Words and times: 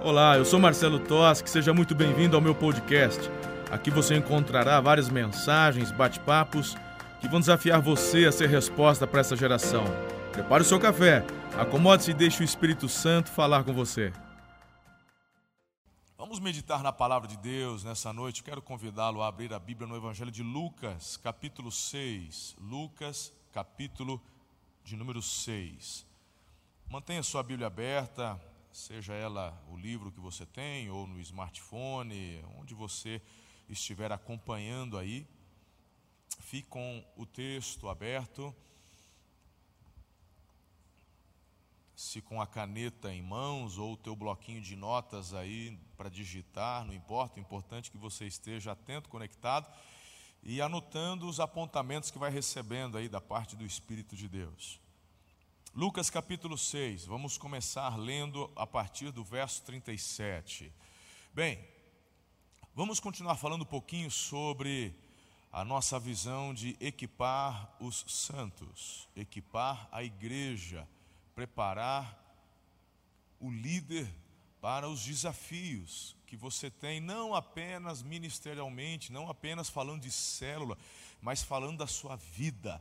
Olá, 0.00 0.36
eu 0.36 0.44
sou 0.44 0.58
Marcelo 0.58 0.98
Toschi, 0.98 1.48
seja 1.48 1.72
muito 1.72 1.94
bem-vindo 1.94 2.36
ao 2.36 2.42
meu 2.42 2.54
podcast. 2.54 3.20
Aqui 3.70 3.90
você 3.90 4.16
encontrará 4.16 4.80
várias 4.80 5.08
mensagens, 5.08 5.90
bate-papos 5.90 6.76
que 7.20 7.28
vão 7.28 7.40
desafiar 7.40 7.80
você 7.80 8.26
a 8.26 8.32
ser 8.32 8.48
resposta 8.48 9.06
para 9.06 9.20
essa 9.20 9.34
geração. 9.34 9.84
Prepare 10.32 10.62
o 10.62 10.66
seu 10.66 10.78
café, 10.78 11.24
acomode-se 11.58 12.10
e 12.10 12.14
deixe 12.14 12.42
o 12.42 12.44
Espírito 12.44 12.88
Santo 12.88 13.30
falar 13.30 13.64
com 13.64 13.72
você. 13.72 14.12
Vamos 16.18 16.38
meditar 16.38 16.82
na 16.82 16.92
palavra 16.92 17.28
de 17.28 17.36
Deus 17.38 17.84
nessa 17.84 18.12
noite. 18.12 18.42
Quero 18.42 18.60
convidá-lo 18.60 19.22
a 19.22 19.28
abrir 19.28 19.54
a 19.54 19.58
Bíblia 19.58 19.86
no 19.86 19.96
Evangelho 19.96 20.30
de 20.30 20.42
Lucas, 20.42 21.16
capítulo 21.16 21.70
6. 21.70 22.56
Lucas, 22.60 23.32
capítulo 23.52 24.20
de 24.84 24.96
número 24.96 25.22
6. 25.22 26.06
Mantenha 26.90 27.22
sua 27.22 27.42
Bíblia 27.42 27.68
aberta, 27.68 28.38
seja 28.74 29.14
ela 29.14 29.56
o 29.70 29.76
livro 29.76 30.10
que 30.10 30.18
você 30.18 30.44
tem 30.44 30.90
ou 30.90 31.06
no 31.06 31.20
smartphone, 31.20 32.44
onde 32.58 32.74
você 32.74 33.22
estiver 33.68 34.10
acompanhando 34.10 34.98
aí, 34.98 35.26
fique 36.40 36.68
com 36.68 37.04
o 37.16 37.24
texto 37.24 37.88
aberto. 37.88 38.54
Se 41.94 42.20
com 42.20 42.42
a 42.42 42.46
caneta 42.48 43.14
em 43.14 43.22
mãos 43.22 43.78
ou 43.78 43.92
o 43.92 43.96
teu 43.96 44.16
bloquinho 44.16 44.60
de 44.60 44.74
notas 44.74 45.32
aí 45.32 45.78
para 45.96 46.08
digitar, 46.08 46.84
não 46.84 46.92
importa, 46.92 47.38
o 47.38 47.40
importante 47.40 47.88
é 47.88 47.92
que 47.92 47.96
você 47.96 48.26
esteja 48.26 48.72
atento, 48.72 49.08
conectado 49.08 49.72
e 50.42 50.60
anotando 50.60 51.28
os 51.28 51.38
apontamentos 51.38 52.10
que 52.10 52.18
vai 52.18 52.30
recebendo 52.30 52.98
aí 52.98 53.08
da 53.08 53.20
parte 53.20 53.54
do 53.54 53.64
Espírito 53.64 54.16
de 54.16 54.28
Deus. 54.28 54.83
Lucas 55.76 56.08
capítulo 56.08 56.56
6, 56.56 57.04
vamos 57.04 57.36
começar 57.36 57.98
lendo 57.98 58.48
a 58.54 58.64
partir 58.64 59.10
do 59.10 59.24
verso 59.24 59.60
37. 59.64 60.72
Bem, 61.34 61.58
vamos 62.72 63.00
continuar 63.00 63.34
falando 63.34 63.62
um 63.62 63.66
pouquinho 63.66 64.08
sobre 64.08 64.94
a 65.50 65.64
nossa 65.64 65.98
visão 65.98 66.54
de 66.54 66.76
equipar 66.78 67.74
os 67.80 68.04
santos, 68.06 69.08
equipar 69.16 69.88
a 69.90 70.04
igreja, 70.04 70.86
preparar 71.34 72.22
o 73.40 73.50
líder 73.50 74.08
para 74.60 74.88
os 74.88 75.04
desafios 75.04 76.14
que 76.24 76.36
você 76.36 76.70
tem, 76.70 77.00
não 77.00 77.34
apenas 77.34 78.00
ministerialmente, 78.00 79.10
não 79.10 79.28
apenas 79.28 79.68
falando 79.68 80.02
de 80.02 80.12
célula, 80.12 80.78
mas 81.20 81.42
falando 81.42 81.78
da 81.78 81.88
sua 81.88 82.14
vida 82.14 82.80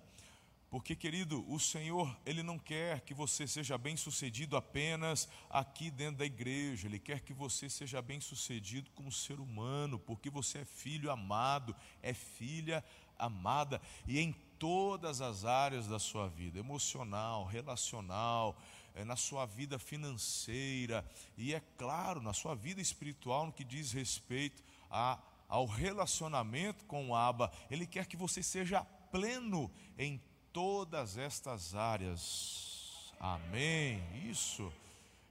porque, 0.73 0.95
querido, 0.95 1.45
o 1.47 1.59
Senhor, 1.59 2.17
Ele 2.25 2.41
não 2.41 2.57
quer 2.57 3.01
que 3.01 3.13
você 3.13 3.45
seja 3.45 3.77
bem 3.77 3.95
sucedido 3.95 4.57
apenas 4.57 5.29
aqui 5.47 5.91
dentro 5.91 6.17
da 6.17 6.25
igreja, 6.25 6.87
Ele 6.87 6.97
quer 6.97 7.19
que 7.19 7.31
você 7.31 7.69
seja 7.69 8.01
bem 8.01 8.19
sucedido 8.19 8.89
como 8.95 9.11
ser 9.11 9.39
humano, 9.39 9.99
porque 9.99 10.31
você 10.31 10.61
é 10.61 10.65
filho 10.65 11.11
amado, 11.11 11.75
é 12.01 12.11
filha 12.11 12.83
amada, 13.19 13.79
e 14.07 14.19
em 14.19 14.33
todas 14.57 15.21
as 15.21 15.45
áreas 15.45 15.87
da 15.87 15.99
sua 15.99 16.27
vida, 16.27 16.57
emocional, 16.57 17.45
relacional, 17.45 18.59
é, 18.95 19.05
na 19.05 19.15
sua 19.15 19.45
vida 19.45 19.77
financeira, 19.77 21.07
e 21.37 21.53
é 21.53 21.59
claro, 21.77 22.19
na 22.19 22.33
sua 22.33 22.55
vida 22.55 22.81
espiritual, 22.81 23.45
no 23.45 23.53
que 23.53 23.63
diz 23.63 23.91
respeito 23.91 24.63
a, 24.89 25.21
ao 25.47 25.67
relacionamento 25.67 26.83
com 26.85 27.09
o 27.09 27.15
Abba, 27.15 27.51
Ele 27.69 27.85
quer 27.85 28.07
que 28.07 28.17
você 28.17 28.41
seja 28.41 28.83
pleno 29.11 29.71
em 29.99 30.19
todas 30.53 31.17
estas 31.17 31.75
áreas. 31.75 33.11
Amém. 33.19 34.01
Isso. 34.29 34.71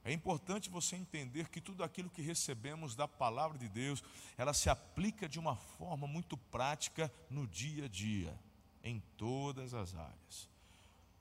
É 0.05 0.11
importante 0.11 0.69
você 0.69 0.97
entender 0.97 1.47
que 1.47 1.61
tudo 1.61 1.81
aquilo 1.81 2.09
que 2.09 2.21
recebemos 2.21 2.93
da 2.93 3.07
palavra 3.07 3.57
de 3.57 3.69
Deus, 3.69 4.03
ela 4.37 4.53
se 4.53 4.69
aplica 4.69 5.29
de 5.29 5.39
uma 5.39 5.55
forma 5.55 6.05
muito 6.05 6.35
prática 6.35 7.11
no 7.29 7.47
dia 7.47 7.85
a 7.85 7.87
dia, 7.87 8.37
em 8.83 9.01
todas 9.17 9.73
as 9.73 9.95
áreas. 9.95 10.49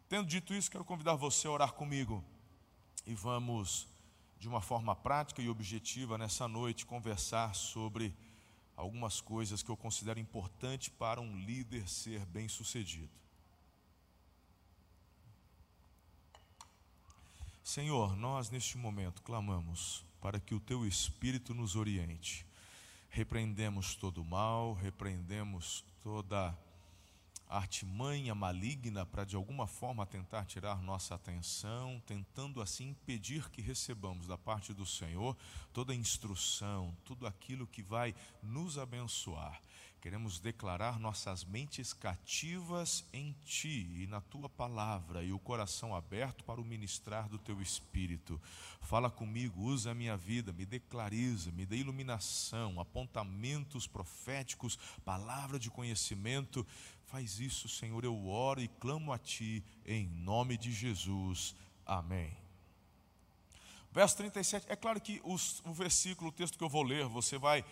Tendo 0.09 0.27
dito 0.27 0.53
isso, 0.53 0.71
quero 0.71 0.85
convidar 0.85 1.15
você 1.15 1.47
a 1.47 1.53
orar 1.53 1.73
comigo 1.73 2.25
e 3.07 3.15
vamos, 3.15 3.87
de 4.39 4.49
uma 4.49 4.61
forma 4.61 4.97
prática 4.97 5.41
e 5.41 5.49
objetiva, 5.49 6.19
nessa 6.19 6.49
noite, 6.49 6.85
conversar 6.85 7.55
sobre 7.55 8.13
algumas 8.77 9.21
coisas 9.21 9.63
que 9.63 9.71
eu 9.71 9.77
considero 9.77 10.19
importante 10.19 10.91
para 10.91 11.21
um 11.21 11.37
líder 11.37 11.89
ser 11.89 12.27
bem 12.27 12.49
Senhor, 17.63 18.17
nós 18.17 18.51
neste 18.51 18.77
momento 18.77 19.23
clamamos 19.23 20.05
para 20.21 20.41
que 20.41 20.53
o 20.53 20.59
teu 20.59 20.85
Espírito 20.85 21.55
nos 21.55 21.77
oriente. 21.77 22.45
Repreendemos 23.09 23.95
todo 23.95 24.21
o 24.21 24.25
mal, 24.25 24.73
repreendemos 24.73 25.85
toda 26.03 26.59
artimanha 27.49 28.35
maligna 28.35 29.07
para 29.07 29.25
de 29.25 29.37
alguma 29.37 29.69
forma 29.69 30.05
tentar 30.05 30.45
tirar 30.45 30.83
nossa 30.83 31.15
atenção, 31.15 32.03
tentando 32.05 32.61
assim 32.61 32.89
impedir 32.89 33.49
que 33.51 33.63
recebamos 33.63 34.27
da 34.27 34.37
parte 34.37 34.75
do 34.75 34.85
Senhor 34.85 35.37
toda 35.73 35.93
a 35.93 35.97
instrução, 35.97 36.97
tudo 37.05 37.29
aquilo 37.29 37.67
que 37.67 37.83
vai 37.83 38.13
nos 38.43 38.77
abençoar. 38.77 39.61
Queremos 40.03 40.41
declarar 40.41 40.99
nossas 40.99 41.45
mentes 41.45 41.93
cativas 41.93 43.05
em 43.13 43.37
Ti 43.45 43.89
e 44.03 44.07
na 44.09 44.21
Tua 44.21 44.49
palavra 44.49 45.23
e 45.23 45.33
o 45.33 45.39
coração 45.39 45.95
aberto 45.95 46.43
para 46.43 46.61
o 46.61 46.65
ministrar 46.65 47.29
do 47.29 47.39
Teu 47.39 47.63
Espírito. 47.63 48.43
Fala 48.81 49.09
comigo, 49.09 49.63
usa 49.63 49.93
a 49.93 49.95
minha 49.95 50.17
vida, 50.17 50.53
me 50.53 50.67
dê 50.67 50.81
clareza, 50.81 51.53
me 51.53 51.65
dê 51.65 51.77
iluminação, 51.77 52.81
apontamentos 52.81 53.87
proféticos, 53.87 54.77
palavra 55.05 55.57
de 55.57 55.71
conhecimento. 55.71 56.67
Faz 57.05 57.39
isso, 57.39 57.69
Senhor, 57.69 58.03
eu 58.03 58.27
oro 58.27 58.61
e 58.61 58.67
clamo 58.67 59.13
a 59.13 59.19
Ti 59.21 59.63
em 59.87 60.09
nome 60.09 60.57
de 60.57 60.73
Jesus. 60.73 61.55
Amém. 61.87 62.37
Verso 63.93 64.17
37, 64.17 64.67
é 64.69 64.75
claro 64.75 65.01
que 65.01 65.21
os, 65.23 65.63
o 65.65 65.73
versículo, 65.73 66.31
o 66.31 66.33
texto 66.33 66.59
que 66.59 66.65
eu 66.65 66.69
vou 66.69 66.83
ler, 66.83 67.07
você 67.07 67.39
vai 67.39 67.65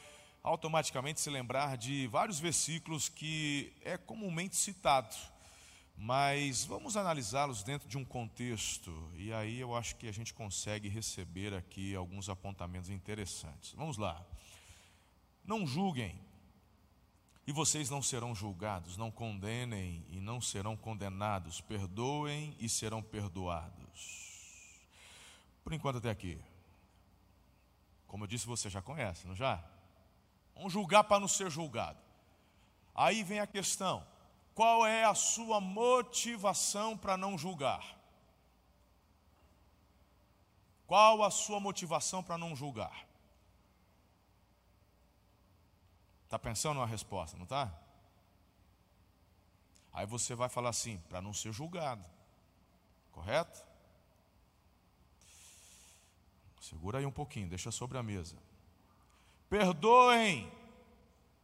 automaticamente 0.42 1.20
se 1.20 1.30
lembrar 1.30 1.76
de 1.76 2.06
vários 2.06 2.38
versículos 2.38 3.08
que 3.08 3.72
é 3.82 3.96
comumente 3.96 4.56
citado, 4.56 5.14
mas 5.96 6.64
vamos 6.64 6.96
analisá-los 6.96 7.62
dentro 7.62 7.86
de 7.88 7.98
um 7.98 8.04
contexto, 8.04 9.10
e 9.14 9.32
aí 9.32 9.60
eu 9.60 9.76
acho 9.76 9.96
que 9.96 10.08
a 10.08 10.12
gente 10.12 10.32
consegue 10.32 10.88
receber 10.88 11.52
aqui 11.52 11.94
alguns 11.94 12.28
apontamentos 12.28 12.88
interessantes. 12.88 13.72
Vamos 13.72 13.98
lá. 13.98 14.24
Não 15.44 15.66
julguem, 15.66 16.18
e 17.46 17.52
vocês 17.52 17.90
não 17.90 18.00
serão 18.00 18.34
julgados, 18.34 18.96
não 18.96 19.10
condenem 19.10 20.06
e 20.08 20.20
não 20.20 20.40
serão 20.40 20.76
condenados, 20.76 21.60
perdoem 21.60 22.56
e 22.60 22.68
serão 22.68 23.02
perdoados. 23.02 24.30
Por 25.64 25.72
enquanto 25.72 25.98
até 25.98 26.10
aqui. 26.10 26.38
Como 28.06 28.24
eu 28.24 28.28
disse, 28.28 28.46
você 28.46 28.70
já 28.70 28.80
conhece, 28.80 29.26
não 29.26 29.34
já? 29.34 29.62
Vamos 30.54 30.72
julgar 30.72 31.04
para 31.04 31.20
não 31.20 31.28
ser 31.28 31.50
julgado. 31.50 31.98
Aí 32.94 33.22
vem 33.22 33.40
a 33.40 33.46
questão: 33.46 34.06
qual 34.54 34.86
é 34.86 35.04
a 35.04 35.14
sua 35.14 35.60
motivação 35.60 36.96
para 36.96 37.16
não 37.16 37.38
julgar? 37.38 37.98
Qual 40.86 41.22
a 41.22 41.30
sua 41.30 41.60
motivação 41.60 42.22
para 42.22 42.36
não 42.36 42.54
julgar? 42.56 43.06
Está 46.24 46.38
pensando 46.38 46.80
na 46.80 46.86
resposta, 46.86 47.36
não 47.36 47.44
está? 47.44 47.72
Aí 49.92 50.06
você 50.06 50.34
vai 50.34 50.48
falar 50.48 50.70
assim, 50.70 50.98
para 51.08 51.20
não 51.20 51.32
ser 51.32 51.52
julgado. 51.52 52.04
Correto? 53.12 53.64
Segura 56.60 56.98
aí 56.98 57.06
um 57.06 57.10
pouquinho, 57.10 57.48
deixa 57.48 57.70
sobre 57.70 57.98
a 57.98 58.02
mesa. 58.02 58.36
Perdoem 59.50 60.50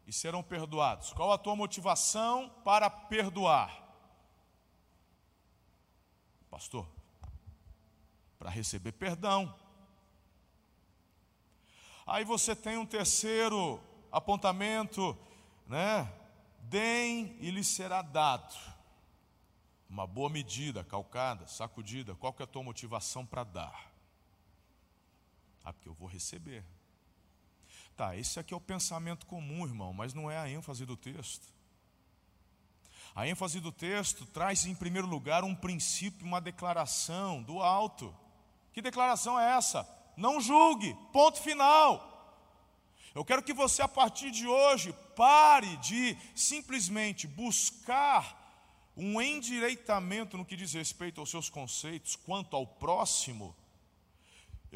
e 0.07 0.13
serão 0.13 0.41
perdoados. 0.43 1.13
Qual 1.13 1.33
a 1.33 1.37
tua 1.37 1.57
motivação 1.57 2.49
para 2.65 2.89
perdoar? 2.89 3.85
Pastor, 6.49 6.87
para 8.39 8.49
receber 8.49 8.93
perdão. 8.93 9.53
Aí 12.07 12.25
você 12.25 12.55
tem 12.55 12.79
um 12.79 12.87
terceiro 12.87 13.83
apontamento, 14.13 15.19
né? 15.67 16.09
Deem 16.61 17.37
e 17.41 17.51
lhe 17.51 17.65
será 17.65 18.03
dado. 18.03 18.55
Uma 19.91 20.07
boa 20.07 20.31
medida, 20.31 20.85
calcada, 20.85 21.47
sacudida. 21.49 22.15
Qual 22.15 22.33
que 22.33 22.43
é 22.43 22.45
a 22.45 22.49
tua 22.49 22.63
motivação 22.63 23.27
para 23.27 23.43
dar? 23.43 23.93
Ah, 25.65 25.73
porque 25.73 25.89
eu 25.89 25.95
vou 25.95 26.09
receber. 26.09 26.65
Tá, 27.97 28.15
esse 28.15 28.39
aqui 28.39 28.53
é 28.53 28.57
o 28.57 28.61
pensamento 28.61 29.25
comum, 29.25 29.65
irmão, 29.67 29.93
mas 29.93 30.13
não 30.13 30.31
é 30.31 30.37
a 30.37 30.49
ênfase 30.51 30.85
do 30.85 30.97
texto. 30.97 31.47
A 33.15 33.27
ênfase 33.27 33.59
do 33.59 33.73
texto 33.73 34.27
traz, 34.27 34.67
em 34.67 34.75
primeiro 34.75 35.07
lugar, 35.07 35.43
um 35.43 35.55
princípio, 35.55 36.27
uma 36.27 36.39
declaração 36.39 37.43
do 37.43 37.63
alto. 37.63 38.15
Que 38.75 38.83
declaração 38.83 39.41
é 39.41 39.57
essa? 39.57 39.89
Não 40.15 40.39
julgue, 40.39 40.95
ponto 41.11 41.41
final. 41.41 42.13
Eu 43.15 43.25
quero 43.25 43.43
que 43.43 43.55
você, 43.55 43.81
a 43.81 43.89
partir 43.89 44.31
de 44.31 44.47
hoje, 44.47 44.93
pare 45.17 45.79
de 45.79 46.19
simplesmente 46.35 47.27
buscar 47.27 48.45
um 48.95 49.19
endireitamento 49.19 50.37
no 50.37 50.45
que 50.45 50.55
diz 50.55 50.75
respeito 50.75 51.19
aos 51.19 51.31
seus 51.31 51.49
conceitos 51.49 52.15
quanto 52.15 52.55
ao 52.55 52.67
próximo. 52.67 53.57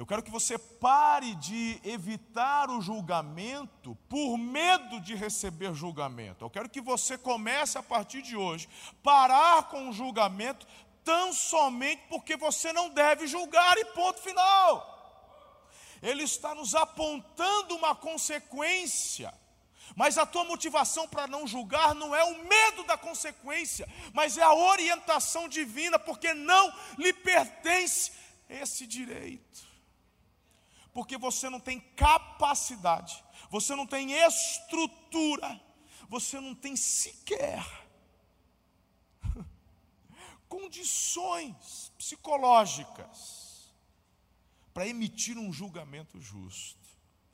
Eu 0.01 0.07
quero 0.07 0.23
que 0.23 0.31
você 0.31 0.57
pare 0.57 1.35
de 1.35 1.79
evitar 1.85 2.71
o 2.71 2.81
julgamento 2.81 3.95
por 4.09 4.39
medo 4.39 4.99
de 4.99 5.15
receber 5.15 5.75
julgamento. 5.75 6.43
Eu 6.43 6.49
quero 6.49 6.71
que 6.71 6.81
você 6.81 7.19
comece 7.19 7.77
a 7.77 7.83
partir 7.83 8.23
de 8.23 8.35
hoje 8.35 8.67
parar 9.03 9.65
com 9.65 9.91
o 9.91 9.93
julgamento 9.93 10.67
tão 11.05 11.35
somente 11.35 12.03
porque 12.09 12.35
você 12.35 12.73
não 12.73 12.89
deve 12.89 13.27
julgar 13.27 13.77
e 13.77 13.85
ponto 13.93 14.23
final. 14.23 15.61
Ele 16.01 16.23
está 16.23 16.55
nos 16.55 16.75
apontando 16.75 17.77
uma 17.77 17.95
consequência. 17.95 19.35
Mas 19.95 20.17
a 20.17 20.25
tua 20.25 20.45
motivação 20.45 21.07
para 21.07 21.27
não 21.27 21.47
julgar 21.47 21.95
não 21.95 22.17
é 22.17 22.25
o 22.25 22.43
medo 22.47 22.85
da 22.85 22.97
consequência, 22.97 23.87
mas 24.15 24.39
é 24.39 24.43
a 24.43 24.55
orientação 24.55 25.47
divina, 25.47 25.99
porque 25.99 26.33
não 26.33 26.73
lhe 26.97 27.13
pertence 27.13 28.13
esse 28.49 28.87
direito. 28.87 29.69
Porque 30.93 31.17
você 31.17 31.49
não 31.49 31.61
tem 31.61 31.81
capacidade, 31.97 33.23
você 33.49 33.75
não 33.77 33.87
tem 33.87 34.13
estrutura, 34.13 35.61
você 36.09 36.41
não 36.41 36.55
tem 36.55 36.75
sequer 36.75 37.65
condições 40.49 41.93
psicológicas 41.97 43.73
para 44.75 44.87
emitir 44.87 45.39
um 45.39 45.53
julgamento 45.53 46.21
justo. 46.21 46.89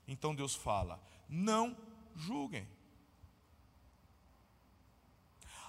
Então 0.07 0.35
Deus 0.35 0.55
fala: 0.55 1.03
não 1.29 1.77
julguem. 2.15 2.69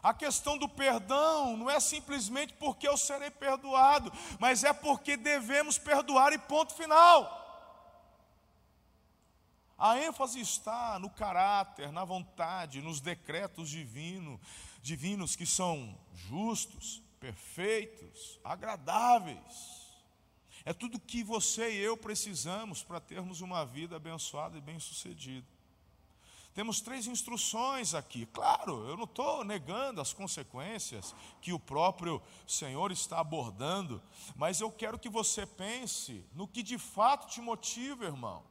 A 0.01 0.13
questão 0.13 0.57
do 0.57 0.69
perdão 0.69 1.57
não 1.57 1.69
é 1.69 1.79
simplesmente 1.79 2.53
porque 2.53 2.87
eu 2.87 2.95
serei 2.95 3.31
perdoado, 3.31 4.11
mas 4.39 4.63
é 4.63 4.71
porque 4.71 5.17
devemos 5.17 5.77
perdoar 5.77 6.31
e 6.33 6.37
ponto 6.37 6.73
final. 6.73 7.46
A 9.77 9.99
ênfase 9.99 10.39
está 10.39 10.97
no 10.97 11.09
caráter, 11.09 11.91
na 11.91 12.03
vontade, 12.03 12.81
nos 12.81 12.99
decretos 12.99 13.69
divino, 13.69 14.41
divinos 14.81 15.35
que 15.35 15.45
são 15.45 15.95
justos, 16.13 17.03
perfeitos, 17.19 18.39
agradáveis. 18.43 19.85
É 20.65 20.73
tudo 20.73 20.99
que 20.99 21.23
você 21.23 21.71
e 21.71 21.77
eu 21.77 21.95
precisamos 21.95 22.83
para 22.83 22.99
termos 22.99 23.39
uma 23.39 23.63
vida 23.65 23.95
abençoada 23.95 24.57
e 24.57 24.61
bem-sucedida. 24.61 25.45
Temos 26.55 26.81
três 26.81 27.05
instruções 27.05 27.93
aqui. 27.93 28.25
Claro, 28.25 28.89
eu 28.89 28.97
não 28.97 29.03
estou 29.03 29.43
negando 29.43 30.01
as 30.01 30.11
consequências 30.11 31.15
que 31.39 31.53
o 31.53 31.59
próprio 31.59 32.19
Senhor 32.47 32.91
está 32.91 33.19
abordando, 33.19 34.01
mas 34.35 34.59
eu 34.59 34.71
quero 34.71 34.97
que 34.97 35.07
você 35.07 35.45
pense 35.45 36.25
no 36.33 36.47
que 36.47 36.63
de 36.63 36.79
fato 36.79 37.27
te 37.27 37.39
motiva, 37.39 38.05
irmão. 38.05 38.43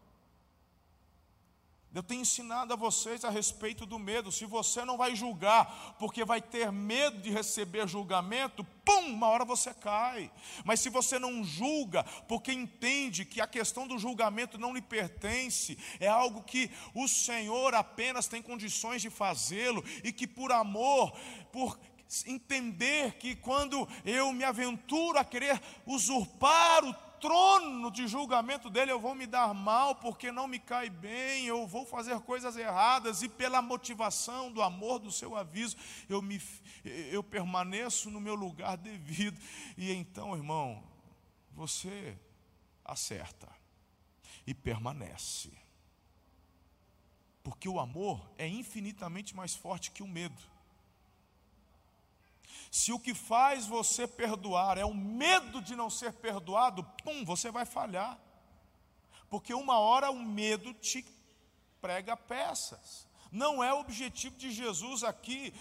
Eu 1.97 2.03
tenho 2.03 2.21
ensinado 2.21 2.75
a 2.75 2.77
vocês 2.77 3.25
a 3.25 3.31
respeito 3.31 3.87
do 3.87 3.99
medo. 3.99 4.31
Se 4.31 4.45
você 4.45 4.85
não 4.85 4.99
vai 4.99 5.17
julgar, 5.17 5.97
porque 5.99 6.27
vai 6.27 6.43
ter 6.43 6.71
medo 6.71 7.23
de 7.23 7.31
receber 7.31 7.89
julgamento, 7.89 8.63
pum, 8.85 9.15
uma 9.15 9.29
hora 9.29 9.47
você 9.47 9.73
cai. 9.73 10.31
Mas 10.63 10.81
se 10.81 10.91
você 10.91 11.19
não 11.19 11.43
julga, 11.43 12.05
porque 12.29 12.53
entende 12.53 13.25
que 13.25 13.41
a 13.41 13.47
questão 13.47 13.87
do 13.87 13.99
julgamento 13.99 14.59
não 14.59 14.75
lhe 14.75 14.83
pertence, 14.83 15.79
é 15.99 16.07
algo 16.07 16.43
que 16.43 16.71
o 16.93 17.09
Senhor 17.09 17.75
apenas 17.75 18.27
tem 18.27 18.43
condições 18.43 19.01
de 19.01 19.09
fazê-lo 19.09 19.83
e 20.05 20.13
que 20.13 20.27
por 20.27 20.53
amor, 20.53 21.19
por 21.51 21.79
entender 22.27 23.15
que 23.15 23.35
quando 23.35 23.89
eu 24.05 24.35
me 24.35 24.45
aventuro 24.45 25.19
a 25.19 25.25
querer 25.25 25.59
usurpar 25.87 26.85
o 26.85 27.06
trono 27.21 27.91
de 27.91 28.07
julgamento 28.07 28.71
dele, 28.71 28.93
eu 28.93 29.01
vou 29.01 29.15
me 29.15 29.27
dar 29.27 29.53
mal 29.55 29.95
porque 29.97 30.31
não 30.31 30.47
me 30.47 30.59
cai 30.59 30.89
bem, 30.89 31.47
eu 31.47 31.67
vou 31.67 31.85
fazer 31.85 32.21
coisas 32.21 32.57
erradas 32.57 33.23
e 33.23 33.29
pela 33.29 33.61
motivação 33.61 34.51
do 34.53 34.63
amor 34.63 34.99
do 34.99 35.11
seu 35.11 35.37
aviso, 35.37 35.77
eu 36.09 36.23
me 36.23 36.41
eu 36.85 37.23
permaneço 37.23 38.11
no 38.11 38.21
meu 38.21 38.35
lugar 38.35 38.77
devido. 38.79 39.41
E 39.77 39.93
então, 39.93 40.37
irmão, 40.37 40.83
você 41.53 42.19
acerta 42.85 43.49
e 44.47 44.55
permanece. 44.55 45.51
Porque 47.43 47.69
o 47.69 47.79
amor 47.79 48.29
é 48.39 48.47
infinitamente 48.47 49.35
mais 49.35 49.55
forte 49.55 49.91
que 49.91 50.03
o 50.03 50.09
medo. 50.09 50.56
Se 52.71 52.93
o 52.93 52.99
que 52.99 53.15
faz 53.15 53.67
você 53.67 54.07
perdoar 54.07 54.79
é 54.79 54.85
o 54.85 54.95
medo 54.95 55.61
de 55.61 55.75
não 55.75 55.89
ser 55.89 56.13
perdoado, 56.13 56.85
pum, 57.05 57.25
você 57.25 57.51
vai 57.51 57.65
falhar. 57.65 58.19
Porque 59.29 59.55
uma 59.55 59.79
hora 59.79 60.11
o 60.11 60.19
medo 60.19 60.73
te 60.75 61.05
prega 61.81 62.17
peças. 62.17 63.07
Não 63.31 63.63
é 63.63 63.73
o 63.73 63.81
objetivo 63.81 64.37
de 64.37 64.51
Jesus 64.51 65.03
aqui 65.05 65.53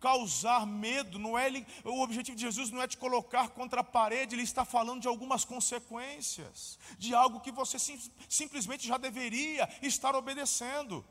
causar 0.00 0.66
medo, 0.66 1.18
não 1.18 1.38
é 1.38 1.46
ele, 1.46 1.66
o 1.82 2.02
objetivo 2.02 2.36
de 2.36 2.42
Jesus 2.42 2.70
não 2.70 2.82
é 2.82 2.86
te 2.86 2.96
colocar 2.96 3.48
contra 3.48 3.80
a 3.80 3.84
parede, 3.84 4.34
ele 4.34 4.42
está 4.42 4.64
falando 4.64 5.00
de 5.00 5.08
algumas 5.08 5.44
consequências, 5.44 6.78
de 6.98 7.14
algo 7.14 7.40
que 7.40 7.50
você 7.50 7.78
sim, 7.78 7.98
simplesmente 8.28 8.86
já 8.86 8.98
deveria 8.98 9.68
estar 9.82 10.14
obedecendo. 10.14 11.04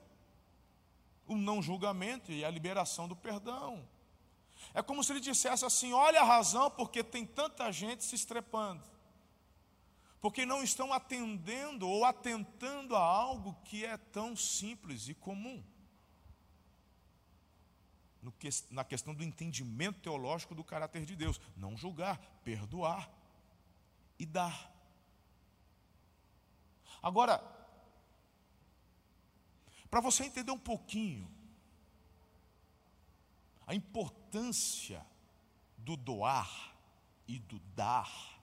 O 1.27 1.35
não 1.35 1.61
julgamento 1.61 2.31
e 2.31 2.45
a 2.45 2.49
liberação 2.49 3.07
do 3.07 3.15
perdão. 3.15 3.85
É 4.75 4.83
como 4.83 5.01
se 5.01 5.13
ele 5.13 5.21
dissesse 5.21 5.63
assim: 5.63 5.93
olha 5.93 6.19
a 6.19 6.25
razão 6.25 6.69
porque 6.69 7.01
tem 7.01 7.25
tanta 7.25 7.71
gente 7.71 8.03
se 8.03 8.13
estrepando. 8.13 8.83
Porque 10.19 10.45
não 10.45 10.61
estão 10.61 10.91
atendendo 10.91 11.87
ou 11.87 12.03
atentando 12.03 12.93
a 12.95 12.99
algo 12.99 13.55
que 13.63 13.85
é 13.85 13.95
tão 13.95 14.35
simples 14.35 15.07
e 15.07 15.13
comum. 15.13 15.63
Que, 18.39 18.49
na 18.71 18.83
questão 18.83 19.13
do 19.13 19.23
entendimento 19.23 20.01
teológico 20.01 20.53
do 20.53 20.63
caráter 20.63 21.05
de 21.05 21.15
Deus. 21.15 21.39
Não 21.55 21.77
julgar, 21.77 22.19
perdoar 22.43 23.09
e 24.19 24.25
dar. 24.25 24.73
Agora, 27.01 27.41
para 29.89 30.01
você 30.01 30.25
entender 30.25 30.51
um 30.51 30.59
pouquinho 30.59 31.33
a 33.67 33.73
importância 33.73 35.05
do 35.77 35.95
doar 35.95 36.75
e 37.27 37.39
do 37.39 37.59
dar. 37.75 38.35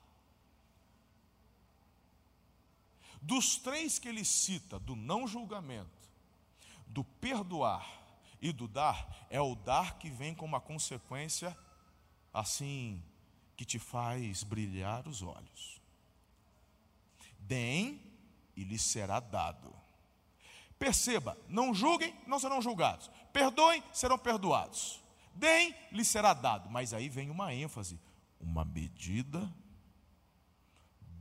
Dos 3.21 3.57
três 3.57 3.99
que 3.99 4.07
ele 4.07 4.25
cita, 4.25 4.77
do 4.79 4.95
não 4.95 5.27
julgamento, 5.27 6.09
do 6.87 7.03
perdoar 7.03 8.01
e 8.41 8.51
do 8.51 8.67
dar, 8.67 9.27
é 9.29 9.39
o 9.39 9.55
dar 9.55 9.97
que 9.97 10.09
vem 10.09 10.35
com 10.35 10.45
uma 10.45 10.59
consequência 10.59 11.57
assim, 12.33 13.01
que 13.55 13.63
te 13.63 13.79
faz 13.79 14.43
brilhar 14.43 15.07
os 15.07 15.21
olhos. 15.21 15.81
Deem 17.39 18.01
e 18.55 18.63
lhes 18.63 18.81
será 18.81 19.19
dado. 19.19 19.73
Perceba, 20.79 21.37
não 21.47 21.73
julguem, 21.73 22.13
não 22.27 22.39
serão 22.39 22.61
julgados. 22.61 23.09
Perdoem, 23.31 23.83
serão 23.93 24.17
perdoados. 24.17 25.02
Deem, 25.33 25.75
lhe 25.91 26.05
será 26.05 26.33
dado. 26.33 26.69
Mas 26.69 26.93
aí 26.93 27.09
vem 27.09 27.29
uma 27.29 27.53
ênfase, 27.53 27.99
uma 28.39 28.63
medida 28.63 29.51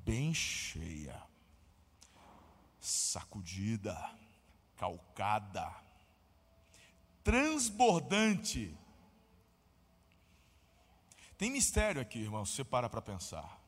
bem 0.04 0.35
cheia, 0.35 1.23
sacudida, 2.81 3.97
calcada, 4.76 5.73
transbordante. 7.23 8.76
Tem 11.38 11.50
mistério 11.50 12.00
aqui, 12.00 12.19
irmão, 12.21 12.45
se 12.45 12.54
você 12.54 12.64
para 12.64 12.88
para 12.88 13.02
pensar. 13.02 13.61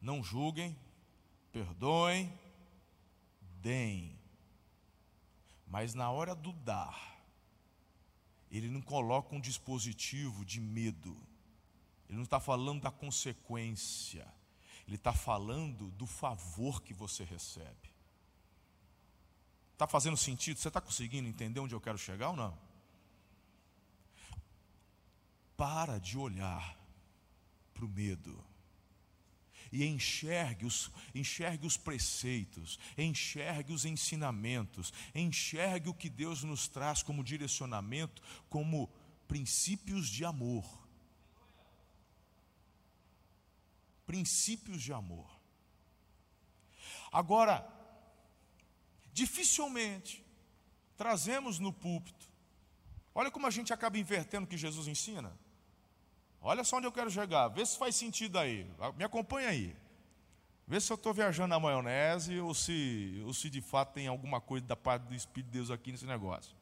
Não 0.00 0.22
julguem, 0.22 0.78
perdoem, 1.52 2.32
deem. 3.60 4.18
Mas 5.66 5.94
na 5.94 6.10
hora 6.10 6.34
do 6.34 6.52
dar, 6.52 7.17
ele 8.50 8.68
não 8.68 8.80
coloca 8.80 9.34
um 9.34 9.40
dispositivo 9.40 10.44
de 10.44 10.60
medo, 10.60 11.16
ele 12.08 12.16
não 12.16 12.24
está 12.24 12.40
falando 12.40 12.82
da 12.82 12.90
consequência, 12.90 14.26
ele 14.86 14.96
está 14.96 15.12
falando 15.12 15.90
do 15.90 16.06
favor 16.06 16.82
que 16.82 16.94
você 16.94 17.24
recebe. 17.24 17.92
Está 19.72 19.86
fazendo 19.86 20.16
sentido? 20.16 20.58
Você 20.58 20.68
está 20.68 20.80
conseguindo 20.80 21.28
entender 21.28 21.60
onde 21.60 21.74
eu 21.74 21.80
quero 21.80 21.98
chegar 21.98 22.30
ou 22.30 22.36
não? 22.36 22.58
Para 25.56 25.98
de 25.98 26.16
olhar 26.18 26.76
para 27.74 27.84
o 27.84 27.88
medo 27.88 28.47
e 29.72 29.84
enxergue 29.84 30.66
os, 30.66 30.90
enxergue 31.14 31.66
os 31.66 31.76
preceitos, 31.76 32.78
enxergue 32.96 33.72
os 33.72 33.84
ensinamentos, 33.84 34.92
enxergue 35.14 35.88
o 35.88 35.94
que 35.94 36.08
Deus 36.08 36.42
nos 36.42 36.68
traz 36.68 37.02
como 37.02 37.24
direcionamento, 37.24 38.22
como 38.48 38.88
princípios 39.26 40.08
de 40.08 40.24
amor. 40.24 40.64
Princípios 44.06 44.82
de 44.82 44.92
amor. 44.92 45.28
Agora, 47.12 47.66
dificilmente 49.12 50.24
trazemos 50.96 51.58
no 51.58 51.72
púlpito, 51.72 52.26
olha 53.14 53.30
como 53.30 53.46
a 53.46 53.50
gente 53.50 53.72
acaba 53.72 53.98
invertendo 53.98 54.44
o 54.44 54.48
que 54.48 54.56
Jesus 54.56 54.88
ensina. 54.88 55.32
Olha 56.40 56.62
só 56.64 56.76
onde 56.76 56.86
eu 56.86 56.92
quero 56.92 57.10
chegar, 57.10 57.48
vê 57.48 57.64
se 57.66 57.76
faz 57.76 57.96
sentido 57.96 58.38
aí, 58.38 58.66
me 58.96 59.04
acompanha 59.04 59.48
aí. 59.48 59.76
Vê 60.66 60.80
se 60.80 60.92
eu 60.92 60.96
estou 60.96 61.14
viajando 61.14 61.48
na 61.48 61.58
maionese 61.58 62.38
ou 62.40 62.54
se, 62.54 63.22
ou 63.24 63.32
se 63.32 63.48
de 63.48 63.60
fato 63.60 63.94
tem 63.94 64.06
alguma 64.06 64.40
coisa 64.40 64.66
da 64.66 64.76
parte 64.76 65.04
do 65.04 65.14
Espírito 65.14 65.46
de 65.46 65.52
Deus 65.52 65.70
aqui 65.70 65.90
nesse 65.90 66.04
negócio. 66.04 66.54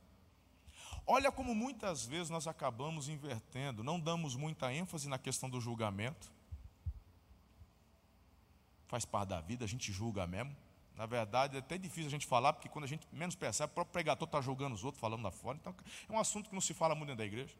Olha 1.05 1.31
como 1.31 1.55
muitas 1.55 2.07
vezes 2.07 2.31
nós 2.31 2.47
acabamos 2.47 3.09
invertendo, 3.09 3.83
não 3.83 3.99
damos 3.99 4.35
muita 4.35 4.73
ênfase 4.73 5.09
na 5.09 5.19
questão 5.19 5.51
do 5.51 5.61
julgamento. 5.61 6.33
Faz 8.87 9.05
parte 9.05 9.31
da 9.31 9.41
vida, 9.41 9.65
a 9.65 9.69
gente 9.69 9.93
julga 9.93 10.27
mesmo. 10.27 10.57
Na 10.97 11.05
verdade, 11.05 11.57
é 11.57 11.59
até 11.59 11.77
difícil 11.77 12.07
a 12.07 12.11
gente 12.11 12.27
falar, 12.27 12.53
porque 12.53 12.69
quando 12.69 12.85
a 12.85 12.89
gente 12.89 13.07
menos 13.13 13.35
percebe, 13.35 13.71
o 13.71 13.75
próprio 13.75 13.93
pregador 13.93 14.27
está 14.27 14.41
julgando 14.41 14.75
os 14.75 14.83
outros, 14.83 15.01
falando 15.01 15.23
lá 15.23 15.31
fora. 15.31 15.59
Então, 15.61 15.75
é 16.09 16.13
um 16.13 16.19
assunto 16.19 16.49
que 16.49 16.55
não 16.55 16.61
se 16.61 16.73
fala 16.73 16.95
muito 16.95 17.09
dentro 17.09 17.19
da 17.19 17.27
igreja. 17.27 17.55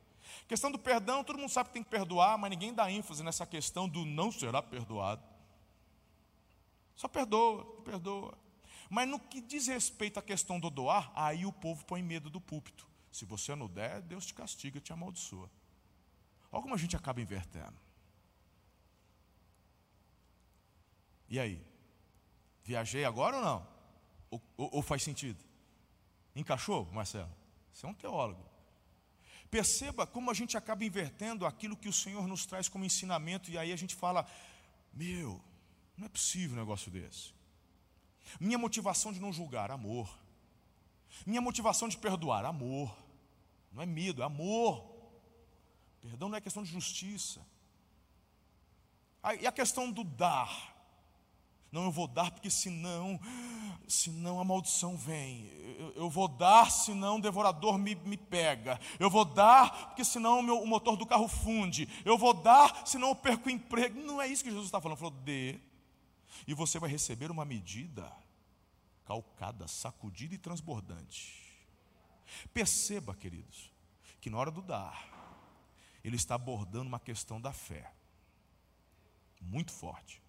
Questão 0.49 0.71
do 0.71 0.79
perdão, 0.79 1.25
todo 1.25 1.39
mundo 1.39 1.51
sabe 1.51 1.69
que 1.69 1.75
tem 1.75 1.83
que 1.83 1.91
perdoar, 1.91 2.39
mas 2.39 2.51
ninguém 2.51 2.73
dá 2.73 2.91
ênfase 2.91 3.23
nessa 3.23 3.47
questão 3.47 3.89
do 3.89 4.05
não 4.05 4.31
será 4.31 4.63
perdoado. 4.63 5.23
Só 6.95 7.09
perdoa, 7.09 7.65
perdoa. 7.83 8.37
Mas 8.89 9.09
no 9.09 9.19
que 9.19 9.41
diz 9.41 9.67
respeito 9.67 10.19
à 10.19 10.23
questão 10.23 10.59
do 10.61 10.71
doar, 10.71 11.11
aí 11.15 11.45
o 11.45 11.53
povo 11.53 11.85
põe 11.85 12.03
medo 12.03 12.31
do 12.31 12.41
púlpito. 12.41 12.87
Se 13.11 13.25
você 13.25 13.55
não 13.55 13.69
der, 13.69 14.03
Deus 14.03 14.27
te 14.27 14.35
castiga, 14.35 14.81
te 14.81 14.93
amaldiçoa. 14.93 15.51
Olha 16.53 16.63
como 16.63 16.75
a 16.75 16.79
gente 16.79 16.97
acaba 16.97 17.21
invertendo. 17.21 17.77
E 21.29 21.41
aí? 21.41 21.63
Viajei 22.63 23.05
agora 23.05 23.37
ou 23.37 23.43
não? 23.43 23.69
Ou, 24.31 24.43
ou, 24.57 24.71
ou 24.77 24.83
faz 24.83 25.03
sentido? 25.03 25.45
Encaixou, 26.35 26.87
Marcelo? 26.93 27.31
Você 27.73 27.87
é 27.87 27.89
um 27.89 27.95
teólogo. 27.95 28.56
Perceba 29.51 30.07
como 30.07 30.31
a 30.31 30.35
gente 30.35 30.57
acaba 30.57 30.85
invertendo 30.85 31.47
aquilo 31.47 31.77
que 31.77 31.89
o 31.89 31.93
Senhor 31.93 32.27
nos 32.27 32.47
traz 32.47 32.69
como 32.69 32.85
ensinamento, 32.85 33.51
e 33.51 33.57
aí 33.57 33.73
a 33.73 33.77
gente 33.77 33.95
fala: 33.95 34.27
Meu, 34.93 35.41
não 35.97 36.07
é 36.07 36.09
possível 36.09 36.57
um 36.57 36.61
negócio 36.61 36.91
desse. 36.91 37.35
Minha 38.41 38.59
motivação 38.59 39.13
de 39.13 39.21
não 39.21 39.33
julgar, 39.33 39.71
amor. 39.71 40.09
Minha 41.25 41.41
motivação 41.41 41.89
de 41.89 41.97
perdoar, 41.97 42.45
amor. 42.45 42.97
Não 43.73 43.83
é 43.83 43.87
medo, 43.87 44.23
é 44.23 44.25
amor. 44.25 44.85
Perdão 46.01 46.29
não 46.29 46.37
é 46.37 46.41
questão 46.41 46.63
de 46.63 46.71
justiça. 46.71 47.41
E 49.41 49.47
a 49.47 49.53
questão 49.53 49.91
do 49.91 50.05
dar. 50.05 50.76
Não, 51.71 51.85
eu 51.85 51.91
vou 51.91 52.07
dar 52.07 52.31
porque 52.31 52.51
senão, 52.51 53.21
senão 53.89 54.41
a 54.41 54.45
maldição 54.45 54.97
vem. 54.97 55.47
Eu, 55.79 55.93
eu 55.97 56.11
vou 56.11 56.29
dar, 56.29 56.71
senão 56.71 57.17
o 57.17 57.21
devorador 57.21 57.77
me, 57.79 57.95
me 57.95 58.17
pega. 58.17 58.81
Eu 58.99 59.11
vou 59.11 59.25
dar 59.25 59.89
porque 59.89 60.05
senão 60.05 60.41
o, 60.41 60.43
meu, 60.43 60.61
o 60.61 60.67
motor 60.67 60.97
do 60.97 61.07
carro 61.07 61.29
funde. 61.29 61.89
Eu 62.05 62.17
vou 62.17 62.33
dar, 62.33 62.87
senão 62.87 63.09
eu 63.09 63.17
perco 63.17 63.49
o 63.49 63.53
emprego. 63.53 64.01
Não 64.01 64.21
é 64.23 64.27
isso 64.27 64.43
que 64.43 64.51
Jesus 64.51 64.67
está 64.67 64.81
falando. 64.81 64.99
Ele 64.99 65.11
falou, 65.11 65.23
dê. 65.25 65.61
E 66.47 66.55
você 66.55 66.79
vai 66.79 66.91
receber 66.91 67.31
uma 67.31 67.45
medida 67.45 68.11
calcada, 69.05 69.69
sacudida 69.69 70.35
e 70.35 70.39
transbordante. 70.39 71.47
Perceba, 72.53 73.15
queridos, 73.15 73.73
que 74.21 74.29
na 74.29 74.39
hora 74.39 74.51
do 74.51 74.61
dar, 74.61 75.17
ele 76.03 76.17
está 76.17 76.35
abordando 76.35 76.89
uma 76.89 77.01
questão 77.01 77.41
da 77.41 77.53
fé, 77.53 77.93
muito 79.41 79.73
forte. 79.73 80.23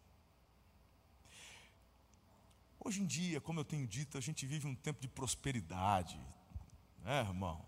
Hoje 2.88 3.01
em 3.01 3.06
dia, 3.06 3.41
como 3.41 3.60
eu 3.60 3.65
tenho 3.65 3.86
dito, 3.86 4.17
a 4.17 4.22
gente 4.22 4.46
vive 4.46 4.65
um 4.65 4.74
tempo 4.74 5.01
de 5.01 5.10
prosperidade, 5.10 6.17
né, 7.03 7.20
irmão? 7.20 7.65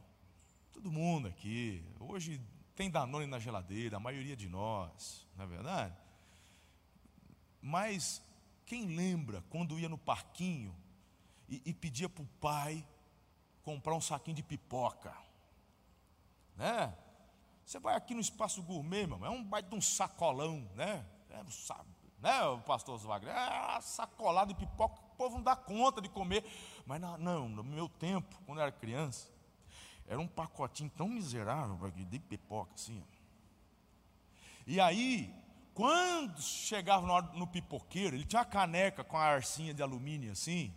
Todo 0.71 0.89
mundo 0.89 1.27
aqui. 1.27 1.83
Hoje 1.99 2.39
tem 2.73 2.89
Danone 2.89 3.25
na 3.25 3.37
geladeira, 3.37 3.97
a 3.97 3.99
maioria 3.99 4.33
de 4.33 4.47
nós, 4.47 5.27
não 5.35 5.43
é 5.43 5.47
verdade? 5.49 5.97
Mas 7.61 8.21
quem 8.65 8.95
lembra 8.95 9.43
quando 9.49 9.77
ia 9.77 9.89
no 9.89 9.97
parquinho 9.97 10.73
e, 11.49 11.61
e 11.65 11.73
pedia 11.73 12.07
para 12.07 12.23
o 12.23 12.27
pai 12.39 12.87
comprar 13.61 13.95
um 13.95 14.01
saquinho 14.01 14.37
de 14.37 14.43
pipoca. 14.43 15.13
Né? 16.55 16.97
Você 17.65 17.77
vai 17.77 17.93
aqui 17.97 18.13
no 18.13 18.21
espaço 18.21 18.63
gourmet, 18.63 19.01
irmão, 19.01 19.25
é 19.25 19.29
um 19.29 19.43
baita 19.43 19.67
de 19.67 19.75
um 19.75 19.81
sacolão, 19.81 20.61
né? 20.75 21.05
É 21.29 21.43
né, 22.21 22.41
o 22.45 22.61
pastor 22.61 22.97
Wagner? 22.99 23.35
É 23.35 23.81
sacolado 23.81 24.53
de 24.53 24.59
pipoca, 24.65 25.08
povo 25.19 25.35
não 25.35 25.43
dá 25.43 25.55
conta 25.55 26.01
de 26.01 26.07
comer. 26.07 26.45
Mas 26.85 27.01
não, 27.01 27.17
não, 27.17 27.49
no 27.49 27.63
meu 27.63 27.89
tempo, 27.89 28.39
quando 28.45 28.59
eu 28.59 28.61
era 28.61 28.71
criança, 28.71 29.27
era 30.07 30.19
um 30.19 30.27
pacotinho 30.27 30.89
tão 30.95 31.09
miserável 31.09 31.77
de 31.91 32.19
pipoca 32.19 32.73
assim. 32.73 33.03
E 34.65 34.79
aí, 34.79 35.33
quando 35.73 36.41
chegava 36.41 37.05
no, 37.05 37.39
no 37.39 37.47
pipoqueiro, 37.47 38.15
ele 38.15 38.23
tinha 38.23 38.39
uma 38.39 38.45
caneca 38.45 39.03
com 39.03 39.17
a 39.17 39.25
arcinha 39.25 39.73
de 39.73 39.83
alumínio 39.83 40.31
assim. 40.31 40.73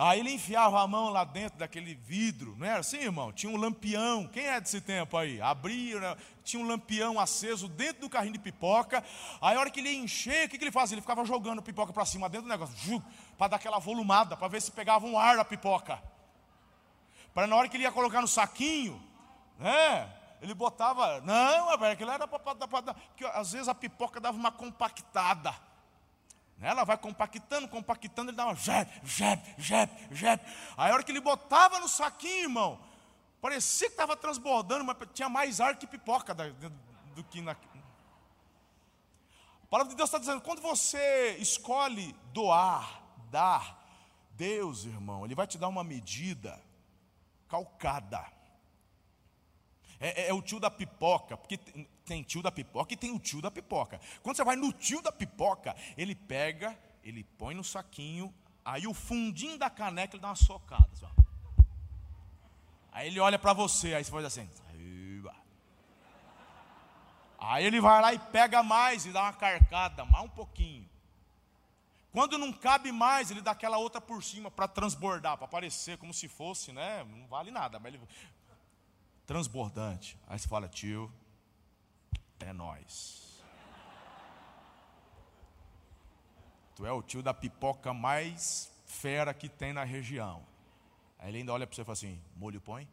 Aí 0.00 0.20
ele 0.20 0.30
enfiava 0.30 0.80
a 0.80 0.86
mão 0.86 1.08
lá 1.08 1.24
dentro 1.24 1.58
daquele 1.58 1.92
vidro, 1.92 2.54
não 2.56 2.64
era 2.64 2.78
assim, 2.78 2.98
irmão? 2.98 3.32
Tinha 3.32 3.52
um 3.52 3.56
lampião. 3.56 4.28
Quem 4.28 4.44
é 4.44 4.60
desse 4.60 4.80
tempo 4.80 5.16
aí? 5.16 5.40
Abria, 5.40 5.98
né? 5.98 6.16
tinha 6.44 6.62
um 6.62 6.68
lampião 6.68 7.18
aceso 7.18 7.68
dentro 7.68 8.02
do 8.02 8.08
carrinho 8.08 8.34
de 8.34 8.38
pipoca. 8.38 9.02
Aí 9.40 9.56
a 9.56 9.58
hora 9.60 9.70
que 9.70 9.80
ele 9.80 9.90
ia 9.90 9.98
encher, 9.98 10.46
o 10.46 10.48
que, 10.48 10.56
que 10.56 10.62
ele 10.62 10.70
fazia? 10.70 10.94
Ele 10.94 11.00
ficava 11.00 11.24
jogando 11.24 11.60
pipoca 11.60 11.92
para 11.92 12.04
cima 12.04 12.28
dentro 12.28 12.46
do 12.46 12.50
negócio, 12.50 13.02
para 13.38 13.48
dar 13.48 13.56
aquela 13.56 13.78
volumada, 13.78 14.36
para 14.36 14.48
ver 14.48 14.60
se 14.60 14.72
pegava 14.72 15.06
um 15.06 15.16
ar 15.16 15.36
da 15.36 15.44
pipoca. 15.44 16.02
Para 17.32 17.46
na 17.46 17.54
hora 17.54 17.68
que 17.68 17.76
ele 17.76 17.84
ia 17.84 17.92
colocar 17.92 18.20
no 18.20 18.26
saquinho, 18.26 19.00
né? 19.58 20.12
Ele 20.42 20.54
botava, 20.54 21.20
não, 21.20 21.70
aquilo 21.70 22.10
era 22.10 22.26
para 22.26 22.38
porque 22.38 23.24
às 23.24 23.52
vezes 23.52 23.68
a 23.68 23.74
pipoca 23.74 24.20
dava 24.20 24.36
uma 24.36 24.50
compactada. 24.50 25.54
Ela 26.60 26.82
vai 26.82 26.98
compactando, 26.98 27.68
compactando, 27.68 28.30
ele 28.30 28.36
dá 28.36 28.46
uma 28.46 28.56
jep, 28.56 28.90
jep, 29.04 29.54
jep, 29.56 30.14
jep. 30.14 30.44
Aí 30.76 30.90
a 30.90 30.94
hora 30.94 31.04
que 31.04 31.12
ele 31.12 31.20
botava 31.20 31.78
no 31.78 31.88
saquinho, 31.88 32.42
irmão, 32.44 32.80
parecia 33.40 33.86
que 33.86 33.94
estava 33.94 34.16
transbordando, 34.16 34.84
mas 34.84 34.96
tinha 35.14 35.28
mais 35.28 35.60
ar 35.60 35.76
que 35.76 35.86
pipoca 35.86 36.34
do 36.34 37.24
que 37.24 37.40
na. 37.40 37.52
A 37.52 37.56
palavra 39.70 39.90
de 39.90 39.96
Deus 39.96 40.08
está 40.08 40.18
dizendo: 40.18 40.40
quando 40.40 40.60
você 40.60 41.36
escolhe 41.38 42.12
doar, 42.32 43.07
dar, 43.30 43.84
Deus, 44.32 44.84
irmão, 44.84 45.24
Ele 45.24 45.34
vai 45.34 45.46
te 45.46 45.58
dar 45.58 45.68
uma 45.68 45.84
medida 45.84 46.60
calcada. 47.48 48.24
É, 50.00 50.22
é, 50.22 50.28
é 50.28 50.34
o 50.34 50.40
tio 50.40 50.60
da 50.60 50.70
pipoca, 50.70 51.36
porque 51.36 51.58
tem 52.04 52.22
tio 52.22 52.42
da 52.42 52.52
pipoca 52.52 52.94
e 52.94 52.96
tem 52.96 53.10
o 53.10 53.18
tio 53.18 53.42
da 53.42 53.50
pipoca. 53.50 54.00
Quando 54.22 54.36
você 54.36 54.44
vai 54.44 54.56
no 54.56 54.72
tio 54.72 55.02
da 55.02 55.10
pipoca, 55.10 55.74
ele 55.96 56.14
pega, 56.14 56.78
ele 57.02 57.24
põe 57.24 57.54
no 57.54 57.64
saquinho, 57.64 58.32
aí 58.64 58.86
o 58.86 58.94
fundinho 58.94 59.58
da 59.58 59.68
caneca 59.68 60.14
ele 60.14 60.22
dá 60.22 60.28
uma 60.28 60.36
socada. 60.36 60.88
Assim, 60.92 61.06
aí 62.92 63.08
ele 63.08 63.18
olha 63.20 63.38
para 63.38 63.52
você, 63.52 63.94
aí 63.94 64.04
você 64.04 64.10
faz 64.10 64.24
assim. 64.24 64.48
Aí 67.38 67.64
ele 67.64 67.80
vai 67.80 68.02
lá 68.02 68.12
e 68.12 68.18
pega 68.18 68.62
mais 68.62 69.06
e 69.06 69.12
dá 69.12 69.22
uma 69.22 69.32
carcada, 69.32 70.04
mais 70.04 70.24
um 70.24 70.28
pouquinho. 70.28 70.87
Quando 72.18 72.36
não 72.36 72.52
cabe 72.52 72.90
mais, 72.90 73.30
ele 73.30 73.40
dá 73.40 73.52
aquela 73.52 73.78
outra 73.78 74.00
por 74.00 74.24
cima 74.24 74.50
para 74.50 74.66
transbordar, 74.66 75.38
para 75.38 75.46
parecer 75.46 75.96
como 75.98 76.12
se 76.12 76.26
fosse, 76.26 76.72
né? 76.72 77.04
Não 77.04 77.28
vale 77.28 77.52
nada, 77.52 77.78
mas 77.78 77.94
ele 77.94 78.02
transbordante. 79.24 80.18
Aí 80.26 80.36
você 80.36 80.48
fala, 80.48 80.66
tio, 80.66 81.12
é 82.40 82.52
nós. 82.52 83.40
Tu 86.74 86.84
é 86.84 86.90
o 86.90 87.00
tio 87.02 87.22
da 87.22 87.32
pipoca 87.32 87.94
mais 87.94 88.68
fera 88.84 89.32
que 89.32 89.48
tem 89.48 89.72
na 89.72 89.84
região. 89.84 90.44
Aí 91.20 91.28
ele 91.28 91.38
ainda 91.38 91.52
olha 91.52 91.68
para 91.68 91.76
você 91.76 91.82
e 91.82 91.84
fala 91.84 91.92
assim: 91.92 92.20
molho 92.34 92.60
põe? 92.60 92.88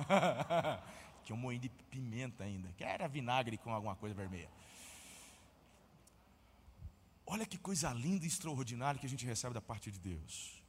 que 1.24 1.32
um 1.34 1.36
moinho 1.36 1.60
de 1.60 1.68
pimenta 1.68 2.44
ainda. 2.44 2.72
Que 2.72 2.84
era 2.84 3.06
vinagre 3.06 3.58
com 3.58 3.70
alguma 3.70 3.94
coisa 3.96 4.14
vermelha. 4.14 4.48
Olha 7.26 7.46
que 7.46 7.56
coisa 7.56 7.92
linda 7.92 8.24
e 8.24 8.28
extraordinária 8.28 9.00
que 9.00 9.06
a 9.06 9.08
gente 9.08 9.24
recebe 9.24 9.54
da 9.54 9.60
parte 9.60 9.90
de 9.90 9.98
Deus. 9.98 10.62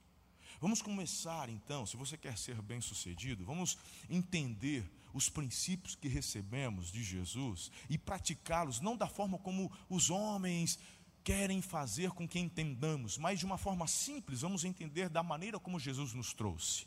Vamos 0.62 0.82
começar 0.82 1.50
então, 1.50 1.86
se 1.86 1.98
você 1.98 2.18
quer 2.18 2.38
ser 2.38 2.62
bem 2.62 2.80
sucedido, 2.80 3.46
vamos 3.46 3.78
entender 4.10 4.90
os 5.14 5.30
princípios 5.30 5.96
que 5.96 6.08
recebemos 6.08 6.92
de 6.92 7.04
Jesus 7.04 7.72
e 7.90 7.98
praticá-los 7.98 8.80
não 8.80 8.96
da 8.96 9.08
forma 9.08 9.38
como 9.38 9.72
os 9.90 10.10
homens 10.10 10.80
querem 11.24 11.62
fazer 11.62 12.12
com 12.12 12.28
que 12.28 12.40
entendamos, 12.40 13.18
mas 13.18 13.40
de 13.40 13.46
uma 13.46 13.58
forma 13.58 13.88
simples, 13.88 14.42
vamos 14.42 14.64
entender 14.64 15.10
da 15.10 15.24
maneira 15.24 15.60
como 15.60 15.80
Jesus 15.80 16.14
nos 16.14 16.34
trouxe. 16.34 16.86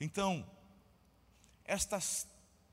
Então, 0.00 0.48
estas 1.64 2.26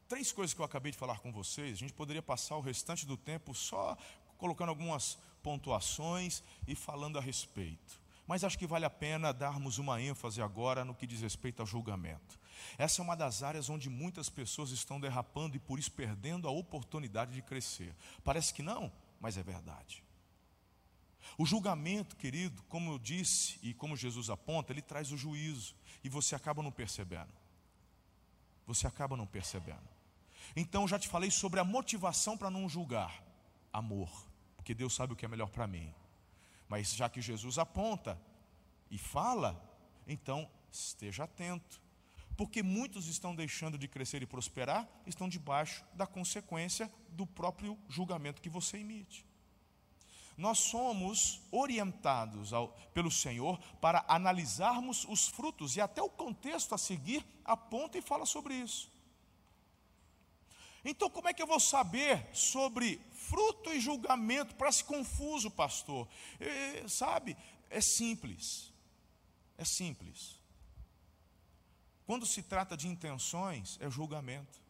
três 0.08 0.32
coisas 0.32 0.54
que 0.54 0.62
eu 0.62 0.66
acabei 0.66 0.92
de 0.92 0.98
falar 0.98 1.20
com 1.20 1.32
vocês, 1.32 1.74
a 1.74 1.80
gente 1.80 1.94
poderia 1.94 2.22
passar 2.22 2.56
o 2.56 2.62
restante 2.62 3.06
do 3.06 3.18
tempo 3.18 3.54
só 3.54 3.98
colocando 4.38 4.70
algumas 4.70 5.18
pontuações 5.46 6.44
e 6.68 6.74
falando 6.74 7.20
a 7.20 7.22
respeito. 7.22 8.02
Mas 8.26 8.44
acho 8.44 8.58
que 8.58 8.66
vale 8.66 8.84
a 8.84 8.90
pena 8.90 9.32
darmos 9.32 9.78
uma 9.78 10.02
ênfase 10.02 10.42
agora 10.42 10.84
no 10.84 10.96
que 10.96 11.06
diz 11.06 11.22
respeito 11.22 11.60
ao 11.60 11.68
julgamento. 11.68 12.40
Essa 12.80 13.00
é 13.00 13.04
uma 13.04 13.16
das 13.16 13.44
áreas 13.44 13.70
onde 13.70 13.88
muitas 13.88 14.28
pessoas 14.28 14.72
estão 14.72 15.00
derrapando 15.00 15.56
e 15.56 15.60
por 15.60 15.78
isso 15.78 15.92
perdendo 15.92 16.48
a 16.48 16.52
oportunidade 16.52 17.32
de 17.32 17.44
crescer. 17.44 17.96
Parece 18.24 18.56
que 18.56 18.64
não, 18.64 18.92
mas 19.20 19.38
é 19.38 19.44
verdade. 19.44 20.04
O 21.38 21.46
julgamento, 21.46 22.16
querido, 22.16 22.64
como 22.64 22.94
eu 22.94 22.98
disse 22.98 23.60
e 23.62 23.72
como 23.72 23.96
Jesus 23.96 24.32
aponta, 24.32 24.74
ele 24.74 24.82
traz 24.82 25.12
o 25.12 25.18
juízo 25.18 25.76
e 26.04 26.10
você 26.10 26.34
acaba 26.34 26.64
não 26.64 26.72
percebendo. 26.72 27.34
Você 28.66 28.88
acaba 28.88 29.16
não 29.16 29.28
percebendo. 29.28 29.88
Então 30.56 30.88
já 30.88 30.98
te 30.98 31.08
falei 31.08 31.30
sobre 31.30 31.60
a 31.60 31.64
motivação 31.64 32.36
para 32.36 32.50
não 32.50 32.68
julgar: 32.68 33.24
amor, 33.72 34.10
porque 34.66 34.74
Deus 34.74 34.96
sabe 34.96 35.14
o 35.14 35.16
que 35.16 35.24
é 35.24 35.28
melhor 35.28 35.52
para 35.52 35.68
mim. 35.68 35.94
Mas 36.68 36.92
já 36.96 37.08
que 37.08 37.22
Jesus 37.22 37.60
aponta 37.60 38.20
e 38.90 38.98
fala, 38.98 39.64
então 40.08 40.50
esteja 40.72 41.26
atento. 41.26 41.80
Porque 42.36 42.64
muitos 42.64 43.06
estão 43.06 43.36
deixando 43.36 43.78
de 43.78 43.88
crescer 43.88 44.24
e 44.24 44.26
prosperar, 44.26 44.90
estão 45.06 45.30
debaixo 45.30 45.86
da 45.94 46.08
consequência 46.08 46.92
do 47.10 47.28
próprio 47.28 47.78
julgamento 47.88 48.42
que 48.42 48.50
você 48.50 48.78
emite. 48.78 49.24
Nós 50.36 50.58
somos 50.58 51.44
orientados 51.52 52.52
ao, 52.52 52.70
pelo 52.92 53.12
Senhor 53.12 53.60
para 53.80 54.04
analisarmos 54.08 55.06
os 55.06 55.28
frutos, 55.28 55.76
e 55.76 55.82
até 55.82 56.02
o 56.02 56.10
contexto 56.10 56.74
a 56.74 56.78
seguir 56.80 57.24
aponta 57.46 58.00
e 58.00 58.02
fala 58.02 58.26
sobre 58.26 58.56
isso. 58.56 58.92
Então, 60.88 61.10
como 61.10 61.28
é 61.28 61.34
que 61.34 61.42
eu 61.42 61.48
vou 61.48 61.60
saber 61.60 62.24
sobre 62.32 63.02
fruto 63.12 63.74
e 63.74 63.82
julgamento? 63.82 64.54
Parece 64.54 64.84
confuso, 64.84 65.50
pastor. 65.50 66.08
É, 66.40 66.88
sabe, 66.88 67.36
é 67.72 67.82
simples. 67.82 68.72
É 69.58 69.66
simples. 69.66 70.40
Quando 72.06 72.24
se 72.28 72.44
trata 72.44 72.78
de 72.78 72.88
intenções, 72.88 73.80
é 73.82 73.90
julgamento. 73.90 74.62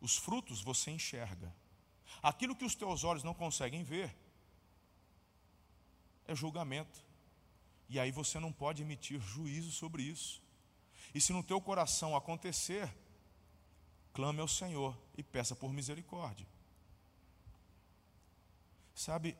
Os 0.00 0.16
frutos 0.16 0.60
você 0.60 0.90
enxerga. 0.90 1.54
Aquilo 2.20 2.56
que 2.56 2.64
os 2.64 2.74
teus 2.74 3.04
olhos 3.04 3.22
não 3.22 3.32
conseguem 3.32 3.84
ver 3.84 4.12
é 6.26 6.34
julgamento. 6.34 7.04
E 7.88 8.00
aí 8.00 8.10
você 8.10 8.40
não 8.40 8.52
pode 8.52 8.82
emitir 8.82 9.20
juízo 9.20 9.70
sobre 9.70 10.02
isso. 10.02 10.42
E 11.14 11.20
se 11.20 11.32
no 11.32 11.44
teu 11.44 11.60
coração 11.60 12.16
acontecer, 12.16 12.92
clame 14.12 14.40
ao 14.40 14.48
Senhor 14.48 14.96
e 15.16 15.22
peça 15.22 15.54
por 15.54 15.72
misericórdia. 15.72 16.46
Sabe, 18.94 19.36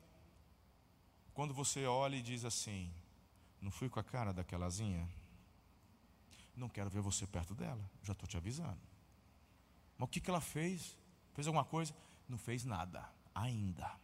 quando 1.34 1.52
você 1.52 1.84
olha 1.86 2.16
e 2.16 2.22
diz 2.22 2.44
assim: 2.44 2.92
Não 3.60 3.70
fui 3.70 3.88
com 3.88 3.98
a 3.98 4.04
cara 4.04 4.32
daquelazinha? 4.32 5.08
Não 6.54 6.68
quero 6.68 6.90
ver 6.90 7.00
você 7.00 7.26
perto 7.26 7.54
dela, 7.54 7.88
já 8.02 8.12
estou 8.12 8.28
te 8.28 8.36
avisando. 8.36 8.80
Mas 9.96 10.08
o 10.08 10.10
que, 10.10 10.20
que 10.20 10.30
ela 10.30 10.40
fez? 10.40 10.96
Fez 11.34 11.46
alguma 11.46 11.64
coisa? 11.64 11.94
Não 12.28 12.38
fez 12.38 12.64
nada, 12.64 13.08
ainda. 13.34 13.98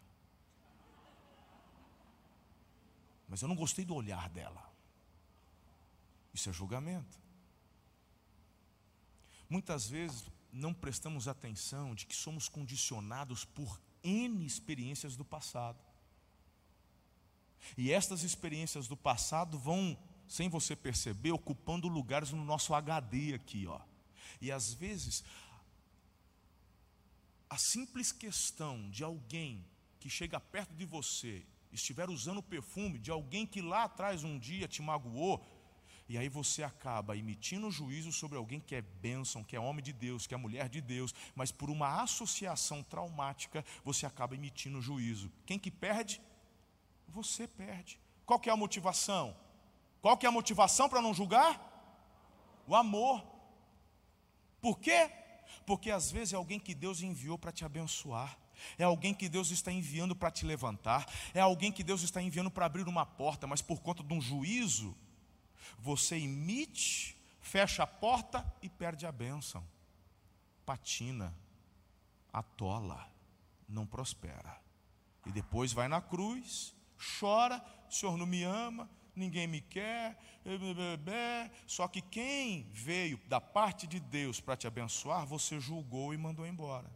Mas 3.28 3.42
eu 3.42 3.48
não 3.48 3.56
gostei 3.56 3.84
do 3.84 3.94
olhar 3.94 4.28
dela. 4.28 4.72
Isso 6.32 6.50
é 6.50 6.52
julgamento. 6.52 7.18
Muitas 9.48 9.88
vezes 9.88 10.28
não 10.54 10.72
prestamos 10.72 11.26
atenção 11.26 11.94
de 11.94 12.06
que 12.06 12.14
somos 12.14 12.48
condicionados 12.48 13.44
por 13.44 13.80
N 14.02 14.46
experiências 14.46 15.16
do 15.16 15.24
passado. 15.24 15.78
E 17.76 17.90
estas 17.90 18.22
experiências 18.22 18.86
do 18.86 18.96
passado 18.96 19.58
vão, 19.58 19.98
sem 20.28 20.48
você 20.48 20.76
perceber, 20.76 21.32
ocupando 21.32 21.88
lugares 21.88 22.30
no 22.30 22.44
nosso 22.44 22.74
HD 22.74 23.34
aqui, 23.34 23.66
ó. 23.66 23.80
E 24.40 24.52
às 24.52 24.72
vezes 24.72 25.24
a 27.48 27.58
simples 27.58 28.12
questão 28.12 28.90
de 28.90 29.04
alguém 29.04 29.64
que 30.00 30.08
chega 30.10 30.40
perto 30.40 30.74
de 30.74 30.84
você 30.84 31.44
estiver 31.72 32.08
usando 32.10 32.38
o 32.38 32.42
perfume 32.42 32.98
de 32.98 33.10
alguém 33.10 33.46
que 33.46 33.60
lá 33.60 33.84
atrás 33.84 34.22
um 34.22 34.38
dia 34.38 34.68
te 34.68 34.82
magoou, 34.82 35.44
e 36.08 36.18
aí 36.18 36.28
você 36.28 36.62
acaba 36.62 37.16
emitindo 37.16 37.70
juízo 37.70 38.12
sobre 38.12 38.36
alguém 38.36 38.60
que 38.60 38.74
é 38.74 38.82
bênção, 38.82 39.42
que 39.42 39.56
é 39.56 39.60
homem 39.60 39.82
de 39.82 39.92
Deus, 39.92 40.26
que 40.26 40.34
é 40.34 40.36
mulher 40.36 40.68
de 40.68 40.80
Deus, 40.80 41.14
mas 41.34 41.50
por 41.50 41.70
uma 41.70 42.02
associação 42.02 42.82
traumática, 42.82 43.64
você 43.82 44.04
acaba 44.04 44.34
emitindo 44.34 44.82
juízo. 44.82 45.32
Quem 45.46 45.58
que 45.58 45.70
perde? 45.70 46.20
Você 47.08 47.48
perde. 47.48 47.98
Qual 48.26 48.38
que 48.38 48.50
é 48.50 48.52
a 48.52 48.56
motivação? 48.56 49.34
Qual 50.02 50.16
que 50.16 50.26
é 50.26 50.28
a 50.28 50.32
motivação 50.32 50.88
para 50.88 51.00
não 51.00 51.14
julgar? 51.14 51.58
O 52.66 52.74
amor. 52.74 53.24
Por 54.60 54.78
quê? 54.78 55.10
Porque 55.66 55.90
às 55.90 56.10
vezes 56.10 56.34
é 56.34 56.36
alguém 56.36 56.60
que 56.60 56.74
Deus 56.74 57.00
enviou 57.00 57.38
para 57.38 57.52
te 57.52 57.64
abençoar. 57.64 58.38
É 58.78 58.84
alguém 58.84 59.14
que 59.14 59.28
Deus 59.28 59.50
está 59.50 59.72
enviando 59.72 60.14
para 60.14 60.30
te 60.30 60.46
levantar, 60.46 61.06
é 61.34 61.40
alguém 61.40 61.72
que 61.72 61.82
Deus 61.82 62.02
está 62.02 62.22
enviando 62.22 62.50
para 62.50 62.66
abrir 62.66 62.86
uma 62.86 63.04
porta, 63.04 63.48
mas 63.48 63.60
por 63.60 63.80
conta 63.80 64.02
de 64.02 64.14
um 64.14 64.20
juízo, 64.20 64.96
você 65.78 66.16
emite, 66.16 67.16
fecha 67.40 67.82
a 67.82 67.86
porta 67.86 68.44
e 68.62 68.68
perde 68.68 69.06
a 69.06 69.12
bênção. 69.12 69.64
Patina, 70.64 71.34
atola, 72.32 73.08
não 73.68 73.86
prospera. 73.86 74.60
E 75.26 75.32
depois 75.32 75.72
vai 75.72 75.88
na 75.88 76.00
cruz, 76.00 76.74
chora, 77.18 77.64
o 77.88 77.92
Senhor 77.92 78.16
não 78.16 78.26
me 78.26 78.42
ama, 78.42 78.88
ninguém 79.14 79.46
me 79.46 79.60
quer, 79.60 80.18
só 81.66 81.88
que 81.88 82.02
quem 82.02 82.68
veio 82.72 83.18
da 83.28 83.40
parte 83.40 83.86
de 83.86 84.00
Deus 84.00 84.40
para 84.40 84.56
te 84.56 84.66
abençoar, 84.66 85.24
você 85.26 85.60
julgou 85.60 86.12
e 86.12 86.18
mandou 86.18 86.46
embora. 86.46 86.90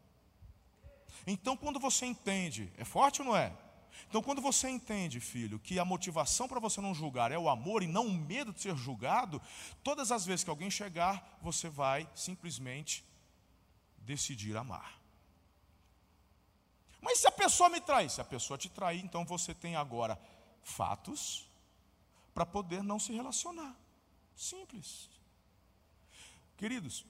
Então, 1.27 1.57
quando 1.57 1.79
você 1.79 2.07
entende, 2.07 2.73
é 2.77 2.85
forte 2.85 3.23
ou 3.23 3.29
não 3.29 3.37
é? 3.37 3.53
Então, 4.09 4.23
quando 4.23 4.41
você 4.41 4.69
entende, 4.69 5.21
filho, 5.21 5.59
que 5.59 5.79
a 5.79 5.85
motivação 5.85 6.49
para 6.49 6.61
você 6.61 6.81
não 6.81 6.95
julgar 6.95 7.33
é 7.33 7.39
o 7.39 7.49
amor 7.49 7.83
e 7.83 7.87
não 7.87 8.07
o 8.07 8.13
medo 8.13 8.53
de 8.53 8.61
ser 8.61 8.77
julgado, 8.77 9.41
todas 9.83 10.13
as 10.13 10.25
vezes 10.25 10.45
que 10.45 10.51
alguém 10.51 10.71
chegar, 10.71 11.39
você 11.43 11.69
vai 11.69 12.09
simplesmente 12.15 13.05
decidir 13.99 14.57
amar. 14.57 14.99
Mas 17.01 17.19
se 17.19 17.27
a 17.27 17.33
pessoa 17.33 17.69
me 17.69 17.81
trai, 17.81 18.09
se 18.09 18.21
a 18.21 18.25
pessoa 18.25 18.59
te 18.59 18.69
trair, 18.69 19.05
então 19.05 19.25
você 19.25 19.55
tem 19.55 19.77
agora 19.77 20.19
fatos 20.63 21.49
para 22.35 22.47
poder 22.47 22.83
não 22.83 22.99
se 22.99 23.13
relacionar. 23.13 23.77
Simples. 24.37 25.11
Queridos, 26.57 27.05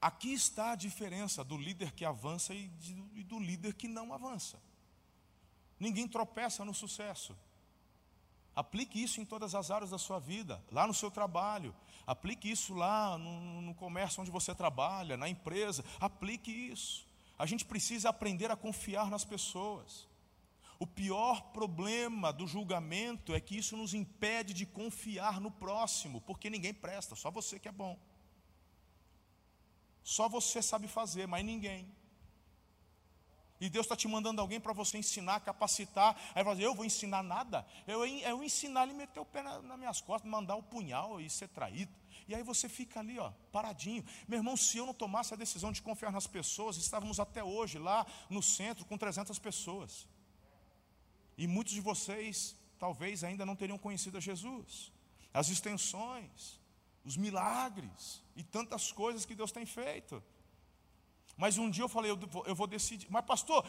aqui 0.00 0.32
está 0.32 0.72
a 0.72 0.76
diferença 0.76 1.44
do 1.44 1.56
líder 1.56 1.92
que 1.92 2.04
avança 2.04 2.54
e 2.54 2.68
do 3.24 3.38
líder 3.38 3.74
que 3.74 3.88
não 3.88 4.12
avança. 4.12 4.60
Ninguém 5.78 6.08
tropeça 6.08 6.64
no 6.64 6.74
sucesso. 6.74 7.36
Aplique 8.54 9.02
isso 9.02 9.20
em 9.20 9.24
todas 9.24 9.54
as 9.54 9.70
áreas 9.70 9.90
da 9.90 9.98
sua 9.98 10.20
vida, 10.20 10.62
lá 10.70 10.86
no 10.86 10.94
seu 10.94 11.10
trabalho, 11.10 11.74
aplique 12.06 12.48
isso 12.48 12.72
lá 12.72 13.18
no, 13.18 13.60
no, 13.60 13.74
comércio 13.74 14.20
onde 14.20 14.30
você 14.30 14.54
trabalha, 14.54 15.16
na 15.16 15.28
empresa, 15.28 15.84
aplique 15.98 16.50
isso. 16.52 17.06
A 17.36 17.46
gente 17.46 17.64
precisa 17.64 18.10
aprender 18.10 18.50
a 18.52 18.56
confiar 18.56 19.10
nas 19.10 19.24
pessoas. 19.24 20.06
O 20.78 20.86
pior 20.86 21.40
problema 21.52 22.32
do 22.32 22.46
julgamento 22.46 23.34
é 23.34 23.40
que 23.40 23.56
isso 23.56 23.76
nos 23.76 23.92
impede 23.92 24.54
de 24.54 24.66
confiar 24.66 25.40
no 25.40 25.50
próximo, 25.50 26.20
porque 26.20 26.48
ninguém 26.48 26.72
presta, 26.72 27.16
só 27.16 27.32
você 27.32 27.58
que 27.58 27.68
é 27.68 27.72
bom. 27.72 27.98
Só 30.04 30.28
você 30.28 30.62
sabe 30.62 30.86
fazer, 30.86 31.26
mas 31.26 31.44
ninguém. 31.44 31.90
E 33.64 33.70
Deus 33.70 33.86
está 33.86 33.96
te 33.96 34.06
mandando 34.06 34.42
alguém 34.42 34.60
para 34.60 34.74
você 34.74 34.98
ensinar, 34.98 35.40
capacitar. 35.40 36.14
Aí 36.34 36.44
você 36.44 36.66
eu 36.66 36.74
vou 36.74 36.84
ensinar 36.84 37.22
nada. 37.22 37.66
Eu, 37.86 38.04
eu 38.04 38.44
ensinar 38.44 38.82
ele 38.82 38.92
meter 38.92 39.18
o 39.20 39.24
pé 39.24 39.42
na, 39.42 39.62
nas 39.62 39.78
minhas 39.78 40.02
costas, 40.02 40.30
mandar 40.30 40.54
o 40.56 40.62
punhal 40.62 41.18
e 41.18 41.30
ser 41.30 41.48
traído. 41.48 41.90
E 42.28 42.34
aí 42.34 42.42
você 42.42 42.68
fica 42.68 43.00
ali, 43.00 43.18
ó, 43.18 43.32
paradinho. 43.50 44.04
Meu 44.28 44.38
irmão, 44.38 44.54
se 44.54 44.76
eu 44.76 44.84
não 44.84 44.92
tomasse 44.92 45.32
a 45.32 45.36
decisão 45.38 45.72
de 45.72 45.80
confiar 45.80 46.12
nas 46.12 46.26
pessoas, 46.26 46.76
estávamos 46.76 47.18
até 47.18 47.42
hoje 47.42 47.78
lá 47.78 48.06
no 48.28 48.42
centro 48.42 48.84
com 48.84 48.98
300 48.98 49.38
pessoas. 49.38 50.06
E 51.38 51.46
muitos 51.46 51.72
de 51.72 51.80
vocês 51.80 52.54
talvez 52.78 53.24
ainda 53.24 53.46
não 53.46 53.56
teriam 53.56 53.78
conhecido 53.78 54.18
a 54.18 54.20
Jesus. 54.20 54.92
As 55.32 55.48
extensões, 55.48 56.60
os 57.02 57.16
milagres 57.16 58.22
e 58.36 58.42
tantas 58.42 58.92
coisas 58.92 59.24
que 59.24 59.34
Deus 59.34 59.50
tem 59.50 59.64
feito. 59.64 60.22
Mas 61.36 61.58
um 61.58 61.68
dia 61.68 61.84
eu 61.84 61.88
falei, 61.88 62.10
eu 62.10 62.16
vou, 62.16 62.44
eu 62.46 62.54
vou 62.54 62.66
decidir. 62.66 63.06
Mas, 63.10 63.24
pastor, 63.24 63.64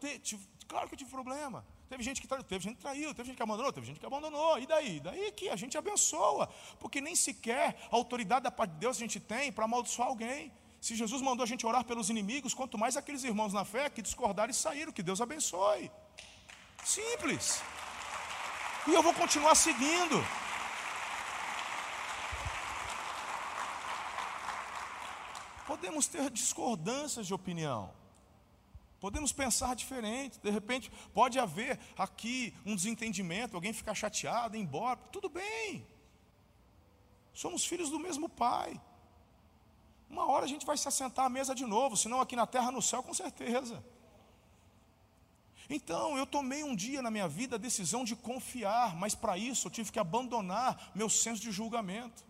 te, 0.00 0.18
te, 0.20 0.38
claro 0.66 0.88
que 0.88 0.94
eu 0.94 0.98
tive 0.98 1.10
problema. 1.10 1.64
Teve 1.88 2.02
gente 2.02 2.20
que 2.20 2.28
traiu, 2.28 2.44
teve 2.44 2.62
gente 2.62 2.76
que 2.76 2.82
traiu, 2.82 3.14
teve 3.14 3.28
gente 3.28 3.36
que 3.36 3.42
abandonou, 3.42 3.72
teve 3.72 3.86
gente 3.86 3.98
que 3.98 4.06
abandonou. 4.06 4.58
E 4.58 4.66
daí? 4.66 5.00
Daí 5.00 5.32
que 5.32 5.48
a 5.48 5.56
gente 5.56 5.76
abençoa. 5.76 6.48
Porque 6.78 7.00
nem 7.00 7.16
sequer 7.16 7.76
a 7.90 7.96
autoridade 7.96 8.44
da 8.44 8.50
parte 8.50 8.72
de 8.72 8.78
Deus 8.78 8.96
a 8.96 9.00
gente 9.00 9.18
tem 9.18 9.50
para 9.50 9.64
amaldiçoar 9.64 10.08
alguém. 10.08 10.52
Se 10.80 10.94
Jesus 10.94 11.20
mandou 11.22 11.42
a 11.42 11.46
gente 11.46 11.66
orar 11.66 11.84
pelos 11.84 12.08
inimigos, 12.08 12.54
quanto 12.54 12.78
mais 12.78 12.96
aqueles 12.96 13.24
irmãos 13.24 13.52
na 13.52 13.64
fé 13.64 13.90
que 13.90 14.00
discordaram 14.00 14.50
e 14.50 14.54
saíram, 14.54 14.92
que 14.92 15.02
Deus 15.02 15.20
abençoe. 15.20 15.90
Simples. 16.84 17.60
E 18.86 18.94
eu 18.94 19.02
vou 19.02 19.12
continuar 19.14 19.54
seguindo. 19.54 20.24
Podemos 25.68 26.06
ter 26.06 26.30
discordâncias 26.30 27.26
de 27.26 27.34
opinião. 27.34 27.92
Podemos 28.98 29.32
pensar 29.32 29.76
diferente. 29.76 30.40
De 30.40 30.50
repente, 30.50 30.90
pode 31.12 31.38
haver 31.38 31.78
aqui 31.96 32.54
um 32.64 32.74
desentendimento, 32.74 33.54
alguém 33.54 33.74
ficar 33.74 33.94
chateado, 33.94 34.56
ir 34.56 34.60
embora. 34.60 34.98
Tudo 35.12 35.28
bem. 35.28 35.86
Somos 37.34 37.66
filhos 37.66 37.90
do 37.90 37.98
mesmo 37.98 38.30
pai. 38.30 38.80
Uma 40.08 40.26
hora 40.26 40.46
a 40.46 40.48
gente 40.48 40.64
vai 40.64 40.78
se 40.78 40.88
assentar 40.88 41.26
à 41.26 41.28
mesa 41.28 41.54
de 41.54 41.66
novo, 41.66 41.98
senão 41.98 42.18
aqui 42.18 42.34
na 42.34 42.46
terra, 42.46 42.72
no 42.72 42.80
céu, 42.80 43.02
com 43.02 43.12
certeza. 43.12 43.84
Então, 45.68 46.16
eu 46.16 46.24
tomei 46.26 46.64
um 46.64 46.74
dia 46.74 47.02
na 47.02 47.10
minha 47.10 47.28
vida 47.28 47.56
a 47.56 47.58
decisão 47.58 48.04
de 48.04 48.16
confiar, 48.16 48.96
mas 48.96 49.14
para 49.14 49.36
isso 49.36 49.66
eu 49.66 49.70
tive 49.70 49.92
que 49.92 49.98
abandonar 49.98 50.92
meu 50.94 51.10
senso 51.10 51.42
de 51.42 51.52
julgamento. 51.52 52.24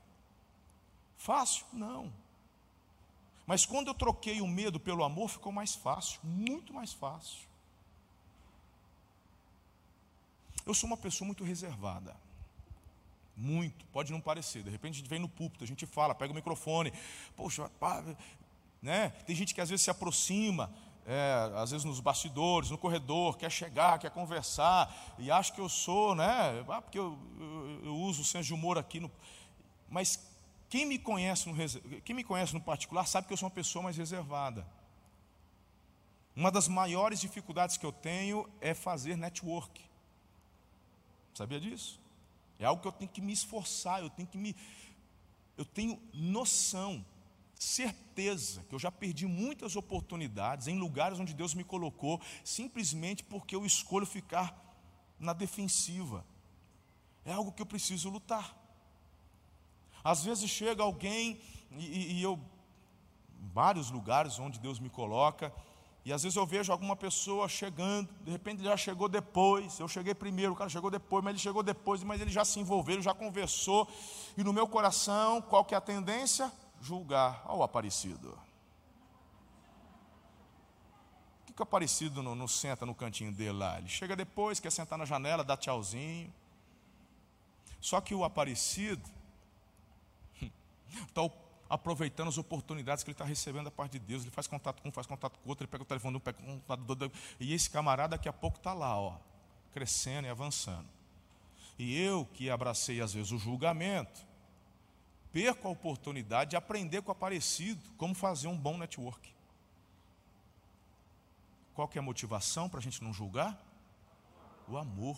Fácil? 1.16 1.64
Não. 1.72 2.12
Mas 3.48 3.64
quando 3.64 3.88
eu 3.88 3.94
troquei 3.94 4.42
o 4.42 4.46
medo 4.46 4.78
pelo 4.78 5.02
amor, 5.02 5.30
ficou 5.30 5.50
mais 5.50 5.74
fácil, 5.74 6.20
muito 6.22 6.70
mais 6.74 6.92
fácil. 6.92 7.48
Eu 10.66 10.74
sou 10.74 10.86
uma 10.86 10.98
pessoa 10.98 11.24
muito 11.24 11.42
reservada. 11.44 12.14
Muito, 13.34 13.86
pode 13.86 14.12
não 14.12 14.20
parecer. 14.20 14.62
De 14.62 14.68
repente 14.68 14.96
a 14.96 14.98
gente 14.98 15.08
vem 15.08 15.18
no 15.18 15.30
púlpito, 15.30 15.64
a 15.64 15.66
gente 15.66 15.86
fala, 15.86 16.14
pega 16.14 16.30
o 16.30 16.34
microfone. 16.36 16.92
Poxa, 17.34 17.70
pá, 17.80 18.04
né? 18.82 19.08
Tem 19.24 19.34
gente 19.34 19.54
que 19.54 19.62
às 19.62 19.70
vezes 19.70 19.82
se 19.82 19.90
aproxima, 19.90 20.70
é, 21.06 21.50
às 21.56 21.70
vezes 21.70 21.86
nos 21.86 22.00
bastidores, 22.00 22.68
no 22.68 22.76
corredor, 22.76 23.38
quer 23.38 23.50
chegar, 23.50 23.98
quer 23.98 24.10
conversar, 24.10 24.94
e 25.18 25.30
acha 25.30 25.54
que 25.54 25.60
eu 25.60 25.70
sou, 25.70 26.14
né? 26.14 26.62
Ah, 26.68 26.82
porque 26.82 26.98
eu, 26.98 27.18
eu, 27.40 27.80
eu 27.86 27.96
uso 27.96 28.20
o 28.20 28.24
senso 28.26 28.48
de 28.48 28.52
humor 28.52 28.76
aqui. 28.76 29.00
No... 29.00 29.10
Mas 29.88 30.27
quem 30.68 30.84
me, 30.84 30.98
conhece 30.98 31.48
no, 31.48 32.02
quem 32.02 32.14
me 32.14 32.22
conhece 32.22 32.52
no 32.52 32.60
particular 32.60 33.06
sabe 33.06 33.26
que 33.26 33.32
eu 33.32 33.36
sou 33.36 33.48
uma 33.48 33.54
pessoa 33.54 33.82
mais 33.82 33.96
reservada. 33.96 34.66
Uma 36.36 36.50
das 36.52 36.68
maiores 36.68 37.20
dificuldades 37.20 37.76
que 37.76 37.84
eu 37.84 37.92
tenho 37.92 38.48
é 38.60 38.74
fazer 38.74 39.16
network. 39.16 39.82
Sabia 41.34 41.58
disso? 41.58 42.00
É 42.58 42.64
algo 42.64 42.82
que 42.82 42.88
eu 42.88 42.92
tenho 42.92 43.10
que 43.10 43.20
me 43.20 43.32
esforçar, 43.32 44.00
eu 44.02 44.10
tenho 44.10 44.28
que 44.28 44.36
me. 44.36 44.54
Eu 45.56 45.64
tenho 45.64 46.00
noção, 46.12 47.04
certeza, 47.54 48.64
que 48.68 48.74
eu 48.74 48.78
já 48.78 48.92
perdi 48.92 49.26
muitas 49.26 49.74
oportunidades 49.74 50.68
em 50.68 50.78
lugares 50.78 51.18
onde 51.18 51.34
Deus 51.34 51.54
me 51.54 51.64
colocou, 51.64 52.20
simplesmente 52.44 53.24
porque 53.24 53.56
eu 53.56 53.66
escolho 53.66 54.06
ficar 54.06 54.56
na 55.18 55.32
defensiva. 55.32 56.24
É 57.24 57.32
algo 57.32 57.52
que 57.52 57.62
eu 57.62 57.66
preciso 57.66 58.08
lutar. 58.08 58.56
Às 60.02 60.24
vezes 60.24 60.48
chega 60.48 60.82
alguém, 60.82 61.40
e, 61.72 62.18
e 62.18 62.22
eu, 62.22 62.38
vários 63.52 63.90
lugares 63.90 64.38
onde 64.38 64.58
Deus 64.58 64.78
me 64.78 64.88
coloca, 64.88 65.52
e 66.04 66.12
às 66.12 66.22
vezes 66.22 66.36
eu 66.36 66.46
vejo 66.46 66.72
alguma 66.72 66.96
pessoa 66.96 67.48
chegando, 67.48 68.08
de 68.22 68.30
repente 68.30 68.60
ele 68.60 68.68
já 68.68 68.76
chegou 68.76 69.08
depois, 69.08 69.78
eu 69.78 69.86
cheguei 69.86 70.14
primeiro, 70.14 70.52
o 70.52 70.56
cara 70.56 70.70
chegou 70.70 70.90
depois, 70.90 71.22
mas 71.22 71.32
ele 71.32 71.42
chegou 71.42 71.62
depois, 71.62 72.02
mas 72.02 72.20
ele 72.20 72.30
já 72.30 72.44
se 72.44 72.58
envolveu, 72.58 72.94
ele 72.94 73.02
já 73.02 73.12
conversou, 73.12 73.86
e 74.36 74.42
no 74.42 74.52
meu 74.52 74.66
coração, 74.66 75.42
qual 75.42 75.64
que 75.64 75.74
é 75.74 75.76
a 75.76 75.82
tendência? 75.82 76.50
Julgar 76.80 77.42
ao 77.44 77.62
aparecido. 77.62 78.30
O 81.42 81.46
que, 81.46 81.52
que 81.52 81.60
o 81.60 81.64
aparecido 81.64 82.22
não, 82.22 82.34
não 82.34 82.48
senta 82.48 82.86
no 82.86 82.94
cantinho 82.94 83.32
dele 83.32 83.58
lá? 83.58 83.78
Ele 83.78 83.88
chega 83.88 84.16
depois, 84.16 84.60
quer 84.60 84.72
sentar 84.72 84.96
na 84.96 85.04
janela, 85.04 85.44
dá 85.44 85.56
tchauzinho. 85.56 86.32
Só 87.80 88.00
que 88.00 88.14
o 88.14 88.24
aparecido 88.24 89.17
está 91.06 91.22
aproveitando 91.68 92.28
as 92.28 92.38
oportunidades 92.38 93.04
que 93.04 93.10
ele 93.10 93.14
está 93.14 93.24
recebendo 93.24 93.64
da 93.64 93.70
parte 93.70 93.92
de 93.92 93.98
Deus. 94.00 94.22
Ele 94.22 94.30
faz 94.30 94.46
contato 94.46 94.82
com 94.82 94.88
um, 94.88 94.92
faz 94.92 95.06
contato 95.06 95.38
com 95.38 95.48
outro, 95.48 95.64
ele 95.64 95.70
pega 95.70 95.82
o 95.82 95.86
telefone 95.86 96.16
um, 96.16 96.20
pega 96.20 96.38
contato 96.42 96.80
do 96.80 96.90
outro. 96.90 97.12
E 97.38 97.52
esse 97.52 97.68
camarada 97.68 98.16
daqui 98.16 98.28
a 98.28 98.32
pouco 98.32 98.56
está 98.56 98.72
lá, 98.72 98.98
ó, 98.98 99.16
crescendo 99.72 100.26
e 100.26 100.30
avançando. 100.30 100.88
E 101.78 102.00
eu, 102.00 102.26
que 102.26 102.50
abracei 102.50 103.00
às 103.00 103.14
vezes 103.14 103.30
o 103.30 103.38
julgamento, 103.38 104.26
perco 105.32 105.68
a 105.68 105.70
oportunidade 105.70 106.50
de 106.50 106.56
aprender 106.56 107.02
com 107.02 107.10
o 107.10 107.12
aparecido 107.12 107.80
como 107.96 108.14
fazer 108.14 108.48
um 108.48 108.56
bom 108.56 108.76
network. 108.76 109.32
Qual 111.74 111.86
que 111.86 111.96
é 111.96 112.00
a 112.00 112.02
motivação 112.02 112.68
para 112.68 112.80
a 112.80 112.82
gente 112.82 113.04
não 113.04 113.12
julgar? 113.12 113.56
O 114.66 114.76
amor. 114.76 115.16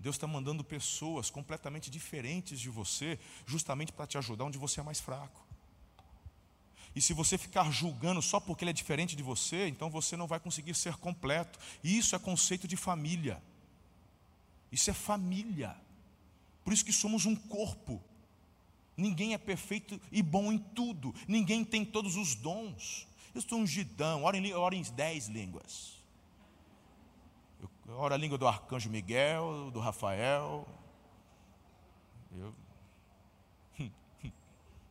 Deus 0.00 0.16
está 0.16 0.26
mandando 0.26 0.64
pessoas 0.64 1.28
completamente 1.28 1.90
diferentes 1.90 2.58
de 2.58 2.70
você, 2.70 3.18
justamente 3.46 3.92
para 3.92 4.06
te 4.06 4.16
ajudar 4.16 4.44
onde 4.44 4.56
você 4.56 4.80
é 4.80 4.82
mais 4.82 4.98
fraco. 4.98 5.46
E 6.96 7.02
se 7.02 7.12
você 7.12 7.36
ficar 7.36 7.70
julgando 7.70 8.20
só 8.20 8.40
porque 8.40 8.64
ele 8.64 8.70
é 8.70 8.74
diferente 8.74 9.14
de 9.14 9.22
você, 9.22 9.68
então 9.68 9.90
você 9.90 10.16
não 10.16 10.26
vai 10.26 10.40
conseguir 10.40 10.74
ser 10.74 10.96
completo. 10.96 11.58
E 11.84 11.96
isso 11.96 12.16
é 12.16 12.18
conceito 12.18 12.66
de 12.66 12.76
família. 12.76 13.40
Isso 14.72 14.90
é 14.90 14.94
família. 14.94 15.76
Por 16.64 16.72
isso 16.72 16.84
que 16.84 16.92
somos 16.92 17.26
um 17.26 17.36
corpo. 17.36 18.02
Ninguém 18.96 19.34
é 19.34 19.38
perfeito 19.38 20.00
e 20.10 20.22
bom 20.22 20.50
em 20.50 20.58
tudo. 20.58 21.14
Ninguém 21.28 21.64
tem 21.64 21.84
todos 21.84 22.16
os 22.16 22.34
dons. 22.34 23.06
Eu 23.34 23.42
sou 23.42 23.58
ungidão, 23.58 24.24
oro 24.24 24.36
em, 24.36 24.52
oro 24.52 24.74
em 24.74 24.82
dez 24.82 25.28
línguas. 25.28 25.99
Oro 27.96 28.14
a 28.14 28.16
língua 28.16 28.38
do 28.38 28.46
arcanjo 28.46 28.88
Miguel, 28.90 29.70
do 29.72 29.80
Rafael. 29.80 30.66
Eu 32.32 32.54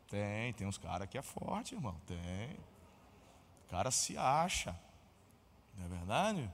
tem, 0.09 0.53
tem 0.53 0.67
uns 0.67 0.77
caras 0.77 1.07
que 1.07 1.17
é 1.17 1.21
forte, 1.21 1.75
irmão. 1.75 1.95
Tem. 2.07 2.53
O 3.65 3.69
cara 3.69 3.91
se 3.91 4.17
acha. 4.17 4.77
Não 5.77 5.85
é 5.85 5.89
verdade? 5.89 6.51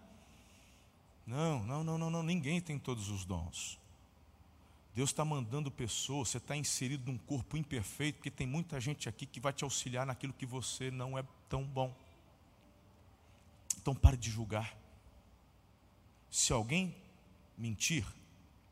Não, 1.25 1.63
não, 1.63 1.83
não, 1.83 1.97
não, 1.97 2.09
não. 2.11 2.23
Ninguém 2.23 2.59
tem 2.59 2.77
todos 2.77 3.09
os 3.09 3.23
dons. 3.23 3.79
Deus 4.93 5.09
está 5.09 5.25
mandando 5.25 5.71
pessoas, 5.71 6.29
você 6.29 6.37
está 6.37 6.55
inserido 6.55 7.11
num 7.11 7.17
corpo 7.17 7.57
imperfeito, 7.57 8.17
porque 8.17 8.31
tem 8.31 8.47
muita 8.47 8.79
gente 8.79 9.09
aqui 9.09 9.25
que 9.25 9.41
vai 9.41 9.51
te 9.51 9.63
auxiliar 9.63 10.05
naquilo 10.05 10.31
que 10.31 10.45
você 10.45 10.91
não 10.91 11.17
é 11.17 11.23
tão 11.49 11.63
bom. 11.63 11.93
Então 13.77 13.95
pare 13.95 14.15
de 14.15 14.29
julgar. 14.29 14.75
Se 16.35 16.51
alguém 16.51 16.93
mentir, 17.57 18.05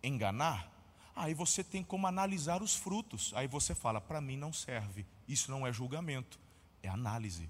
enganar, 0.04 0.73
Aí 1.15 1.34
você 1.34 1.63
tem 1.63 1.84
como 1.84 2.08
analisar 2.08 2.63
os 2.63 2.76
frutos. 2.76 3.32
Aí 3.36 3.47
você 3.47 3.76
fala: 3.76 4.02
para 4.02 4.19
mim 4.19 4.36
não 4.36 4.52
serve. 4.52 5.06
Isso 5.28 5.52
não 5.52 5.65
é 5.65 5.71
julgamento, 5.71 6.39
é 6.82 6.89
análise 6.89 7.49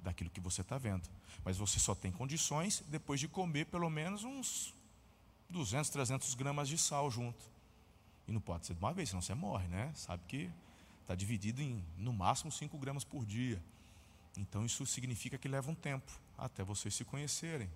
daquilo 0.00 0.30
que 0.30 0.40
você 0.40 0.60
está 0.60 0.76
vendo. 0.76 1.08
Mas 1.44 1.56
você 1.56 1.78
só 1.78 1.94
tem 1.94 2.10
condições 2.10 2.82
depois 2.88 3.20
de 3.20 3.28
comer 3.28 3.66
pelo 3.66 3.88
menos 3.88 4.24
uns 4.24 4.74
200, 5.48 5.88
300 5.90 6.34
gramas 6.34 6.68
de 6.68 6.76
sal 6.76 7.10
junto. 7.10 7.44
E 8.26 8.32
não 8.32 8.40
pode 8.40 8.66
ser 8.66 8.74
de 8.74 8.80
uma 8.80 8.92
vez, 8.92 9.10
senão 9.10 9.22
você 9.22 9.34
morre, 9.34 9.68
né? 9.68 9.92
Sabe 9.94 10.22
que 10.26 10.50
está 11.02 11.14
dividido 11.14 11.62
em 11.62 11.84
no 11.96 12.12
máximo 12.12 12.50
5 12.50 12.76
gramas 12.78 13.04
por 13.04 13.24
dia. 13.24 13.62
Então 14.36 14.66
isso 14.66 14.84
significa 14.84 15.38
que 15.38 15.46
leva 15.46 15.70
um 15.70 15.74
tempo 15.74 16.10
até 16.36 16.64
vocês 16.64 16.94
se 16.94 17.04
conhecerem. 17.04 17.70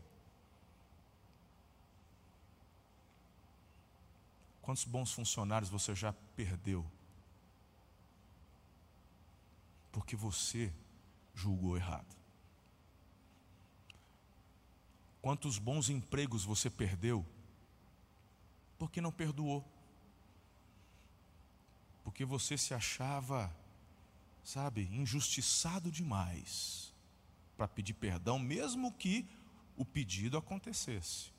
Quantos 4.69 4.85
bons 4.85 5.11
funcionários 5.11 5.71
você 5.71 5.95
já 5.95 6.13
perdeu? 6.37 6.85
Porque 9.91 10.15
você 10.15 10.71
julgou 11.35 11.75
errado. 11.75 12.15
Quantos 15.23 15.59
bons 15.59 15.89
empregos 15.89 16.45
você 16.45 16.69
perdeu? 16.69 17.25
Porque 18.79 19.01
não 19.01 19.11
perdoou. 19.11 19.67
Porque 22.05 22.27
você 22.27 22.59
se 22.59 22.75
achava, 22.75 23.51
sabe, 24.45 24.83
injustiçado 24.93 25.91
demais 25.91 26.93
para 27.57 27.67
pedir 27.67 27.95
perdão, 27.95 28.39
mesmo 28.39 28.93
que 28.93 29.27
o 29.79 29.85
pedido 29.87 30.37
acontecesse. 30.37 31.38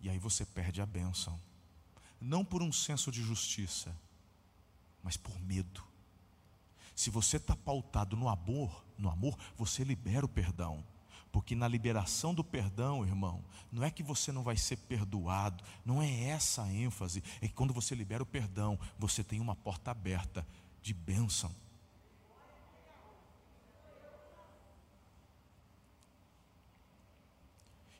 E 0.00 0.08
aí 0.08 0.18
você 0.18 0.44
perde 0.44 0.80
a 0.80 0.86
bênção. 0.86 1.40
Não 2.20 2.44
por 2.44 2.62
um 2.62 2.72
senso 2.72 3.10
de 3.10 3.22
justiça, 3.22 3.94
mas 5.02 5.16
por 5.16 5.38
medo. 5.40 5.82
Se 6.94 7.10
você 7.10 7.36
está 7.36 7.54
pautado 7.54 8.16
no 8.16 8.28
amor, 8.28 8.84
no 8.96 9.08
amor, 9.08 9.38
você 9.56 9.84
libera 9.84 10.26
o 10.26 10.28
perdão. 10.28 10.84
Porque 11.30 11.54
na 11.54 11.68
liberação 11.68 12.34
do 12.34 12.42
perdão, 12.42 13.04
irmão, 13.04 13.44
não 13.70 13.84
é 13.84 13.90
que 13.90 14.02
você 14.02 14.32
não 14.32 14.42
vai 14.42 14.56
ser 14.56 14.76
perdoado, 14.76 15.62
não 15.84 16.02
é 16.02 16.10
essa 16.24 16.62
a 16.62 16.72
ênfase, 16.72 17.22
é 17.40 17.46
que 17.46 17.54
quando 17.54 17.74
você 17.74 17.94
libera 17.94 18.22
o 18.22 18.26
perdão, 18.26 18.78
você 18.98 19.22
tem 19.22 19.38
uma 19.38 19.54
porta 19.54 19.90
aberta 19.90 20.46
de 20.82 20.94
bênção. 20.94 21.54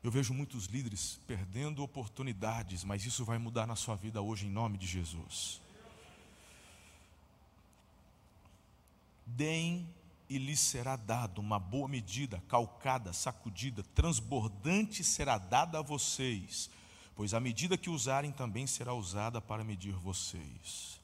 Eu 0.02 0.10
vejo 0.10 0.32
muitos 0.32 0.66
líderes 0.66 1.20
perdendo 1.26 1.82
oportunidades, 1.82 2.84
mas 2.84 3.04
isso 3.04 3.24
vai 3.24 3.36
mudar 3.36 3.66
na 3.66 3.74
sua 3.74 3.96
vida 3.96 4.22
hoje 4.22 4.46
em 4.46 4.50
nome 4.50 4.78
de 4.78 4.86
Jesus. 4.86 5.60
Deem 9.26 9.88
e 10.28 10.38
lhes 10.38 10.60
será 10.60 10.94
dado 10.94 11.40
uma 11.40 11.58
boa 11.58 11.88
medida, 11.88 12.42
calcada, 12.48 13.12
sacudida, 13.12 13.82
transbordante 13.94 15.02
será 15.02 15.36
dada 15.36 15.78
a 15.78 15.82
vocês, 15.82 16.70
pois 17.16 17.34
a 17.34 17.40
medida 17.40 17.78
que 17.78 17.90
usarem 17.90 18.30
também 18.30 18.66
será 18.66 18.94
usada 18.94 19.40
para 19.40 19.64
medir 19.64 19.94
vocês. 19.94 21.00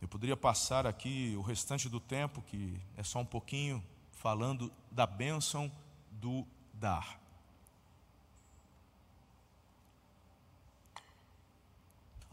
Eu 0.00 0.08
poderia 0.08 0.36
passar 0.36 0.86
aqui 0.86 1.34
o 1.36 1.42
restante 1.42 1.88
do 1.88 2.00
tempo, 2.00 2.42
que 2.42 2.78
é 2.96 3.02
só 3.02 3.20
um 3.20 3.24
pouquinho, 3.24 3.82
falando 4.12 4.72
da 4.90 5.06
bênção 5.06 5.70
do 6.10 6.46
dar. 6.74 7.25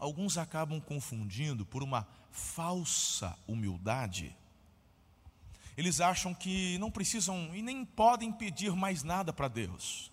Alguns 0.04 0.36
acabam 0.36 0.78
confundindo 0.82 1.64
por 1.64 1.82
uma 1.82 2.06
falsa 2.30 3.38
humildade. 3.48 4.36
Eles 5.78 5.98
acham 5.98 6.34
que 6.34 6.76
não 6.76 6.90
precisam 6.90 7.56
e 7.56 7.62
nem 7.62 7.86
podem 7.86 8.30
pedir 8.30 8.76
mais 8.76 9.02
nada 9.02 9.32
para 9.32 9.48
Deus. 9.48 10.12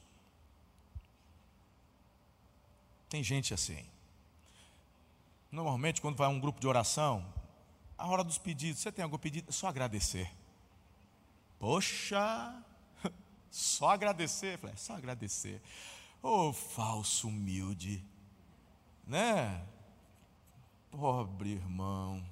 Tem 3.10 3.22
gente 3.22 3.54
assim. 3.54 3.86
Normalmente, 5.52 6.00
quando 6.00 6.16
vai 6.16 6.28
a 6.28 6.30
um 6.30 6.40
grupo 6.40 6.62
de 6.62 6.68
oração, 6.68 7.26
a 7.98 8.08
hora 8.08 8.24
dos 8.24 8.38
pedidos, 8.38 8.82
você 8.82 8.94
tem 8.94 9.04
algum 9.04 9.18
pedido? 9.18 9.50
É 9.50 9.52
só 9.52 9.68
agradecer. 9.68 10.32
Poxa, 11.60 12.64
só 13.52 13.90
agradecer? 13.90 14.58
É 14.64 14.76
só 14.78 14.94
agradecer. 14.94 15.62
Ô 16.24 16.48
oh, 16.48 16.54
falso 16.54 17.28
humilde, 17.28 18.02
né? 19.06 19.62
Pobre 20.92 21.54
irmão. 21.54 22.24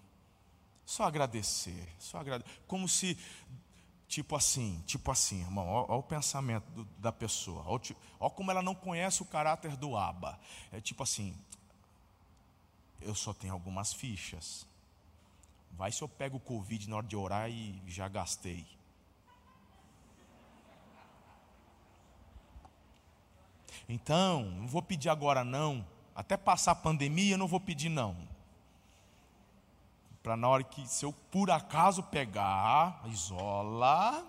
Só 0.86 1.04
agradecer, 1.04 1.88
só 1.98 2.18
agradecer. 2.18 2.52
Como 2.68 2.88
se, 2.90 3.18
tipo 4.08 4.36
assim, 4.36 4.84
tipo 4.86 5.12
assim, 5.12 5.42
irmão, 5.42 5.66
olha 5.68 5.94
o 5.94 6.04
pensamento 6.04 6.66
do, 6.72 6.84
da 6.98 7.12
pessoa. 7.12 7.64
Olha 7.66 8.30
como 8.32 8.52
ela 8.52 8.62
não 8.62 8.76
conhece 8.76 9.22
o 9.22 9.26
caráter 9.26 9.78
do 9.78 9.96
aba. 9.96 10.40
É 10.72 10.82
tipo 10.82 11.04
assim, 11.04 11.36
eu 13.02 13.16
só 13.16 13.34
tenho 13.34 13.54
algumas 13.54 13.94
fichas. 13.94 14.68
Vai 15.72 15.92
se 15.92 16.02
eu 16.02 16.10
pego 16.10 16.38
o 16.38 16.42
Covid 16.42 16.90
na 16.90 16.98
hora 16.98 17.08
de 17.08 17.16
orar 17.16 17.50
e 17.50 17.82
já 17.88 18.08
gastei. 18.08 18.68
Então, 23.88 24.44
não 24.44 24.68
vou 24.68 24.84
pedir 24.84 25.10
agora 25.10 25.44
não. 25.44 25.86
Até 26.14 26.38
passar 26.38 26.74
a 26.74 26.76
pandemia, 26.76 27.34
eu 27.34 27.38
não 27.38 27.48
vou 27.48 27.60
pedir 27.60 27.90
não. 27.90 28.29
Para 30.30 30.38
na 30.38 30.48
hora 30.48 30.64
que, 30.64 30.88
se 30.88 31.04
eu 31.04 31.12
por 31.12 31.50
acaso 31.50 32.04
pegar, 32.04 33.02
isola, 33.08 34.24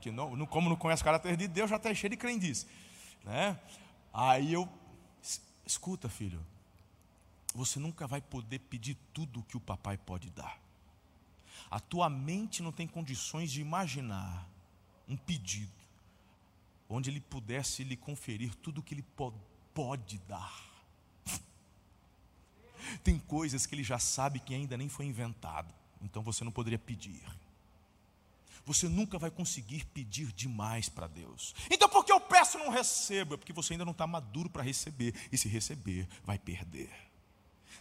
que 0.00 0.10
não, 0.10 0.44
como 0.46 0.68
não 0.68 0.74
conhece 0.74 1.00
o 1.00 1.04
caráter 1.04 1.36
de 1.36 1.46
Deus, 1.46 1.70
já 1.70 1.76
está 1.76 1.94
cheio 1.94 2.10
de 2.10 2.16
crendice. 2.16 2.66
Né? 3.22 3.56
Aí 4.12 4.52
eu, 4.52 4.68
escuta 5.64 6.08
filho, 6.08 6.44
você 7.54 7.78
nunca 7.78 8.08
vai 8.08 8.20
poder 8.20 8.58
pedir 8.58 8.96
tudo 9.14 9.38
o 9.38 9.42
que 9.44 9.56
o 9.56 9.60
papai 9.60 9.96
pode 9.96 10.28
dar. 10.30 10.58
A 11.70 11.78
tua 11.78 12.10
mente 12.10 12.60
não 12.60 12.72
tem 12.72 12.88
condições 12.88 13.48
de 13.48 13.60
imaginar 13.60 14.44
um 15.08 15.16
pedido 15.16 15.70
onde 16.88 17.10
ele 17.10 17.20
pudesse 17.20 17.84
lhe 17.84 17.96
conferir 17.96 18.56
tudo 18.56 18.78
o 18.78 18.82
que 18.82 18.94
ele 18.94 19.04
pode 19.72 20.18
dar. 20.26 20.69
Tem 23.02 23.18
coisas 23.18 23.66
que 23.66 23.74
ele 23.74 23.84
já 23.84 23.98
sabe 23.98 24.40
que 24.40 24.54
ainda 24.54 24.76
nem 24.76 24.88
foi 24.88 25.06
inventado, 25.06 25.72
então 26.02 26.22
você 26.22 26.44
não 26.44 26.52
poderia 26.52 26.78
pedir. 26.78 27.22
Você 28.66 28.88
nunca 28.88 29.18
vai 29.18 29.30
conseguir 29.30 29.84
pedir 29.86 30.32
demais 30.32 30.88
para 30.88 31.06
Deus. 31.06 31.54
Então, 31.70 31.88
porque 31.88 32.12
eu 32.12 32.20
peço 32.20 32.58
e 32.58 32.62
não 32.62 32.70
recebo? 32.70 33.34
É 33.34 33.36
porque 33.36 33.52
você 33.52 33.72
ainda 33.72 33.84
não 33.84 33.92
está 33.92 34.06
maduro 34.06 34.50
para 34.50 34.62
receber, 34.62 35.14
e 35.32 35.38
se 35.38 35.48
receber, 35.48 36.06
vai 36.24 36.38
perder. 36.38 36.90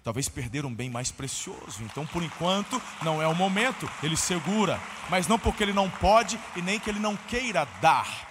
Talvez 0.04 0.30
perder 0.30 0.66
um 0.66 0.74
bem 0.74 0.90
mais 0.90 1.12
precioso. 1.12 1.84
Então, 1.84 2.08
por 2.08 2.24
enquanto, 2.24 2.82
não 3.04 3.22
é 3.22 3.28
o 3.28 3.36
momento. 3.36 3.90
Ele 4.02 4.16
segura, 4.16 4.80
mas 5.10 5.28
não 5.28 5.38
porque 5.38 5.62
ele 5.62 5.74
não 5.74 5.90
pode 5.90 6.40
e 6.56 6.62
nem 6.62 6.80
que 6.80 6.90
ele 6.90 7.00
não 7.00 7.18
queira 7.18 7.66
dar. 7.82 8.28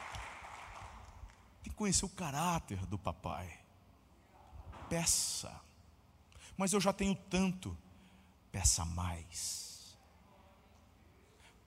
Tem 1.63 1.71
que 1.71 1.77
conhecer 1.77 2.07
o 2.07 2.09
caráter 2.09 2.85
do 2.87 2.99
papai. 2.99 3.53
Peça 4.89 5.68
mas 6.59 6.73
eu 6.73 6.81
já 6.81 6.93
tenho 6.93 7.15
tanto. 7.15 7.75
Peça 8.51 8.85
mais. 8.85 9.97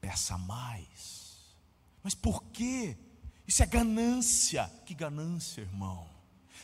Peça 0.02 0.38
mais. 0.38 1.56
Mas 2.04 2.14
por 2.14 2.44
quê? 2.52 2.98
Isso 3.48 3.64
é 3.64 3.66
ganância. 3.66 4.70
Que 4.86 4.94
ganância, 4.94 5.62
irmão? 5.62 6.10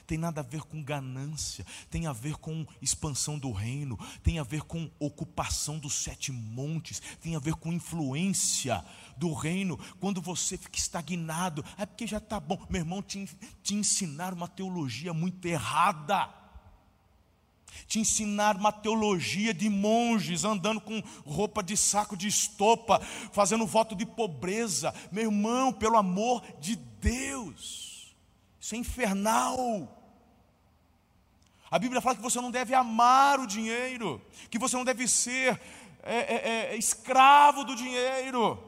Tem 0.05 0.17
nada 0.17 0.41
a 0.41 0.43
ver 0.43 0.61
com 0.61 0.81
ganância, 0.81 1.65
tem 1.89 2.07
a 2.07 2.13
ver 2.13 2.35
com 2.37 2.65
expansão 2.81 3.37
do 3.37 3.51
reino, 3.51 3.97
tem 4.23 4.39
a 4.39 4.43
ver 4.43 4.61
com 4.61 4.89
ocupação 4.99 5.77
dos 5.77 5.95
sete 5.95 6.31
montes, 6.31 7.01
tem 7.19 7.35
a 7.35 7.39
ver 7.39 7.55
com 7.55 7.73
influência 7.73 8.83
do 9.17 9.33
reino. 9.33 9.77
Quando 9.99 10.21
você 10.21 10.57
fica 10.57 10.77
estagnado, 10.77 11.63
é 11.77 11.85
porque 11.85 12.07
já 12.07 12.19
está 12.19 12.39
bom. 12.39 12.57
Meu 12.69 12.81
irmão, 12.81 13.01
te, 13.01 13.25
te 13.61 13.75
ensinaram 13.75 14.37
uma 14.37 14.47
teologia 14.47 15.13
muito 15.13 15.45
errada 15.45 16.46
te 17.87 17.99
ensinar 17.99 18.57
uma 18.57 18.71
teologia 18.71 19.53
de 19.53 19.69
monges 19.69 20.43
andando 20.43 20.81
com 20.81 21.01
roupa 21.25 21.63
de 21.63 21.77
saco 21.77 22.17
de 22.17 22.27
estopa, 22.27 22.99
fazendo 23.31 23.65
voto 23.65 23.95
de 23.95 24.05
pobreza. 24.05 24.93
Meu 25.11 25.25
irmão, 25.25 25.71
pelo 25.71 25.97
amor 25.97 26.43
de 26.59 26.75
Deus, 26.75 28.15
isso 28.59 28.75
é 28.75 28.77
infernal. 28.77 29.93
A 31.69 31.77
Bíblia 31.77 32.01
fala 32.01 32.15
que 32.15 32.21
você 32.21 32.39
não 32.39 32.51
deve 32.51 32.73
amar 32.73 33.39
o 33.39 33.47
dinheiro, 33.47 34.21
que 34.49 34.57
você 34.57 34.75
não 34.75 34.85
deve 34.85 35.07
ser 35.07 35.59
é, 36.01 36.15
é, 36.15 36.49
é, 36.49 36.75
escravo 36.77 37.65
do 37.65 37.75
dinheiro, 37.75 38.63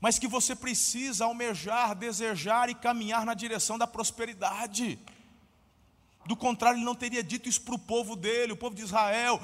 mas 0.00 0.18
que 0.18 0.26
você 0.26 0.56
precisa 0.56 1.26
almejar, 1.26 1.94
desejar 1.94 2.70
e 2.70 2.74
caminhar 2.74 3.26
na 3.26 3.34
direção 3.34 3.76
da 3.76 3.86
prosperidade. 3.86 4.98
Do 6.28 6.36
contrário, 6.36 6.76
ele 6.76 6.84
não 6.84 6.94
teria 6.94 7.24
dito 7.24 7.48
isso 7.48 7.62
para 7.62 7.74
o 7.74 7.78
povo 7.78 8.14
dele, 8.14 8.52
o 8.52 8.56
povo 8.56 8.76
de 8.76 8.82
Israel. 8.82 9.40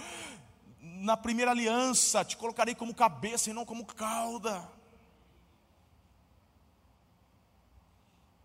Na 0.83 1.16
primeira 1.16 1.51
aliança, 1.51 2.23
te 2.23 2.37
colocarei 2.37 2.75
como 2.75 2.94
cabeça 2.94 3.49
e 3.49 3.55
não 3.55 3.64
como 3.64 3.87
cauda. 3.87 4.68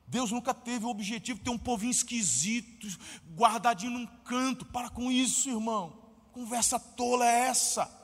Deus 0.08 0.32
nunca 0.32 0.54
teve 0.54 0.86
o 0.86 0.90
objetivo 0.90 1.40
de 1.40 1.44
ter 1.44 1.52
um 1.52 1.58
povinho 1.58 1.92
esquisito, 1.92 2.88
guardadinho 3.36 3.92
num 3.92 4.08
canto. 4.24 4.66
Para 4.66 4.90
com 4.90 5.12
isso, 5.12 5.50
irmão. 5.50 6.00
Conversa 6.32 6.80
tola 6.80 7.26
é 7.26 7.40
essa? 7.48 7.99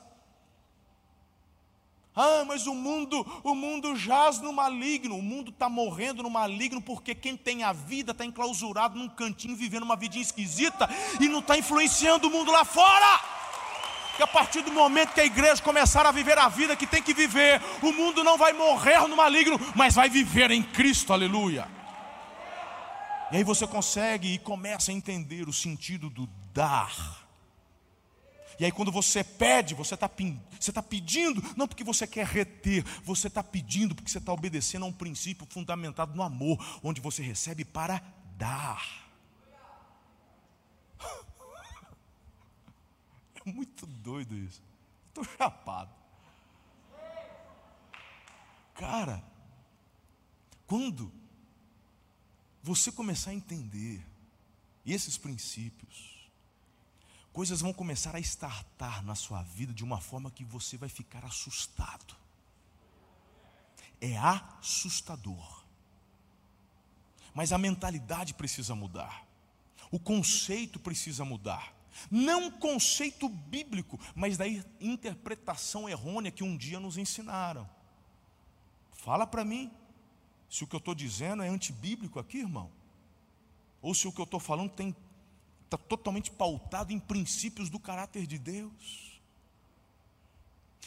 Ah, 2.18 2.44
mas 2.46 2.66
o 2.66 2.74
mundo, 2.74 3.26
o 3.44 3.54
mundo 3.54 3.94
jaz 3.94 4.40
no 4.40 4.50
maligno. 4.50 5.18
O 5.18 5.22
mundo 5.22 5.50
está 5.50 5.68
morrendo 5.68 6.22
no 6.22 6.30
maligno 6.30 6.80
porque 6.80 7.14
quem 7.14 7.36
tem 7.36 7.62
a 7.62 7.74
vida 7.74 8.12
está 8.12 8.24
enclausurado 8.24 8.98
num 8.98 9.06
cantinho, 9.06 9.54
vivendo 9.54 9.82
uma 9.82 9.96
vidinha 9.96 10.22
esquisita 10.22 10.88
e 11.20 11.28
não 11.28 11.40
está 11.40 11.58
influenciando 11.58 12.28
o 12.28 12.30
mundo 12.30 12.50
lá 12.50 12.64
fora. 12.64 13.20
Que 14.16 14.22
a 14.22 14.26
partir 14.26 14.62
do 14.62 14.72
momento 14.72 15.12
que 15.12 15.20
a 15.20 15.26
igreja 15.26 15.62
começar 15.62 16.06
a 16.06 16.10
viver 16.10 16.38
a 16.38 16.48
vida 16.48 16.74
que 16.74 16.86
tem 16.86 17.02
que 17.02 17.12
viver, 17.12 17.60
o 17.82 17.92
mundo 17.92 18.24
não 18.24 18.38
vai 18.38 18.54
morrer 18.54 19.06
no 19.06 19.14
maligno, 19.14 19.60
mas 19.74 19.94
vai 19.94 20.08
viver 20.08 20.50
em 20.50 20.62
Cristo, 20.62 21.12
aleluia. 21.12 21.68
E 23.30 23.36
aí 23.36 23.44
você 23.44 23.66
consegue 23.66 24.32
e 24.32 24.38
começa 24.38 24.90
a 24.90 24.94
entender 24.94 25.46
o 25.46 25.52
sentido 25.52 26.08
do 26.08 26.26
dar. 26.54 27.25
E 28.58 28.64
aí, 28.64 28.72
quando 28.72 28.90
você 28.90 29.22
pede, 29.22 29.74
você 29.74 29.94
está 29.94 30.10
você 30.58 30.72
tá 30.72 30.82
pedindo, 30.82 31.42
não 31.56 31.68
porque 31.68 31.84
você 31.84 32.06
quer 32.06 32.26
reter, 32.26 32.82
você 33.02 33.28
está 33.28 33.42
pedindo 33.42 33.94
porque 33.94 34.10
você 34.10 34.18
está 34.18 34.32
obedecendo 34.32 34.84
a 34.84 34.88
um 34.88 34.92
princípio 34.92 35.46
fundamentado 35.50 36.14
no 36.14 36.22
amor, 36.22 36.58
onde 36.82 37.00
você 37.00 37.22
recebe 37.22 37.64
para 37.64 38.02
dar. 38.36 39.06
É 43.44 43.52
muito 43.52 43.86
doido 43.86 44.34
isso. 44.34 44.60
Estou 45.08 45.22
chapado. 45.22 45.94
Cara, 48.74 49.22
quando 50.66 51.12
você 52.60 52.90
começar 52.90 53.30
a 53.30 53.34
entender 53.34 54.04
esses 54.84 55.16
princípios, 55.16 56.15
coisas 57.36 57.60
vão 57.60 57.70
começar 57.70 58.16
a 58.16 58.18
estartar 58.18 59.04
na 59.04 59.14
sua 59.14 59.42
vida 59.42 59.70
de 59.70 59.84
uma 59.84 60.00
forma 60.00 60.30
que 60.30 60.42
você 60.42 60.78
vai 60.78 60.88
ficar 60.88 61.22
assustado. 61.22 62.16
É 64.00 64.16
assustador. 64.16 65.62
Mas 67.34 67.52
a 67.52 67.58
mentalidade 67.58 68.32
precisa 68.32 68.74
mudar. 68.74 69.26
O 69.90 70.00
conceito 70.00 70.80
precisa 70.80 71.26
mudar. 71.26 71.74
Não 72.10 72.50
conceito 72.50 73.28
bíblico, 73.28 74.00
mas 74.14 74.38
da 74.38 74.48
interpretação 74.80 75.86
errônea 75.86 76.30
que 76.30 76.42
um 76.42 76.56
dia 76.56 76.80
nos 76.80 76.96
ensinaram. 76.96 77.68
Fala 78.94 79.26
para 79.26 79.44
mim, 79.44 79.70
se 80.48 80.64
o 80.64 80.66
que 80.66 80.74
eu 80.74 80.78
estou 80.78 80.94
dizendo 80.94 81.42
é 81.42 81.48
antibíblico 81.48 82.18
aqui, 82.18 82.38
irmão, 82.38 82.72
ou 83.82 83.94
se 83.94 84.08
o 84.08 84.12
que 84.12 84.22
eu 84.22 84.24
estou 84.24 84.40
falando 84.40 84.70
está 85.66 85.76
totalmente 85.76 86.30
pautado 86.30 86.92
em 86.92 86.98
princípios 86.98 87.68
do 87.68 87.78
caráter 87.78 88.26
de 88.26 88.38
Deus. 88.38 89.20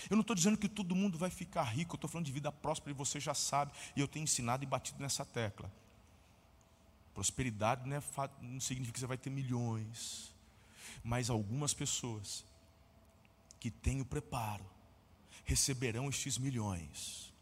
Eu 0.09 0.15
não 0.15 0.21
estou 0.21 0.35
dizendo 0.35 0.57
que 0.57 0.69
todo 0.69 0.95
mundo 0.95 1.17
vai 1.17 1.29
ficar 1.29 1.63
rico, 1.63 1.93
eu 1.93 1.97
estou 1.97 2.09
falando 2.09 2.25
de 2.25 2.31
vida 2.31 2.51
próspera 2.51 2.91
e 2.91 2.93
você 2.93 3.19
já 3.19 3.33
sabe, 3.33 3.73
e 3.95 3.99
eu 3.99 4.07
tenho 4.07 4.23
ensinado 4.23 4.63
e 4.63 4.67
batido 4.67 5.01
nessa 5.01 5.25
tecla. 5.25 5.69
Prosperidade 7.13 7.87
não, 7.87 7.97
é, 7.97 8.01
não 8.41 8.61
significa 8.61 8.93
que 8.93 8.99
você 8.99 9.07
vai 9.07 9.17
ter 9.17 9.29
milhões, 9.29 10.33
mas 11.03 11.29
algumas 11.29 11.73
pessoas 11.73 12.45
que 13.59 13.69
têm 13.69 13.99
o 13.99 14.05
preparo 14.05 14.65
receberão 15.43 16.07
estes 16.07 16.37
milhões. 16.37 17.33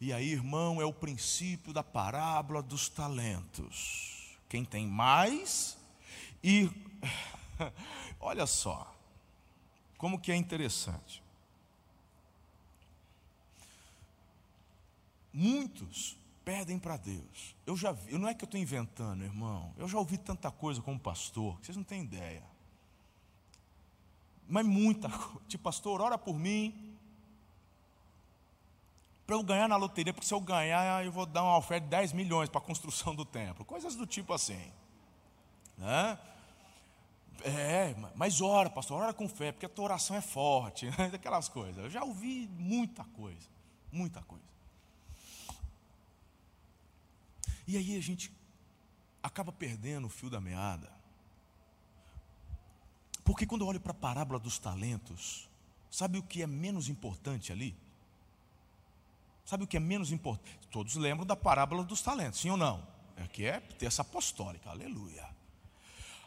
E 0.00 0.12
aí, 0.12 0.32
irmão, 0.32 0.82
é 0.82 0.84
o 0.84 0.92
princípio 0.92 1.72
da 1.72 1.84
parábola 1.84 2.60
dos 2.60 2.88
talentos. 2.88 4.36
Quem 4.48 4.64
tem 4.64 4.86
mais 4.86 5.78
e 6.44 6.70
olha 8.20 8.46
só 8.46 8.94
como 9.96 10.20
que 10.20 10.30
é 10.30 10.36
interessante. 10.36 11.22
Muitos 15.32 16.18
pedem 16.44 16.78
para 16.78 16.98
Deus. 16.98 17.56
Eu 17.66 17.74
já 17.74 17.92
vi, 17.92 18.18
não 18.18 18.28
é 18.28 18.34
que 18.34 18.44
eu 18.44 18.46
estou 18.46 18.60
inventando, 18.60 19.24
irmão. 19.24 19.72
Eu 19.78 19.88
já 19.88 19.98
ouvi 19.98 20.18
tanta 20.18 20.50
coisa 20.50 20.82
como 20.82 21.00
pastor, 21.00 21.58
que 21.58 21.66
vocês 21.66 21.76
não 21.78 21.82
têm 21.82 22.02
ideia. 22.02 22.42
Mas 24.46 24.66
muita 24.66 25.08
coisa. 25.08 25.40
Tipo, 25.48 25.64
pastor, 25.64 26.02
ora 26.02 26.18
por 26.18 26.38
mim. 26.38 26.94
Para 29.26 29.36
eu 29.36 29.42
ganhar 29.42 29.66
na 29.66 29.76
loteria, 29.76 30.12
porque 30.12 30.26
se 30.26 30.34
eu 30.34 30.40
ganhar, 30.40 31.02
eu 31.02 31.10
vou 31.10 31.24
dar 31.24 31.42
uma 31.42 31.56
oferta 31.56 31.86
de 31.86 31.90
10 31.90 32.12
milhões 32.12 32.50
para 32.50 32.60
a 32.60 32.64
construção 32.64 33.14
do 33.14 33.24
templo. 33.24 33.64
Coisas 33.64 33.96
do 33.96 34.06
tipo 34.06 34.34
assim. 34.34 34.70
Né? 35.78 36.18
É, 37.46 37.94
mas 38.14 38.40
ora, 38.40 38.70
pastor, 38.70 39.02
ora 39.02 39.12
com 39.12 39.28
fé, 39.28 39.52
porque 39.52 39.66
a 39.66 39.68
tua 39.68 39.84
oração 39.84 40.16
é 40.16 40.22
forte, 40.22 40.86
né? 40.86 41.10
aquelas 41.12 41.46
coisas. 41.46 41.84
Eu 41.84 41.90
já 41.90 42.02
ouvi 42.02 42.48
muita 42.48 43.04
coisa, 43.04 43.46
muita 43.92 44.22
coisa. 44.22 44.42
E 47.68 47.76
aí 47.76 47.98
a 47.98 48.00
gente 48.00 48.32
acaba 49.22 49.52
perdendo 49.52 50.06
o 50.06 50.10
fio 50.10 50.30
da 50.30 50.40
meada. 50.40 50.90
Porque 53.22 53.46
quando 53.46 53.60
eu 53.60 53.68
olho 53.68 53.80
para 53.80 53.92
a 53.92 53.94
parábola 53.94 54.38
dos 54.38 54.58
talentos, 54.58 55.48
sabe 55.90 56.18
o 56.18 56.22
que 56.22 56.42
é 56.42 56.46
menos 56.46 56.88
importante 56.88 57.52
ali? 57.52 57.76
Sabe 59.44 59.64
o 59.64 59.66
que 59.66 59.76
é 59.76 59.80
menos 59.80 60.10
importante? 60.12 60.66
Todos 60.70 60.94
lembram 60.94 61.26
da 61.26 61.36
parábola 61.36 61.84
dos 61.84 62.00
talentos, 62.00 62.40
sim 62.40 62.48
ou 62.48 62.56
não? 62.56 62.86
É 63.16 63.28
que 63.28 63.44
é 63.44 63.60
terça 63.60 64.00
apostólica, 64.00 64.70
aleluia. 64.70 65.33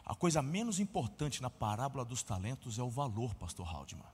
A 0.08 0.14
coisa 0.14 0.40
menos 0.40 0.80
importante 0.80 1.42
na 1.42 1.50
parábola 1.50 2.02
dos 2.02 2.22
talentos 2.22 2.78
é 2.78 2.82
o 2.82 2.88
valor, 2.88 3.34
pastor 3.34 3.68
Haldeman. 3.68 4.06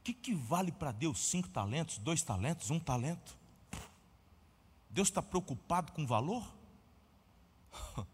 O 0.00 0.02
que, 0.02 0.12
que 0.12 0.34
vale 0.34 0.72
para 0.72 0.90
Deus 0.90 1.20
cinco 1.20 1.48
talentos, 1.48 1.98
dois 1.98 2.22
talentos, 2.22 2.68
um 2.68 2.80
talento? 2.80 3.38
Deus 4.90 5.06
está 5.06 5.22
preocupado 5.22 5.92
com 5.92 6.04
valor? 6.04 6.44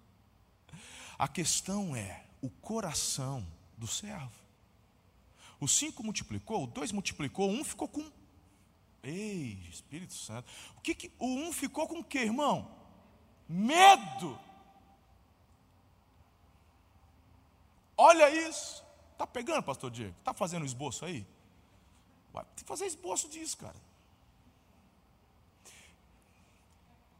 A 1.18 1.26
questão 1.26 1.96
é 1.96 2.26
o 2.42 2.50
coração 2.50 3.46
do 3.78 3.86
servo. 3.86 4.42
O 5.58 5.66
cinco 5.66 6.04
multiplicou, 6.04 6.64
o 6.64 6.66
dois 6.66 6.92
multiplicou, 6.92 7.48
um 7.50 7.64
ficou 7.64 7.88
com. 7.88 8.10
Ei, 9.02 9.52
Espírito 9.70 10.12
Santo. 10.12 10.50
O 10.76 10.80
que, 10.82 10.94
que 10.94 11.12
o 11.18 11.26
um 11.26 11.52
ficou 11.52 11.88
com 11.88 12.00
o 12.00 12.04
que, 12.04 12.18
irmão? 12.18 12.70
Medo. 13.48 14.38
Olha 18.08 18.28
isso. 18.48 18.84
Está 19.12 19.26
pegando, 19.26 19.62
pastor 19.62 19.90
Diego? 19.90 20.14
Está 20.18 20.32
fazendo 20.34 20.66
esboço 20.66 21.04
aí? 21.04 21.26
Vai 22.32 22.44
fazer 22.66 22.86
esboço 22.86 23.28
disso, 23.28 23.56
cara. 23.58 23.80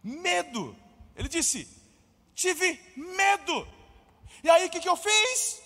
medo. 0.03 0.77
Ele 1.16 1.29
disse: 1.29 1.68
tive 2.35 2.81
medo. 2.97 3.68
E 4.42 4.51
aí 4.51 4.66
o 4.66 4.71
que, 4.71 4.81
que 4.81 4.88
eu 4.88 4.97
fiz? 4.97 5.62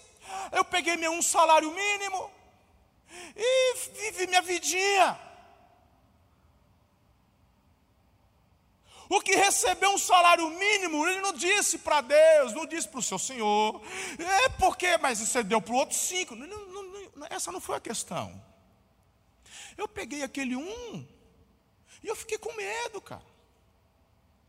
Eu 0.52 0.64
peguei 0.64 0.96
meu 0.96 1.12
um 1.12 1.22
salário 1.22 1.72
mínimo 1.72 2.30
e 3.34 3.74
vivi 3.94 4.26
minha 4.26 4.42
vidinha. 4.42 5.18
O 9.08 9.20
que 9.20 9.36
recebeu 9.36 9.90
um 9.90 9.98
salário 9.98 10.48
mínimo, 10.50 11.06
ele 11.06 11.20
não 11.20 11.32
disse 11.32 11.78
para 11.78 12.00
Deus, 12.00 12.52
não 12.52 12.66
disse 12.66 12.88
para 12.88 12.98
o 12.98 13.02
seu 13.02 13.18
Senhor. 13.18 13.80
É 14.18 14.48
porque, 14.50 14.98
mas 14.98 15.20
você 15.20 15.42
deu 15.42 15.60
para 15.60 15.72
o 15.72 15.76
outro 15.76 15.96
cinco. 15.96 16.34
Não, 16.34 16.46
não, 16.46 16.82
não, 17.14 17.26
essa 17.30 17.52
não 17.52 17.60
foi 17.60 17.76
a 17.76 17.80
questão. 17.80 18.42
Eu 19.76 19.86
peguei 19.86 20.22
aquele 20.22 20.56
um 20.56 21.06
e 22.02 22.08
eu 22.08 22.16
fiquei 22.16 22.38
com 22.38 22.52
medo, 22.54 23.00
cara. 23.00 23.24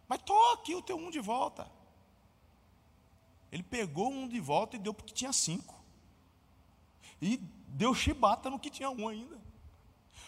Mas 0.08 0.22
toque 0.24 0.74
o 0.74 0.82
teu 0.82 0.98
um 0.98 1.10
de 1.10 1.20
volta. 1.20 1.70
Ele 3.52 3.63
pegou 3.63 4.12
um 4.12 4.28
de 4.28 4.39
volta 4.39 4.76
e 4.76 4.80
deu 4.80 4.93
porque 4.93 5.13
tinha 5.13 5.34
cinco. 5.34 5.76
E 7.22 7.38
deu 7.67 7.93
chibata 7.93 8.50
no 8.50 8.60
que 8.60 8.70
tinha 8.70 8.89
um 8.89 9.08
ainda. 9.08 9.39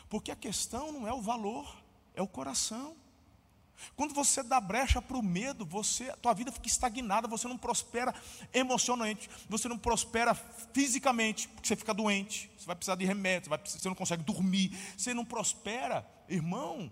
Porque 0.09 0.31
a 0.31 0.35
questão 0.35 0.91
não 0.91 1.07
é 1.07 1.13
o 1.13 1.21
valor, 1.21 1.83
é 2.13 2.21
o 2.21 2.27
coração. 2.27 2.95
Quando 3.95 4.13
você 4.13 4.43
dá 4.43 4.59
brecha 4.59 5.01
para 5.01 5.17
o 5.17 5.23
medo, 5.23 5.65
você, 5.65 6.11
tua 6.17 6.33
vida 6.33 6.51
fica 6.51 6.67
estagnada, 6.67 7.27
você 7.27 7.47
não 7.47 7.57
prospera 7.57 8.13
emocionalmente, 8.53 9.29
você 9.47 9.67
não 9.67 9.77
prospera 9.77 10.35
fisicamente, 10.73 11.47
porque 11.49 11.67
você 11.67 11.75
fica 11.75 11.93
doente, 11.93 12.49
você 12.57 12.65
vai 12.65 12.75
precisar 12.75 12.95
de 12.95 13.05
remédio, 13.05 13.49
você 13.65 13.87
não 13.87 13.95
consegue 13.95 14.23
dormir, 14.23 14.77
você 14.97 15.13
não 15.13 15.25
prospera, 15.25 16.05
irmão, 16.27 16.91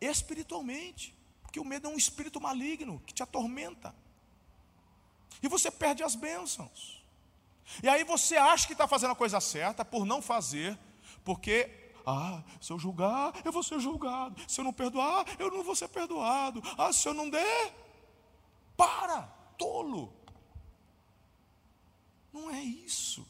espiritualmente. 0.00 1.14
Porque 1.42 1.58
o 1.58 1.64
medo 1.64 1.88
é 1.88 1.90
um 1.90 1.96
espírito 1.96 2.40
maligno 2.40 3.02
que 3.04 3.12
te 3.12 3.22
atormenta. 3.22 3.94
E 5.42 5.48
você 5.48 5.70
perde 5.70 6.02
as 6.02 6.14
bênçãos. 6.14 7.02
E 7.82 7.88
aí 7.88 8.04
você 8.04 8.36
acha 8.36 8.66
que 8.66 8.72
está 8.72 8.86
fazendo 8.86 9.12
a 9.12 9.16
coisa 9.16 9.40
certa 9.40 9.84
por 9.84 10.04
não 10.04 10.20
fazer, 10.20 10.78
porque, 11.24 11.89
ah, 12.10 12.44
se 12.60 12.72
eu 12.72 12.78
julgar, 12.78 13.32
eu 13.44 13.52
vou 13.52 13.62
ser 13.62 13.78
julgado. 13.78 14.40
Se 14.48 14.60
eu 14.60 14.64
não 14.64 14.72
perdoar, 14.72 15.24
eu 15.38 15.50
não 15.50 15.62
vou 15.62 15.76
ser 15.76 15.88
perdoado. 15.88 16.62
Ah, 16.76 16.92
se 16.92 17.08
eu 17.08 17.14
não 17.14 17.30
der, 17.30 17.74
para, 18.76 19.22
tolo. 19.56 20.12
Não 22.32 22.50
é 22.50 22.62
isso. 22.62 23.26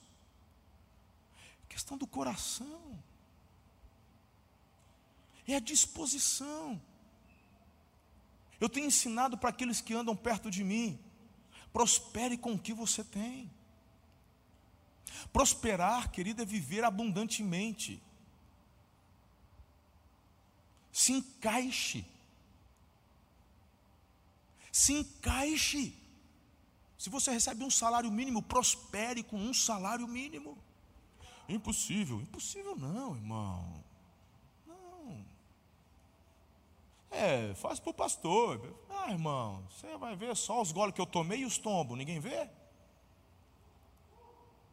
É 1.64 1.66
questão 1.68 1.96
do 1.98 2.06
coração. 2.06 3.02
É 5.46 5.56
a 5.56 5.60
disposição. 5.60 6.80
Eu 8.60 8.68
tenho 8.68 8.86
ensinado 8.86 9.36
para 9.36 9.50
aqueles 9.50 9.80
que 9.80 9.94
andam 9.94 10.14
perto 10.14 10.50
de 10.50 10.62
mim: 10.62 10.98
prospere 11.72 12.36
com 12.36 12.52
o 12.52 12.58
que 12.58 12.72
você 12.72 13.02
tem. 13.02 13.50
Prosperar, 15.32 16.10
querido, 16.10 16.42
é 16.42 16.44
viver 16.44 16.84
abundantemente. 16.84 18.02
Se 20.92 21.12
encaixe. 21.12 22.04
Se 24.72 24.92
encaixe. 24.92 25.94
Se 26.98 27.08
você 27.08 27.30
recebe 27.30 27.64
um 27.64 27.70
salário 27.70 28.10
mínimo, 28.10 28.42
prospere 28.42 29.22
com 29.22 29.36
um 29.36 29.54
salário 29.54 30.06
mínimo. 30.06 30.58
Impossível. 31.48 32.20
Impossível 32.20 32.76
não, 32.76 33.16
irmão. 33.16 33.84
É, 37.10 37.52
faz 37.54 37.80
para 37.80 37.90
o 37.90 37.94
pastor. 37.94 38.60
Ah, 38.88 39.10
irmão, 39.10 39.64
você 39.68 39.96
vai 39.96 40.14
ver 40.14 40.36
só 40.36 40.62
os 40.62 40.70
goles 40.70 40.94
que 40.94 41.00
eu 41.00 41.06
tomei 41.06 41.40
e 41.40 41.44
os 41.44 41.58
tombos. 41.58 41.98
Ninguém 41.98 42.20
vê? 42.20 42.48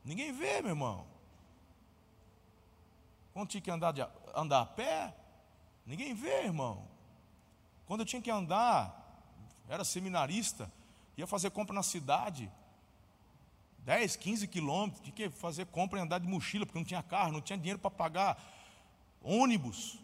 Ninguém 0.06 0.32
vê, 0.32 0.62
meu 0.62 0.72
irmão. 0.72 1.08
Quando 3.34 3.50
tinha 3.50 3.62
que 3.62 3.72
andar, 3.72 3.92
de, 3.92 4.06
andar 4.36 4.62
a 4.62 4.66
pé, 4.66 5.16
ninguém 5.88 6.14
vê, 6.14 6.44
irmão. 6.44 6.86
Quando 7.88 8.02
eu 8.02 8.06
tinha 8.06 8.22
que 8.22 8.30
andar, 8.30 8.94
era 9.68 9.84
seminarista, 9.84 10.72
ia 11.16 11.26
fazer 11.26 11.50
compra 11.50 11.74
na 11.74 11.82
cidade, 11.82 12.52
10, 13.80 14.18
15 14.18 14.48
quilômetros, 14.48 15.02
tinha 15.02 15.16
que 15.16 15.30
fazer 15.30 15.66
compra 15.68 15.98
e 15.98 16.02
andar 16.02 16.20
de 16.20 16.28
mochila, 16.28 16.66
porque 16.66 16.78
não 16.78 16.86
tinha 16.86 17.02
carro, 17.02 17.32
não 17.32 17.42
tinha 17.42 17.58
dinheiro 17.58 17.80
para 17.80 17.90
pagar 17.90 18.38
ônibus. 19.24 19.98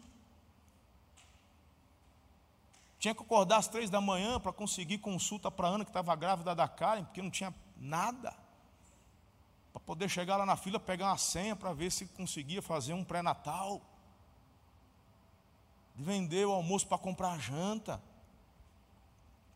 Tinha 2.98 3.14
que 3.14 3.22
acordar 3.22 3.58
às 3.58 3.68
três 3.68 3.90
da 3.90 4.00
manhã 4.00 4.40
para 4.40 4.50
conseguir 4.50 4.96
consulta 4.96 5.50
para 5.50 5.68
a 5.68 5.70
Ana, 5.70 5.84
que 5.84 5.90
estava 5.90 6.16
grávida 6.16 6.54
da 6.54 6.66
Karen, 6.66 7.04
porque 7.04 7.20
não 7.20 7.30
tinha 7.30 7.54
nada 7.76 8.34
para 9.74 9.80
poder 9.80 10.08
chegar 10.08 10.38
lá 10.38 10.46
na 10.46 10.56
fila, 10.56 10.80
pegar 10.80 11.08
uma 11.08 11.18
senha 11.18 11.54
para 11.54 11.74
ver 11.74 11.92
se 11.92 12.06
conseguia 12.06 12.62
fazer 12.62 12.94
um 12.94 13.04
pré-natal, 13.04 13.82
de 15.94 16.02
vender 16.02 16.46
o 16.46 16.52
almoço 16.52 16.86
para 16.86 16.98
comprar 16.98 17.38
janta. 17.38 18.02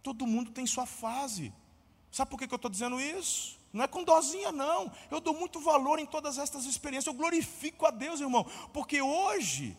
Todo 0.03 0.27
mundo 0.27 0.51
tem 0.51 0.67
sua 0.67 0.87
fase. 0.87 1.53
Sabe 2.11 2.31
por 2.31 2.39
que, 2.39 2.53
eu 2.53 2.57
estou 2.57 2.71
dizendo 2.71 3.01
isso? 3.01 3.59
Não 3.73 3.85
é 3.85 3.89
com 3.89 4.03
dozinha, 4.03 4.51
não. 4.51 4.91
Eu 5.11 5.21
dou 5.21 5.35
muito 5.35 5.61
valor 5.61 5.99
em 5.99 6.07
todas 6.07 6.39
estas 6.39 6.65
experiências. 6.65 7.13
Eu 7.13 7.19
glorifico 7.19 7.85
a 7.87 7.91
Deus, 7.91 8.21
irmão. 8.21 8.45
Porque 8.73 9.03
hoje, 9.03 9.77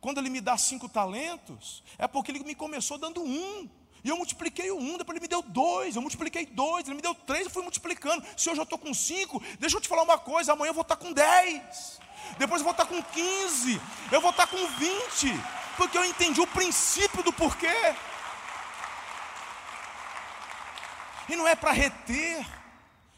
quando 0.00 0.18
Ele 0.18 0.30
me 0.30 0.40
dá 0.40 0.56
cinco 0.56 0.88
talentos, 0.88 1.82
é 1.98 2.08
porque 2.08 2.32
Ele 2.32 2.42
me 2.42 2.54
começou 2.54 2.98
dando 2.98 3.22
um. 3.22 3.68
E 4.04 4.08
eu 4.08 4.16
multipliquei 4.16 4.70
o 4.70 4.78
um, 4.78 4.98
depois 4.98 5.14
ele 5.14 5.22
me 5.22 5.28
deu 5.28 5.42
dois, 5.42 5.94
eu 5.94 6.02
multipliquei 6.02 6.44
dois, 6.44 6.86
ele 6.86 6.96
me 6.96 7.02
deu 7.02 7.14
três, 7.14 7.44
eu 7.44 7.50
fui 7.50 7.62
multiplicando. 7.62 8.24
Se 8.36 8.50
hoje 8.50 8.58
eu 8.58 8.64
estou 8.64 8.78
com 8.78 8.92
cinco, 8.92 9.40
deixa 9.60 9.76
eu 9.76 9.80
te 9.80 9.86
falar 9.86 10.02
uma 10.02 10.18
coisa, 10.18 10.52
amanhã 10.52 10.70
eu 10.70 10.74
vou 10.74 10.82
estar 10.82 10.96
com 10.96 11.12
dez, 11.12 12.00
depois 12.36 12.60
eu 12.60 12.64
vou 12.64 12.72
estar 12.72 12.86
com 12.86 13.00
quinze, 13.00 13.80
eu 14.10 14.20
vou 14.20 14.30
estar 14.30 14.48
com 14.48 14.56
vinte, 14.56 15.30
porque 15.76 15.96
eu 15.96 16.04
entendi 16.04 16.40
o 16.40 16.46
princípio 16.46 17.22
do 17.22 17.32
porquê. 17.32 17.94
E 21.28 21.36
não 21.36 21.46
é 21.46 21.54
para 21.54 21.72
reter, 21.72 22.46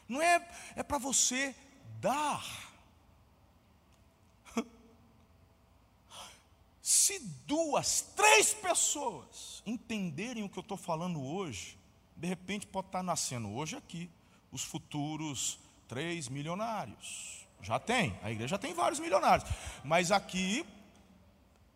não 0.09 0.21
é, 0.21 0.47
é 0.77 0.83
para 0.83 0.99
você 0.99 1.55
dar. 2.01 2.45
Se 6.83 7.19
duas, 7.47 8.03
três 8.15 8.53
pessoas 8.55 9.63
entenderem 9.67 10.45
o 10.45 10.49
que 10.49 10.59
eu 10.59 10.63
estou 10.63 10.77
falando 10.77 11.25
hoje, 11.25 11.79
de 12.17 12.29
repente 12.29 12.67
pode 12.67 12.89
estar 12.89 13.03
nascendo 13.03 13.51
hoje 13.53 13.77
aqui 13.77 14.11
os 14.53 14.63
futuros 14.63 15.59
três 15.89 16.29
milionários. 16.29 17.45
Já 17.61 17.79
tem, 17.79 18.19
a 18.23 18.31
igreja 18.31 18.49
já 18.49 18.59
tem 18.59 18.75
vários 18.75 19.01
milionários. 19.01 19.49
Mas 19.83 20.13
aqui, 20.13 20.67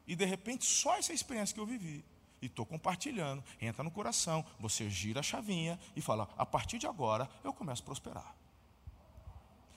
e 0.09 0.17
de 0.17 0.25
repente 0.25 0.65
só 0.65 0.97
essa 0.97 1.13
experiência 1.13 1.55
que 1.55 1.61
eu 1.61 1.67
vivi, 1.67 2.05
e 2.43 2.47
estou 2.47 2.67
compartilhando, 2.67 3.45
entra 3.61 3.85
no 3.85 3.91
coração, 3.91 4.45
você 4.59 4.91
gira 4.91 5.21
a 5.21 5.23
chavinha 5.23 5.79
e 5.95 6.01
fala: 6.01 6.29
a 6.37 6.45
partir 6.45 6.79
de 6.79 6.87
agora 6.87 7.31
eu 7.45 7.53
começo 7.53 7.83
a 7.83 7.85
prosperar. 7.85 8.35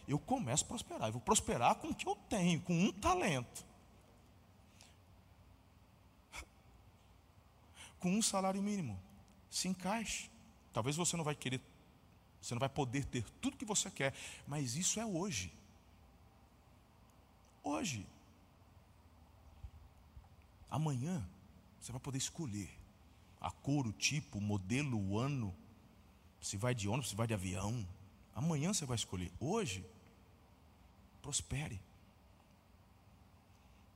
Eu 0.08 0.18
começo 0.18 0.64
a 0.64 0.68
prosperar, 0.68 1.10
eu 1.10 1.14
vou 1.14 1.22
prosperar 1.22 1.76
com 1.76 1.90
o 1.90 1.96
que 1.96 2.08
eu 2.08 2.16
tenho, 2.28 2.60
com 2.62 2.74
um 2.74 2.92
talento. 2.92 3.70
com 8.02 8.12
um 8.12 8.22
salário 8.22 8.62
mínimo. 8.62 9.00
Se 9.50 9.70
encaixe. 9.70 10.30
Talvez 10.74 10.96
você 10.96 11.16
não 11.16 11.24
vai 11.24 11.36
querer, 11.36 11.62
você 12.42 12.54
não 12.54 12.60
vai 12.60 12.70
poder 12.70 13.06
ter 13.06 13.24
tudo 13.40 13.56
que 13.56 13.66
você 13.66 13.90
quer, 13.92 14.14
mas 14.48 14.76
isso 14.76 15.00
é 15.00 15.06
hoje. 15.06 15.54
Hoje. 17.64 18.06
Amanhã 20.72 21.22
você 21.80 21.92
vai 21.92 22.00
poder 22.00 22.18
escolher 22.18 22.72
a 23.42 23.52
cor, 23.52 23.86
o 23.86 23.92
tipo, 23.92 24.38
o 24.38 24.42
modelo, 24.42 24.98
o 24.98 25.20
ano, 25.20 25.54
se 26.40 26.56
vai 26.56 26.74
de 26.74 26.88
ônibus, 26.88 27.10
se 27.10 27.16
vai 27.16 27.28
de 27.28 27.34
avião. 27.34 27.86
Amanhã 28.34 28.74
você 28.74 28.86
vai 28.86 28.96
escolher. 28.96 29.32
Hoje, 29.40 29.86
prospere. 31.22 31.82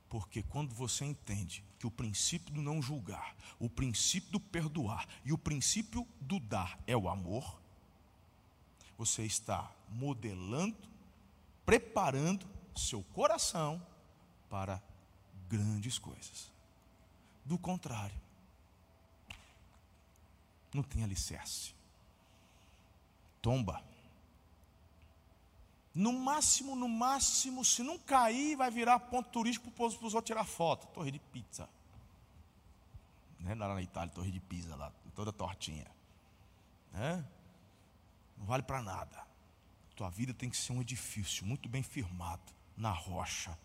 Porque 0.08 0.42
quando 0.42 0.74
você 0.74 1.04
entende 1.04 1.64
que 1.78 1.86
o 1.86 1.90
princípio 1.90 2.52
do 2.52 2.60
não 2.60 2.82
julgar, 2.82 3.34
o 3.58 3.68
princípio 3.68 4.32
do 4.32 4.40
perdoar 4.40 5.06
e 5.24 5.32
o 5.32 5.38
princípio 5.38 6.06
do 6.20 6.38
dar 6.38 6.78
é 6.86 6.96
o 6.96 7.08
amor, 7.08 7.60
você 8.98 9.24
está 9.24 9.70
modelando, 9.88 10.76
preparando 11.64 12.46
seu 12.74 13.02
coração 13.14 13.84
para 14.48 14.82
grandes 15.48 15.98
coisas. 15.98 16.55
Do 17.46 17.56
contrário, 17.56 18.20
não 20.74 20.82
tem 20.82 21.04
alicerce. 21.04 21.72
Tomba. 23.40 23.80
No 25.94 26.12
máximo, 26.12 26.74
no 26.74 26.88
máximo, 26.88 27.64
se 27.64 27.84
não 27.84 28.00
cair, 28.00 28.56
vai 28.56 28.68
virar 28.68 28.98
ponto 28.98 29.30
turístico 29.30 29.70
para 29.70 29.86
os 29.86 29.94
outros 30.02 30.24
tirar 30.24 30.44
foto. 30.44 30.88
Torre 30.88 31.12
de 31.12 31.20
pizza. 31.20 31.68
Né? 33.38 33.54
Lá 33.54 33.72
na 33.72 33.80
Itália, 33.80 34.12
torre 34.12 34.32
de 34.32 34.40
pizza 34.40 34.74
lá, 34.74 34.92
toda 35.14 35.32
tortinha. 35.32 35.86
Né? 36.92 37.24
Não 38.36 38.44
vale 38.44 38.64
para 38.64 38.82
nada. 38.82 39.24
Tua 39.94 40.10
vida 40.10 40.34
tem 40.34 40.50
que 40.50 40.56
ser 40.56 40.72
um 40.72 40.80
edifício 40.80 41.46
muito 41.46 41.68
bem 41.68 41.82
firmado 41.84 42.52
na 42.76 42.90
rocha, 42.90 43.56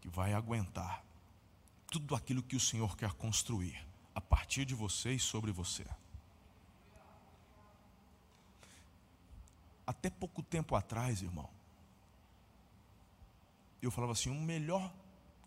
que 0.00 0.08
vai 0.08 0.34
aguentar 0.34 1.07
tudo 1.90 2.14
aquilo 2.14 2.42
que 2.42 2.56
o 2.56 2.60
Senhor 2.60 2.96
quer 2.96 3.12
construir 3.12 3.86
a 4.14 4.20
partir 4.20 4.64
de 4.64 4.74
você 4.74 5.12
e 5.12 5.18
sobre 5.18 5.50
você. 5.52 5.86
Até 9.86 10.10
pouco 10.10 10.42
tempo 10.42 10.74
atrás, 10.74 11.22
irmão, 11.22 11.48
eu 13.80 13.90
falava 13.90 14.12
assim: 14.12 14.30
o 14.30 14.34
melhor 14.34 14.92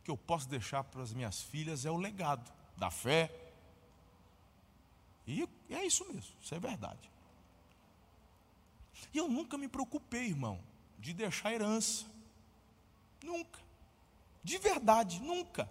que 0.03 0.09
eu 0.09 0.17
posso 0.17 0.47
deixar 0.49 0.83
para 0.83 1.03
as 1.03 1.13
minhas 1.13 1.41
filhas 1.41 1.85
é 1.85 1.91
o 1.91 1.97
legado 1.97 2.51
da 2.77 2.89
fé. 2.89 3.31
E 5.27 5.47
é 5.69 5.85
isso 5.85 6.05
mesmo, 6.11 6.33
isso 6.41 6.55
é 6.55 6.59
verdade. 6.59 7.11
E 9.13 9.17
eu 9.17 9.27
nunca 9.27 9.57
me 9.57 9.67
preocupei, 9.67 10.27
irmão, 10.27 10.59
de 10.97 11.13
deixar 11.13 11.53
herança. 11.53 12.05
Nunca. 13.23 13.59
De 14.43 14.57
verdade, 14.57 15.19
nunca. 15.19 15.69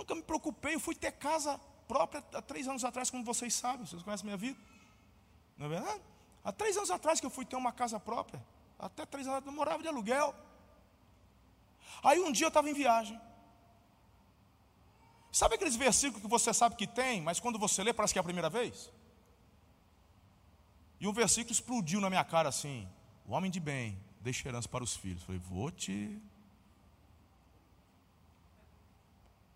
Nunca 0.00 0.14
me 0.14 0.22
preocupei. 0.22 0.74
Eu 0.74 0.80
fui 0.80 0.94
ter 0.94 1.12
casa 1.12 1.60
própria 1.86 2.24
há 2.32 2.40
três 2.40 2.66
anos 2.66 2.84
atrás, 2.84 3.10
como 3.10 3.22
vocês 3.22 3.52
sabem, 3.52 3.84
vocês 3.84 4.02
conhecem 4.02 4.24
minha 4.24 4.36
vida. 4.36 4.58
Não 5.58 5.66
é 5.66 5.68
verdade? 5.68 6.02
Há 6.42 6.52
três 6.52 6.74
anos 6.76 6.90
atrás 6.90 7.20
que 7.20 7.26
eu 7.26 7.30
fui 7.30 7.44
ter 7.44 7.56
uma 7.56 7.72
casa 7.72 8.00
própria. 8.00 8.42
Até 8.78 9.04
três 9.04 9.26
anos 9.26 9.44
eu 9.44 9.52
morava 9.52 9.82
de 9.82 9.88
aluguel. 9.88 10.34
Aí 12.02 12.18
um 12.18 12.32
dia 12.32 12.46
eu 12.46 12.48
estava 12.48 12.70
em 12.70 12.72
viagem. 12.72 13.20
Sabe 15.30 15.56
aqueles 15.56 15.76
versículos 15.76 16.22
que 16.22 16.28
você 16.28 16.54
sabe 16.54 16.76
que 16.76 16.86
tem, 16.86 17.20
mas 17.20 17.38
quando 17.38 17.58
você 17.58 17.84
lê 17.84 17.92
parece 17.92 18.14
que 18.14 18.18
é 18.18 18.22
a 18.22 18.24
primeira 18.30 18.48
vez? 18.48 18.90
E 20.98 21.06
um 21.06 21.12
versículo 21.12 21.52
explodiu 21.52 22.00
na 22.00 22.08
minha 22.08 22.24
cara 22.24 22.48
assim: 22.48 22.88
O 23.26 23.32
homem 23.32 23.50
de 23.50 23.60
bem 23.60 24.02
deixa 24.20 24.48
herança 24.48 24.68
para 24.68 24.82
os 24.82 24.96
filhos. 24.96 25.20
Eu 25.22 25.26
falei, 25.26 25.40
vou 25.40 25.70
te. 25.70 26.18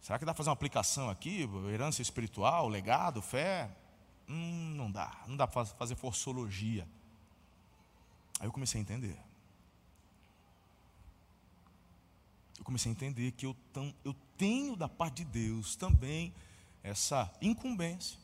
Será 0.05 0.19
que 0.19 0.25
dá 0.27 0.35
para 0.35 0.37
fazer 0.37 0.51
uma 0.51 0.55
aplicação 0.55 1.09
aqui? 1.09 1.49
Herança 1.73 2.03
espiritual, 2.03 2.69
legado, 2.69 3.23
fé? 3.23 3.75
Hum, 4.29 4.75
não 4.77 4.91
dá, 4.91 5.25
não 5.27 5.35
dá 5.35 5.47
para 5.47 5.65
fazer 5.65 5.95
forçologia. 5.95 6.87
Aí 8.39 8.47
eu 8.47 8.53
comecei 8.53 8.79
a 8.79 8.83
entender. 8.83 9.19
Eu 12.59 12.65
comecei 12.65 12.93
a 12.93 12.95
entender 12.95 13.33
que 13.33 13.47
eu, 13.47 13.57
eu 14.05 14.15
tenho 14.37 14.77
da 14.77 14.91
parte 14.91 15.25
de 15.25 15.25
Deus 15.25 15.75
também 15.75 16.35
essa 16.83 17.33
incumbência, 17.41 18.19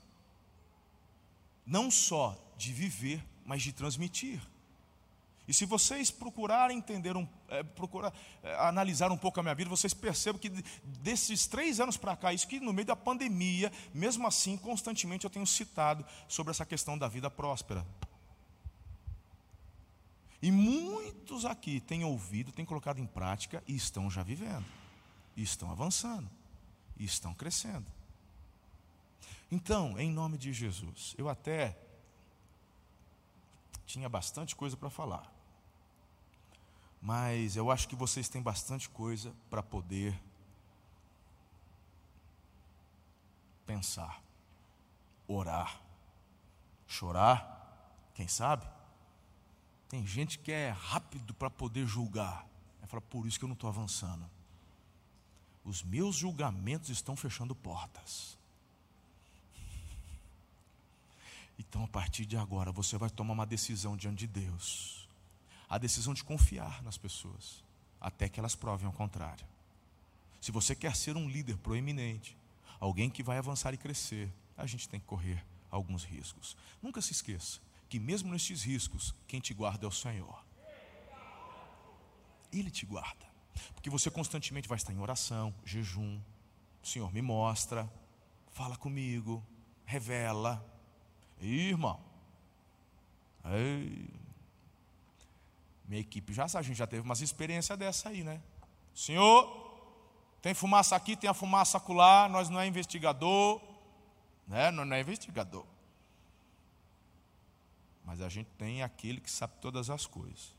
não 1.65 1.91
só 1.91 2.39
de 2.59 2.75
viver, 2.75 3.25
mas 3.43 3.63
de 3.63 3.73
transmitir. 3.73 4.43
E 5.51 5.53
se 5.53 5.65
vocês 5.65 6.13
procurarem 6.13 6.79
entender, 6.79 7.17
um, 7.17 7.27
é, 7.49 7.65
procurar 7.65 8.15
é, 8.41 8.55
analisar 8.69 9.11
um 9.11 9.17
pouco 9.17 9.41
a 9.41 9.43
minha 9.43 9.55
vida, 9.57 9.69
vocês 9.69 9.93
percebem 9.93 10.41
que 10.41 10.49
desses 10.85 11.49
três 11.49 11.81
anos 11.81 11.97
para 11.97 12.15
cá, 12.15 12.33
isso 12.33 12.47
que 12.47 12.61
no 12.61 12.73
meio 12.73 12.87
da 12.87 12.95
pandemia, 12.95 13.73
mesmo 13.93 14.29
assim, 14.29 14.57
constantemente 14.57 15.25
eu 15.25 15.31
tenho 15.31 15.45
citado 15.45 16.07
sobre 16.29 16.53
essa 16.53 16.65
questão 16.65 16.97
da 16.97 17.09
vida 17.09 17.29
próspera. 17.29 17.85
E 20.41 20.53
muitos 20.53 21.45
aqui 21.45 21.81
têm 21.81 22.05
ouvido, 22.05 22.53
têm 22.53 22.65
colocado 22.65 23.01
em 23.01 23.07
prática 23.07 23.61
e 23.67 23.75
estão 23.75 24.09
já 24.09 24.23
vivendo, 24.23 24.65
e 25.37 25.43
estão 25.43 25.69
avançando, 25.69 26.31
e 26.97 27.05
estão 27.05 27.35
crescendo. 27.35 27.87
Então, 29.51 29.99
em 29.99 30.13
nome 30.13 30.39
de 30.39 30.53
Jesus, 30.53 31.13
eu 31.19 31.29
até 31.29 31.77
tinha 33.85 34.09
bastante 34.09 34.55
coisa 34.55 34.77
para 34.77 34.89
falar 34.89 35.40
mas 37.01 37.57
eu 37.57 37.71
acho 37.71 37.89
que 37.89 37.97
vocês 37.97 38.29
têm 38.29 38.43
bastante 38.43 38.89
coisa 38.89 39.35
para 39.49 39.63
poder 39.63 40.21
pensar, 43.65 44.23
orar, 45.27 45.81
chorar, 46.87 48.11
quem 48.15 48.29
sabe? 48.29 48.67
Tem 49.89 50.07
gente 50.07 50.39
que 50.39 50.53
é 50.53 50.71
rápido 50.71 51.33
para 51.33 51.49
poder 51.49 51.87
julgar. 51.87 52.47
Aí 52.83 52.89
fala, 52.89 53.01
por 53.01 53.27
isso 53.27 53.39
que 53.39 53.45
eu 53.45 53.49
não 53.49 53.55
estou 53.55 53.69
avançando. 53.69 54.29
Os 55.65 55.83
meus 55.83 56.17
julgamentos 56.17 56.91
estão 56.91 57.17
fechando 57.17 57.55
portas. 57.55 58.39
Então, 61.59 61.85
a 61.85 61.89
partir 61.89 62.27
de 62.27 62.37
agora, 62.37 62.73
você 62.73 62.99
vai 62.99 63.11
tomar 63.11 63.35
uma 63.35 63.47
decisão 63.47 63.97
diante 63.97 64.21
de 64.21 64.27
Deus 64.27 65.00
a 65.71 65.79
decisão 65.79 66.13
de 66.13 66.25
confiar 66.25 66.83
nas 66.83 66.99
pessoas, 66.99 67.65
até 68.01 68.29
que 68.29 68.41
elas 68.41 68.57
provem 68.57 68.87
ao 68.87 68.93
contrário. 68.93 69.47
Se 70.41 70.51
você 70.51 70.75
quer 70.75 70.97
ser 70.97 71.17
um 71.17 71.29
líder 71.29 71.57
proeminente, 71.59 72.37
alguém 72.81 73.09
que 73.09 73.23
vai 73.23 73.39
avançar 73.39 73.73
e 73.73 73.77
crescer, 73.77 74.33
a 74.57 74.67
gente 74.67 74.89
tem 74.89 74.99
que 74.99 75.07
correr 75.07 75.47
alguns 75.71 76.03
riscos. 76.03 76.57
Nunca 76.83 77.01
se 77.01 77.13
esqueça 77.13 77.61
que, 77.89 78.01
mesmo 78.01 78.33
nesses 78.33 78.65
riscos, 78.65 79.15
quem 79.29 79.41
te 79.41 79.55
guarda 79.55 79.87
é 79.87 79.89
o 79.89 79.93
Senhor. 79.93 80.45
Ele 82.53 82.71
te 82.71 82.85
guarda, 82.85 83.27
porque 83.75 83.89
você 83.89 84.11
constantemente 84.11 84.69
vai 84.69 84.77
estar 84.77 84.93
em 84.93 84.99
oração, 84.99 85.55
jejum. 85.65 86.21
O 86.83 86.87
Senhor 86.87 87.13
me 87.13 87.23
mostra, 87.23 87.89
fala 88.51 88.77
comigo, 88.77 89.45
revela. 89.85 90.67
Ih, 91.41 91.69
irmão, 91.69 92.11
Ei. 93.45 94.20
Minha 95.91 96.01
equipe 96.01 96.33
já 96.33 96.47
sabe, 96.47 96.65
a 96.65 96.69
gente 96.69 96.77
já 96.77 96.87
teve 96.87 97.03
umas 97.03 97.21
experiências 97.21 97.77
dessa 97.77 98.11
aí, 98.11 98.23
né? 98.23 98.41
Senhor, 98.95 99.45
tem 100.41 100.55
fumaça 100.55 100.95
aqui, 100.95 101.17
tem 101.17 101.29
a 101.29 101.35
fumaça 101.35 101.79
acolá, 101.79 102.29
nós 102.29 102.49
não 102.49 102.61
é 102.61 102.67
investigador, 102.69 103.61
né? 104.47 104.71
Nós 104.71 104.87
não 104.87 104.95
é 104.95 105.01
investigador. 105.01 105.67
Mas 108.05 108.21
a 108.21 108.29
gente 108.29 108.49
tem 108.57 108.85
aquele 108.85 109.21
que 109.21 109.29
sabe 109.29 109.55
todas 109.61 109.91
as 109.91 110.07
coisas. 110.07 110.55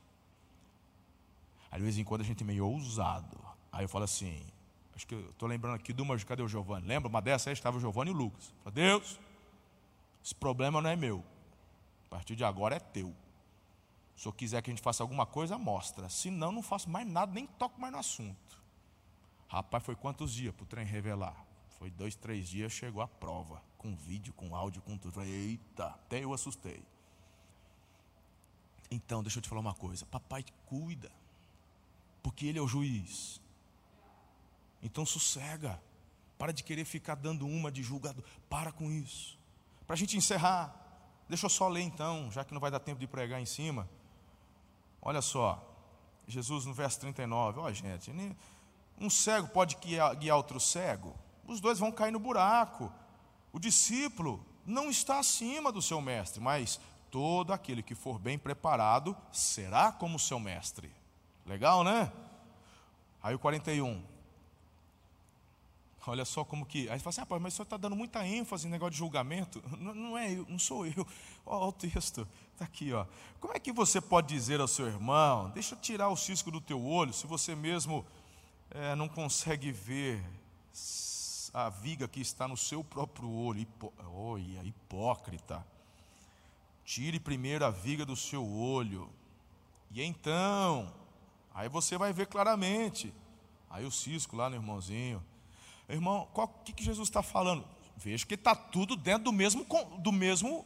Aí 1.71 1.77
de 1.79 1.84
vez 1.84 1.97
em 1.97 2.03
quando 2.03 2.21
a 2.21 2.25
gente 2.25 2.43
é 2.43 2.45
meio 2.45 2.67
ousado. 2.67 3.39
Aí 3.71 3.86
eu 3.86 3.89
falo 3.89 4.03
assim, 4.03 4.45
acho 4.93 5.07
que 5.07 5.15
eu 5.15 5.29
estou 5.29 5.47
lembrando 5.47 5.75
aqui 5.75 5.93
de 5.93 6.01
uma, 6.01 6.19
cadê 6.19 6.43
o 6.43 6.47
Giovanni? 6.49 6.86
Lembra? 6.86 7.07
Uma 7.07 7.21
dessa 7.21 7.49
aí 7.49 7.53
estava 7.53 7.77
o 7.77 7.79
Giovanni 7.79 8.11
e 8.11 8.13
o 8.13 8.17
Lucas. 8.17 8.53
Falo, 8.65 8.73
Deus, 8.75 9.17
esse 10.21 10.36
problema 10.36 10.82
não 10.82 10.89
é 10.89 10.97
meu. 10.97 11.23
A 12.07 12.09
partir 12.09 12.36
de 12.36 12.43
agora 12.43 12.75
é 12.75 12.79
teu. 12.82 13.15
Se 14.22 14.28
eu 14.28 14.32
quiser 14.32 14.61
que 14.61 14.69
a 14.69 14.74
gente 14.74 14.84
faça 14.84 15.01
alguma 15.01 15.26
coisa, 15.26 15.57
mostra. 15.57 16.07
Se 16.07 16.30
não, 16.30 16.51
não 16.51 16.61
faço 16.61 16.88
mais 16.88 17.07
nada, 17.07 17.34
nem 17.34 17.47
toco 17.47 17.82
mais 17.82 17.91
no 17.91 17.97
assunto. 17.97 18.61
Rapaz, 19.47 19.84
foi 19.84 19.95
quantos 19.95 20.32
dias 20.32 20.53
para 20.53 20.63
o 20.63 20.67
trem 20.67 20.86
revelar? 20.86 21.43
Foi 21.80 21.89
dois, 21.89 22.13
três 22.13 22.47
dias, 22.47 22.72
chegou 22.72 23.01
a 23.01 23.07
prova. 23.07 23.63
Com 23.80 23.95
vídeo, 23.95 24.32
com 24.34 24.55
áudio, 24.55 24.80
com 24.84 24.95
tudo. 24.95 25.24
Eita, 25.24 25.88
até 25.88 26.24
eu 26.24 26.36
assustei. 26.36 26.84
Então, 28.91 29.24
deixa 29.24 29.39
eu 29.39 29.41
te 29.41 29.49
falar 29.49 29.61
uma 29.61 29.74
coisa. 29.74 30.05
Papai 30.05 30.45
cuida. 30.67 31.11
Porque 32.22 32.45
ele 32.45 32.59
é 32.59 32.61
o 32.61 32.67
juiz. 32.67 33.41
Então 34.84 35.03
sossega. 35.03 35.82
Para 36.38 36.53
de 36.53 36.63
querer 36.63 36.86
ficar 36.86 37.15
dando 37.15 37.47
uma 37.47 37.72
de 37.72 37.82
julgador. 37.82 38.24
Para 38.47 38.72
com 38.72 38.91
isso. 38.91 39.36
Para 39.88 39.95
a 39.95 39.97
gente 39.97 40.15
encerrar. 40.15 40.76
Deixa 41.28 41.47
eu 41.47 41.49
só 41.49 41.67
ler 41.67 41.82
então, 41.82 42.32
já 42.32 42.45
que 42.45 42.53
não 42.53 42.61
vai 42.61 42.69
dar 42.69 42.80
tempo 42.80 42.99
de 42.99 43.07
pregar 43.07 43.41
em 43.41 43.47
cima. 43.47 43.89
Olha 45.01 45.21
só. 45.21 45.67
Jesus 46.27 46.65
no 46.65 46.73
verso 46.73 46.99
39. 46.99 47.59
Ó, 47.59 47.71
gente, 47.71 48.11
um 48.99 49.09
cego 49.09 49.47
pode 49.47 49.75
guiar, 49.77 50.15
guiar 50.15 50.37
outro 50.37 50.59
cego? 50.59 51.15
Os 51.47 51.59
dois 51.59 51.79
vão 51.79 51.91
cair 51.91 52.11
no 52.11 52.19
buraco. 52.19 52.91
O 53.51 53.59
discípulo 53.59 54.45
não 54.65 54.89
está 54.89 55.19
acima 55.19 55.71
do 55.71 55.81
seu 55.81 55.99
mestre, 55.99 56.39
mas 56.39 56.79
todo 57.09 57.51
aquele 57.51 57.83
que 57.83 57.95
for 57.95 58.19
bem 58.19 58.37
preparado 58.37 59.17
será 59.31 59.91
como 59.91 60.19
seu 60.19 60.39
mestre. 60.39 60.93
Legal, 61.45 61.83
né? 61.83 62.11
Aí 63.21 63.35
o 63.35 63.39
41. 63.39 64.11
Olha 66.07 66.25
só 66.25 66.43
como 66.43 66.65
que. 66.65 66.89
Aí 66.89 66.99
você 66.99 67.03
fala 67.03 67.09
assim, 67.09 67.21
ah, 67.21 67.39
mas 67.39 67.53
o 67.53 67.55
senhor 67.57 67.63
está 67.65 67.77
dando 67.77 67.95
muita 67.95 68.25
ênfase 68.25 68.67
em 68.67 68.71
negócio 68.71 68.91
de 68.91 68.97
julgamento. 68.97 69.63
Não, 69.77 69.93
não 69.93 70.17
é 70.17 70.31
eu, 70.31 70.45
não 70.49 70.57
sou 70.57 70.85
eu. 70.87 71.05
Olha 71.45 71.65
o 71.65 71.71
texto, 71.71 72.27
está 72.53 72.65
aqui, 72.65 72.91
ó. 72.91 73.05
Como 73.39 73.53
é 73.55 73.59
que 73.59 73.71
você 73.71 74.01
pode 74.01 74.27
dizer 74.27 74.59
ao 74.59 74.67
seu 74.67 74.87
irmão, 74.87 75.49
deixa 75.51 75.75
eu 75.75 75.79
tirar 75.79 76.09
o 76.09 76.17
cisco 76.17 76.49
do 76.49 76.59
teu 76.59 76.83
olho, 76.83 77.13
se 77.13 77.27
você 77.27 77.55
mesmo 77.55 78.05
é, 78.71 78.95
não 78.95 79.07
consegue 79.07 79.71
ver 79.71 80.23
a 81.53 81.69
viga 81.69 82.07
que 82.07 82.21
está 82.21 82.47
no 82.47 82.57
seu 82.57 82.83
próprio 82.83 83.29
olho. 83.29 83.59
Hipo, 83.59 83.93
olha, 84.13 84.63
hipócrita. 84.63 85.65
Tire 86.83 87.19
primeiro 87.19 87.65
a 87.65 87.69
viga 87.69 88.05
do 88.05 88.15
seu 88.15 88.45
olho. 88.45 89.09
E 89.91 90.01
então, 90.01 90.91
aí 91.53 91.69
você 91.69 91.97
vai 91.97 92.13
ver 92.13 92.27
claramente. 92.27 93.13
Aí 93.69 93.85
o 93.85 93.91
cisco 93.91 94.35
lá 94.35 94.49
no 94.49 94.55
irmãozinho. 94.55 95.23
Irmão, 95.93 96.27
o 96.33 96.47
que, 96.47 96.73
que 96.73 96.83
Jesus 96.83 97.07
está 97.07 97.21
falando? 97.21 97.65
Veja 97.97 98.25
que 98.25 98.35
está 98.35 98.55
tudo 98.55 98.95
dentro 98.95 99.25
do 99.25 99.31
mesmo, 99.31 99.65
do 99.99 100.11
mesmo 100.11 100.65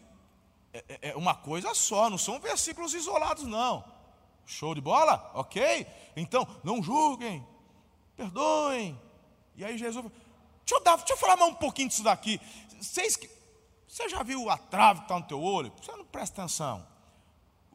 é, 0.71 0.83
é, 0.87 1.09
é 1.09 1.15
uma 1.15 1.33
coisa 1.33 1.73
só, 1.73 2.09
não 2.09 2.17
são 2.17 2.39
versículos 2.39 2.93
isolados, 2.93 3.43
não. 3.43 3.83
Show 4.45 4.75
de 4.75 4.81
bola? 4.81 5.31
Ok? 5.33 5.87
Então, 6.15 6.47
não 6.63 6.83
julguem, 6.83 7.45
perdoem. 8.15 8.99
E 9.55 9.65
aí 9.65 9.77
Jesus, 9.77 10.03
deixa 10.03 10.75
eu, 10.75 10.83
dar, 10.83 10.97
deixa 10.97 11.13
eu 11.13 11.17
falar 11.17 11.37
mais 11.37 11.51
um 11.51 11.55
pouquinho 11.55 11.89
disso 11.89 12.03
daqui. 12.03 12.39
Vocês, 12.79 13.17
você 13.87 14.07
já 14.07 14.21
viu 14.21 14.49
a 14.49 14.57
trave 14.57 14.99
que 14.99 15.05
está 15.05 15.17
no 15.17 15.25
teu 15.25 15.41
olho? 15.41 15.73
Você 15.81 15.91
não 15.93 16.05
presta 16.05 16.41
atenção. 16.41 16.85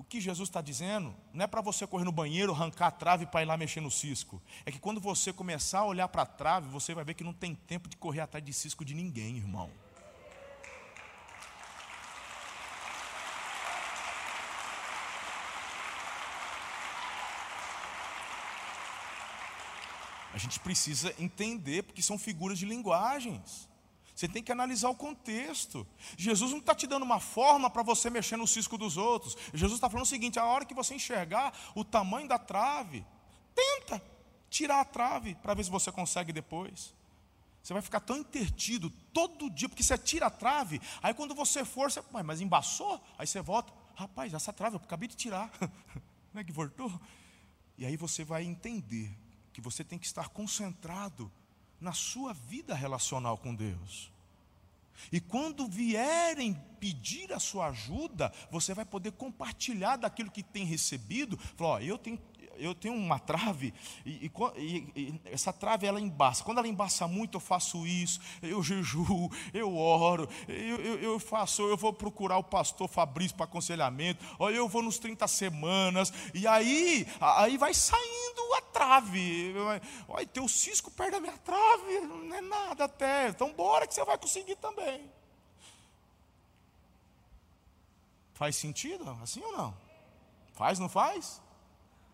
O 0.00 0.04
que 0.04 0.18
Jesus 0.18 0.48
está 0.48 0.62
dizendo 0.62 1.14
não 1.30 1.44
é 1.44 1.46
para 1.46 1.60
você 1.60 1.86
correr 1.86 2.06
no 2.06 2.10
banheiro, 2.10 2.54
arrancar 2.54 2.86
a 2.86 2.90
trave 2.90 3.26
para 3.26 3.42
ir 3.42 3.44
lá 3.44 3.54
mexer 3.54 3.82
no 3.82 3.90
cisco. 3.90 4.42
É 4.64 4.72
que 4.72 4.78
quando 4.78 4.98
você 4.98 5.30
começar 5.30 5.80
a 5.80 5.84
olhar 5.84 6.08
para 6.08 6.22
a 6.22 6.26
trave, 6.26 6.70
você 6.70 6.94
vai 6.94 7.04
ver 7.04 7.12
que 7.12 7.22
não 7.22 7.34
tem 7.34 7.54
tempo 7.54 7.86
de 7.86 7.98
correr 7.98 8.20
atrás 8.20 8.42
de 8.42 8.50
cisco 8.50 8.82
de 8.82 8.94
ninguém, 8.94 9.36
irmão. 9.36 9.70
A 20.32 20.38
gente 20.38 20.58
precisa 20.60 21.14
entender, 21.18 21.82
porque 21.82 22.00
são 22.00 22.18
figuras 22.18 22.58
de 22.58 22.64
linguagens. 22.64 23.69
Você 24.20 24.28
tem 24.28 24.42
que 24.42 24.52
analisar 24.52 24.90
o 24.90 24.94
contexto. 24.94 25.86
Jesus 26.14 26.50
não 26.50 26.58
está 26.58 26.74
te 26.74 26.86
dando 26.86 27.04
uma 27.04 27.18
forma 27.18 27.70
para 27.70 27.82
você 27.82 28.10
mexer 28.10 28.36
no 28.36 28.46
cisco 28.46 28.76
dos 28.76 28.98
outros. 28.98 29.34
Jesus 29.54 29.78
está 29.78 29.88
falando 29.88 30.04
o 30.04 30.08
seguinte: 30.08 30.38
a 30.38 30.44
hora 30.44 30.66
que 30.66 30.74
você 30.74 30.94
enxergar 30.94 31.58
o 31.74 31.82
tamanho 31.82 32.28
da 32.28 32.38
trave, 32.38 33.02
tenta 33.54 34.02
tirar 34.50 34.80
a 34.80 34.84
trave 34.84 35.36
para 35.36 35.54
ver 35.54 35.64
se 35.64 35.70
você 35.70 35.90
consegue 35.90 36.34
depois. 36.34 36.94
Você 37.62 37.72
vai 37.72 37.80
ficar 37.80 38.00
tão 38.00 38.18
intertido 38.18 38.90
todo 39.10 39.48
dia, 39.48 39.70
porque 39.70 39.82
você 39.82 39.96
tira 39.96 40.26
a 40.26 40.30
trave, 40.30 40.82
aí 41.02 41.14
quando 41.14 41.34
você 41.34 41.64
for, 41.64 41.90
você, 41.90 42.02
mas 42.22 42.42
embaçou? 42.42 43.02
Aí 43.16 43.26
você 43.26 43.40
volta, 43.40 43.72
rapaz, 43.94 44.34
essa 44.34 44.52
trave 44.52 44.76
eu 44.76 44.82
acabei 44.84 45.08
de 45.08 45.16
tirar. 45.16 45.50
Não 46.34 46.42
é 46.42 46.44
que 46.44 46.52
voltou? 46.52 46.92
E 47.78 47.86
aí 47.86 47.96
você 47.96 48.22
vai 48.22 48.44
entender 48.44 49.16
que 49.50 49.62
você 49.62 49.82
tem 49.82 49.98
que 49.98 50.04
estar 50.04 50.28
concentrado 50.28 51.32
na 51.80 51.92
sua 51.92 52.32
vida 52.32 52.74
relacional 52.74 53.38
com 53.38 53.54
Deus. 53.54 54.10
E 55.10 55.20
quando 55.20 55.66
vierem 55.66 56.54
pedir 56.78 57.32
a 57.32 57.38
sua 57.38 57.68
ajuda, 57.68 58.32
você 58.50 58.74
vai 58.74 58.84
poder 58.84 59.12
compartilhar 59.12 59.96
daquilo 59.96 60.30
que 60.30 60.42
tem 60.42 60.64
recebido. 60.64 61.38
Falar, 61.56 61.70
ó, 61.70 61.80
eu 61.80 61.96
tenho 61.96 62.18
eu 62.56 62.74
tenho 62.74 62.94
uma 62.94 63.18
trave 63.18 63.72
e, 64.04 64.30
e, 64.56 64.92
e, 64.96 65.20
essa 65.24 65.52
trave 65.52 65.86
ela 65.86 66.00
embaça. 66.00 66.44
Quando 66.44 66.58
ela 66.58 66.68
embaça 66.68 67.06
muito, 67.08 67.36
eu 67.36 67.40
faço 67.40 67.86
isso, 67.86 68.20
eu 68.42 68.62
jejuo, 68.62 69.30
eu 69.52 69.76
oro, 69.76 70.28
eu, 70.48 70.76
eu, 70.76 70.98
eu 70.98 71.18
faço, 71.18 71.62
eu 71.62 71.76
vou 71.76 71.92
procurar 71.92 72.38
o 72.38 72.44
pastor 72.44 72.88
Fabrício 72.88 73.36
para 73.36 73.44
aconselhamento, 73.44 74.24
ou 74.38 74.50
eu 74.50 74.68
vou 74.68 74.82
nos 74.82 74.98
30 74.98 75.26
semanas, 75.28 76.12
e 76.34 76.46
aí, 76.46 77.06
aí 77.20 77.56
vai 77.56 77.74
saindo 77.74 78.54
a 78.58 78.62
trave. 78.62 79.54
Olha, 80.08 80.26
teu 80.26 80.48
cisco 80.48 80.90
perto 80.90 81.12
da 81.12 81.20
minha 81.20 81.38
trave, 81.38 82.00
não 82.00 82.34
é 82.34 82.40
nada 82.40 82.84
até. 82.84 83.28
Então 83.28 83.52
bora 83.52 83.86
que 83.86 83.94
você 83.94 84.04
vai 84.04 84.18
conseguir 84.18 84.56
também. 84.56 85.10
Faz 88.34 88.56
sentido 88.56 89.08
assim 89.22 89.42
ou 89.42 89.52
não? 89.52 89.76
Faz, 90.54 90.78
não 90.78 90.88
faz? 90.88 91.42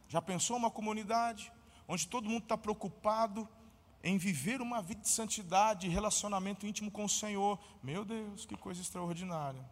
Já 0.09 0.23
pensou 0.23 0.57
uma 0.57 0.71
comunidade 0.71 1.53
onde 1.89 2.07
todo 2.07 2.29
mundo 2.29 2.43
está 2.43 2.57
preocupado 2.57 3.49
em 4.03 4.17
viver 4.19 4.61
uma 4.61 4.81
vida 4.81 5.01
de 5.01 5.09
santidade, 5.09 5.89
relacionamento 5.89 6.67
íntimo 6.67 6.91
com 6.91 7.05
o 7.05 7.09
Senhor? 7.09 7.59
Meu 7.83 8.05
Deus, 8.05 8.47
que 8.47 8.57
coisa 8.57 8.81
extraordinária. 8.81 9.65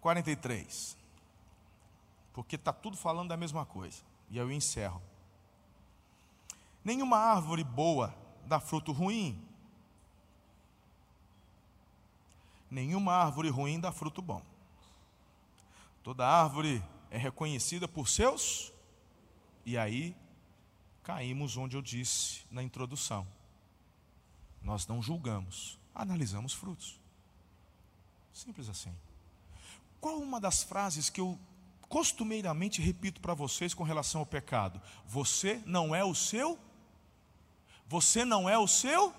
Quarenta 0.00 0.30
e 0.30 0.36
três. 0.36 0.96
Porque 2.32 2.56
está 2.56 2.72
tudo 2.72 2.96
falando 2.96 3.28
da 3.28 3.36
mesma 3.36 3.66
coisa. 3.66 4.02
E 4.30 4.38
eu 4.38 4.52
encerro. 4.52 5.02
Nenhuma 6.84 7.18
árvore 7.18 7.64
boa 7.64 8.14
dá 8.46 8.60
fruto 8.60 8.92
ruim. 8.92 9.44
Nenhuma 12.70 13.14
árvore 13.14 13.48
ruim 13.48 13.80
dá 13.80 13.90
fruto 13.90 14.22
bom. 14.22 14.42
Toda 16.08 16.26
árvore 16.26 16.82
é 17.10 17.18
reconhecida 17.18 17.86
por 17.86 18.08
seus. 18.08 18.72
E 19.62 19.76
aí 19.76 20.16
caímos 21.02 21.58
onde 21.58 21.76
eu 21.76 21.82
disse 21.82 22.46
na 22.50 22.62
introdução. 22.62 23.28
Nós 24.62 24.86
não 24.86 25.02
julgamos, 25.02 25.78
analisamos 25.94 26.54
frutos. 26.54 26.98
Simples 28.32 28.70
assim. 28.70 28.90
Qual 30.00 30.18
uma 30.18 30.40
das 30.40 30.62
frases 30.62 31.10
que 31.10 31.20
eu 31.20 31.38
costumeiramente 31.90 32.80
repito 32.80 33.20
para 33.20 33.34
vocês 33.34 33.74
com 33.74 33.84
relação 33.84 34.22
ao 34.22 34.26
pecado? 34.26 34.80
Você 35.04 35.62
não 35.66 35.94
é 35.94 36.02
o 36.02 36.14
seu? 36.14 36.58
Você 37.86 38.24
não 38.24 38.48
é 38.48 38.56
o 38.56 38.66
seu? 38.66 39.14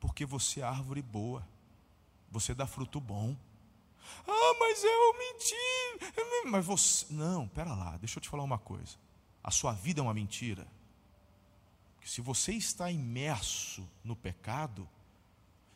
Porque 0.00 0.24
você 0.24 0.60
é 0.60 0.64
árvore 0.64 1.02
boa. 1.02 1.46
Você 2.30 2.54
dá 2.54 2.66
fruto 2.66 2.98
bom. 2.98 3.36
Ah, 4.26 4.56
mas 4.58 4.84
eu 4.84 5.18
menti. 5.18 6.46
Mas 6.46 6.64
você. 6.64 7.06
Não, 7.10 7.48
pera 7.48 7.74
lá, 7.74 7.96
deixa 7.96 8.18
eu 8.18 8.22
te 8.22 8.28
falar 8.28 8.42
uma 8.42 8.58
coisa. 8.58 8.96
A 9.42 9.50
sua 9.50 9.72
vida 9.72 10.00
é 10.00 10.02
uma 10.02 10.14
mentira. 10.14 10.66
Se 12.04 12.20
você 12.20 12.52
está 12.52 12.90
imerso 12.90 13.88
no 14.02 14.16
pecado, 14.16 14.88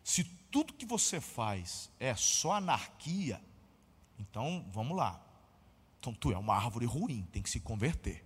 se 0.03 0.25
tudo 0.51 0.73
que 0.73 0.87
você 0.87 1.21
faz 1.21 1.91
é 2.01 2.15
só 2.15 2.53
anarquia, 2.53 3.43
então 4.19 4.67
vamos 4.73 4.97
lá. 4.97 5.21
Então 6.01 6.13
tu 6.15 6.33
é 6.33 6.39
uma 6.39 6.55
árvore 6.55 6.87
ruim, 6.87 7.29
tem 7.33 7.43
que 7.43 7.51
se 7.51 7.61
converter. 7.61 8.25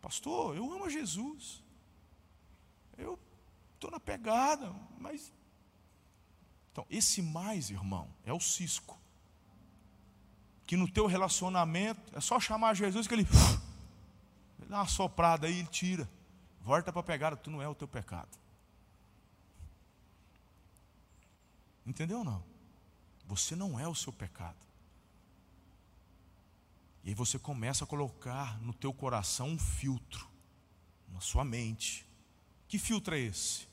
Pastor, 0.00 0.56
eu 0.56 0.70
amo 0.72 0.90
Jesus. 0.90 1.62
Eu 2.96 3.18
estou 3.74 3.90
na 3.90 3.98
pegada, 3.98 4.74
mas. 4.98 5.32
Então, 6.74 6.84
esse 6.90 7.22
mais, 7.22 7.70
irmão, 7.70 8.12
é 8.24 8.32
o 8.32 8.40
cisco. 8.40 8.98
Que 10.66 10.76
no 10.76 10.90
teu 10.90 11.06
relacionamento 11.06 12.00
é 12.12 12.20
só 12.20 12.40
chamar 12.40 12.74
Jesus 12.74 13.06
que 13.06 13.14
ele, 13.14 13.22
ele 14.58 14.66
dá 14.68 14.78
uma 14.78 14.88
soprada 14.88 15.46
aí, 15.46 15.60
ele 15.60 15.68
tira. 15.68 16.10
Volta 16.60 16.92
para 16.92 17.00
a 17.00 17.04
pegada, 17.04 17.36
tu 17.36 17.48
não 17.48 17.62
é 17.62 17.68
o 17.68 17.76
teu 17.76 17.86
pecado. 17.86 18.36
Entendeu 21.86 22.18
ou 22.18 22.24
não? 22.24 22.42
Você 23.26 23.54
não 23.54 23.78
é 23.78 23.86
o 23.86 23.94
seu 23.94 24.12
pecado. 24.12 24.58
E 27.04 27.10
aí 27.10 27.14
você 27.14 27.38
começa 27.38 27.84
a 27.84 27.86
colocar 27.86 28.60
no 28.60 28.74
teu 28.74 28.92
coração 28.92 29.50
um 29.50 29.58
filtro, 29.60 30.28
na 31.08 31.20
sua 31.20 31.44
mente. 31.44 32.04
Que 32.66 32.80
filtro 32.80 33.14
é 33.14 33.20
esse? 33.20 33.72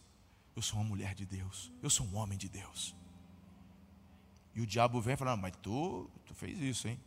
Eu 0.55 0.61
sou 0.61 0.79
uma 0.79 0.87
mulher 0.87 1.15
de 1.15 1.25
Deus, 1.25 1.71
eu 1.81 1.89
sou 1.89 2.05
um 2.05 2.15
homem 2.15 2.37
de 2.37 2.49
Deus. 2.49 2.95
E 4.53 4.61
o 4.61 4.65
diabo 4.65 4.99
vem 4.99 5.13
e 5.13 5.17
fala: 5.17 5.31
ah, 5.31 5.37
Mas 5.37 5.53
tu, 5.61 6.09
tu 6.25 6.33
fez 6.33 6.59
isso, 6.59 6.87
hein? 6.87 6.99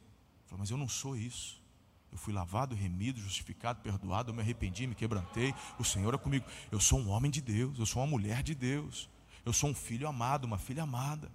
Fala, 0.47 0.61
mas 0.61 0.71
eu 0.71 0.77
não 0.77 0.89
sou 0.89 1.17
isso. 1.17 1.63
Eu 2.11 2.19
fui 2.19 2.33
lavado, 2.33 2.75
remido, 2.75 3.21
justificado, 3.21 3.81
perdoado, 3.81 4.31
eu 4.31 4.35
me 4.35 4.41
arrependi, 4.41 4.87
me 4.87 4.95
quebrantei. 4.95 5.53
O 5.79 5.85
Senhor 5.85 6.15
é 6.15 6.19
comigo. 6.19 6.47
Eu 6.71 6.79
sou 6.79 6.99
um 7.01 7.09
homem 7.11 7.31
de 7.31 7.41
Deus, 7.41 7.79
eu 7.79 7.87
sou 7.87 8.01
uma 8.01 8.09
mulher 8.09 8.43
de 8.43 8.55
Deus. 8.55 9.11
Eu 9.45 9.53
sou 9.53 9.71
um 9.71 9.75
filho 9.75 10.07
amado, 10.07 10.45
uma 10.45 10.57
filha 10.57 10.85
amada. 10.85 11.31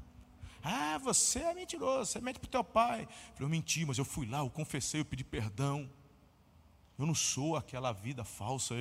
Ah, 0.63 0.97
você 0.97 1.39
é 1.39 1.53
mentiroso, 1.53 2.11
você 2.11 2.21
mente 2.21 2.39
para 2.39 2.47
o 2.47 2.49
teu 2.49 2.63
pai. 2.63 3.01
Eu 3.01 3.07
falei, 3.07 3.45
eu 3.45 3.49
menti, 3.49 3.85
mas 3.85 3.97
eu 3.97 4.05
fui 4.05 4.25
lá, 4.25 4.39
eu 4.39 4.49
confessei, 4.49 5.01
eu 5.01 5.05
pedi 5.05 5.23
perdão. 5.23 5.89
Eu 6.97 7.05
não 7.05 7.15
sou 7.15 7.55
aquela 7.55 7.91
vida 7.91 8.23
falsa. 8.23 8.75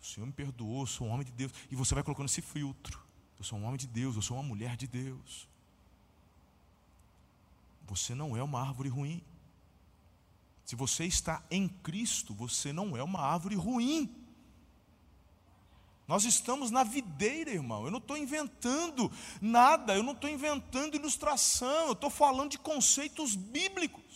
O 0.00 0.06
Senhor 0.06 0.26
me 0.26 0.32
perdoou, 0.32 0.82
eu 0.82 0.86
sou 0.86 1.06
um 1.06 1.10
homem 1.10 1.26
de 1.26 1.32
Deus. 1.32 1.52
E 1.70 1.76
você 1.76 1.94
vai 1.94 2.02
colocando 2.02 2.28
esse 2.28 2.42
filtro. 2.42 3.00
Eu 3.38 3.44
sou 3.44 3.58
um 3.58 3.64
homem 3.64 3.76
de 3.76 3.86
Deus, 3.86 4.16
eu 4.16 4.22
sou 4.22 4.36
uma 4.36 4.42
mulher 4.42 4.76
de 4.76 4.86
Deus. 4.86 5.48
Você 7.86 8.14
não 8.14 8.36
é 8.36 8.42
uma 8.42 8.60
árvore 8.60 8.88
ruim. 8.88 9.22
Se 10.64 10.76
você 10.76 11.04
está 11.04 11.42
em 11.50 11.68
Cristo, 11.68 12.34
você 12.34 12.72
não 12.72 12.96
é 12.96 13.02
uma 13.02 13.20
árvore 13.20 13.54
ruim. 13.54 14.14
Nós 16.06 16.24
estamos 16.24 16.70
na 16.70 16.84
videira, 16.84 17.50
irmão. 17.50 17.84
Eu 17.84 17.90
não 17.90 17.98
estou 17.98 18.16
inventando 18.16 19.10
nada, 19.40 19.94
eu 19.94 20.02
não 20.02 20.12
estou 20.12 20.28
inventando 20.28 20.96
ilustração, 20.96 21.86
eu 21.86 21.92
estou 21.92 22.10
falando 22.10 22.50
de 22.50 22.58
conceitos 22.58 23.34
bíblicos. 23.34 24.07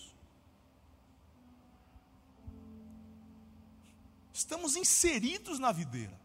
Estamos 4.42 4.74
inseridos 4.74 5.60
na 5.60 5.70
videira. 5.70 6.20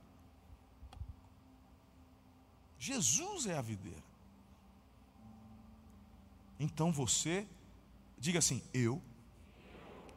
Jesus 2.80 3.46
é 3.46 3.56
a 3.56 3.62
videira. 3.62 4.04
Então 6.60 6.92
você, 6.92 7.48
diga 8.18 8.40
assim: 8.40 8.64
eu 8.74 9.00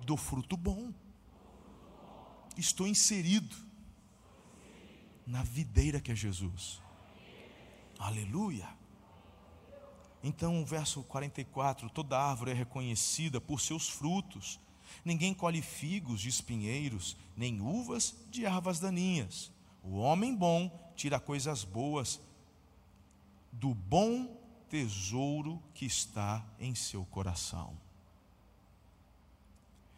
dou 0.00 0.16
fruto 0.16 0.56
bom. 0.56 0.94
Estou 2.56 2.86
inserido 2.86 3.54
na 5.26 5.42
videira 5.42 6.00
que 6.00 6.10
é 6.10 6.14
Jesus. 6.14 6.80
Aleluia. 7.98 8.68
Então, 10.24 10.62
o 10.62 10.64
verso 10.64 11.02
44: 11.02 11.90
toda 11.90 12.18
árvore 12.18 12.52
é 12.52 12.54
reconhecida 12.54 13.42
por 13.42 13.60
seus 13.60 13.90
frutos. 13.90 14.58
Ninguém 15.04 15.32
colhe 15.32 15.62
figos 15.62 16.20
de 16.20 16.28
espinheiros, 16.28 17.16
nem 17.36 17.60
uvas 17.60 18.14
de 18.30 18.44
ervas 18.44 18.80
daninhas. 18.80 19.50
O 19.82 19.96
homem 19.96 20.34
bom 20.34 20.70
tira 20.94 21.18
coisas 21.18 21.64
boas 21.64 22.20
do 23.52 23.74
bom 23.74 24.36
tesouro 24.68 25.62
que 25.74 25.86
está 25.86 26.44
em 26.58 26.74
seu 26.74 27.04
coração. 27.06 27.76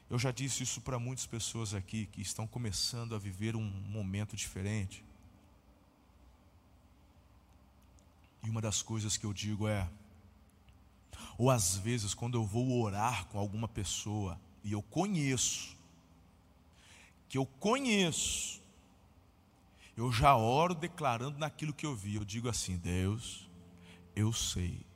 Eu 0.09 0.19
já 0.19 0.31
disse 0.31 0.63
isso 0.63 0.81
para 0.81 0.99
muitas 0.99 1.27
pessoas 1.27 1.73
aqui 1.75 2.07
que 2.07 2.21
estão 2.21 2.47
começando 2.47 3.15
a 3.15 3.19
viver 3.19 3.57
um 3.57 3.65
momento 3.65 4.37
diferente. 4.37 5.05
E 8.43 8.51
uma 8.51 8.61
das 8.61 8.83
coisas 8.83 9.17
que 9.17 9.25
eu 9.25 9.33
digo 9.33 9.67
é, 9.67 9.89
ou 11.39 11.51
às 11.51 11.77
vezes 11.77 12.13
quando 12.13 12.37
eu 12.37 12.45
vou 12.45 12.83
orar 12.83 13.27
com 13.27 13.39
alguma 13.39 13.69
pessoa 13.69 14.39
e 14.65 14.73
eu 14.73 14.83
conheço, 14.83 15.77
que 17.29 17.37
eu 17.39 17.47
conheço, 17.47 18.61
eu 19.97 20.11
já 20.13 20.37
oro 20.37 20.75
declarando 20.75 21.39
naquilo 21.39 21.73
que 21.73 21.85
eu 21.85 21.95
vi. 21.95 22.15
Eu 22.15 22.25
digo 22.25 22.49
assim: 22.49 22.77
Deus, 22.77 23.49
eu 24.15 24.33
sei 24.33 24.87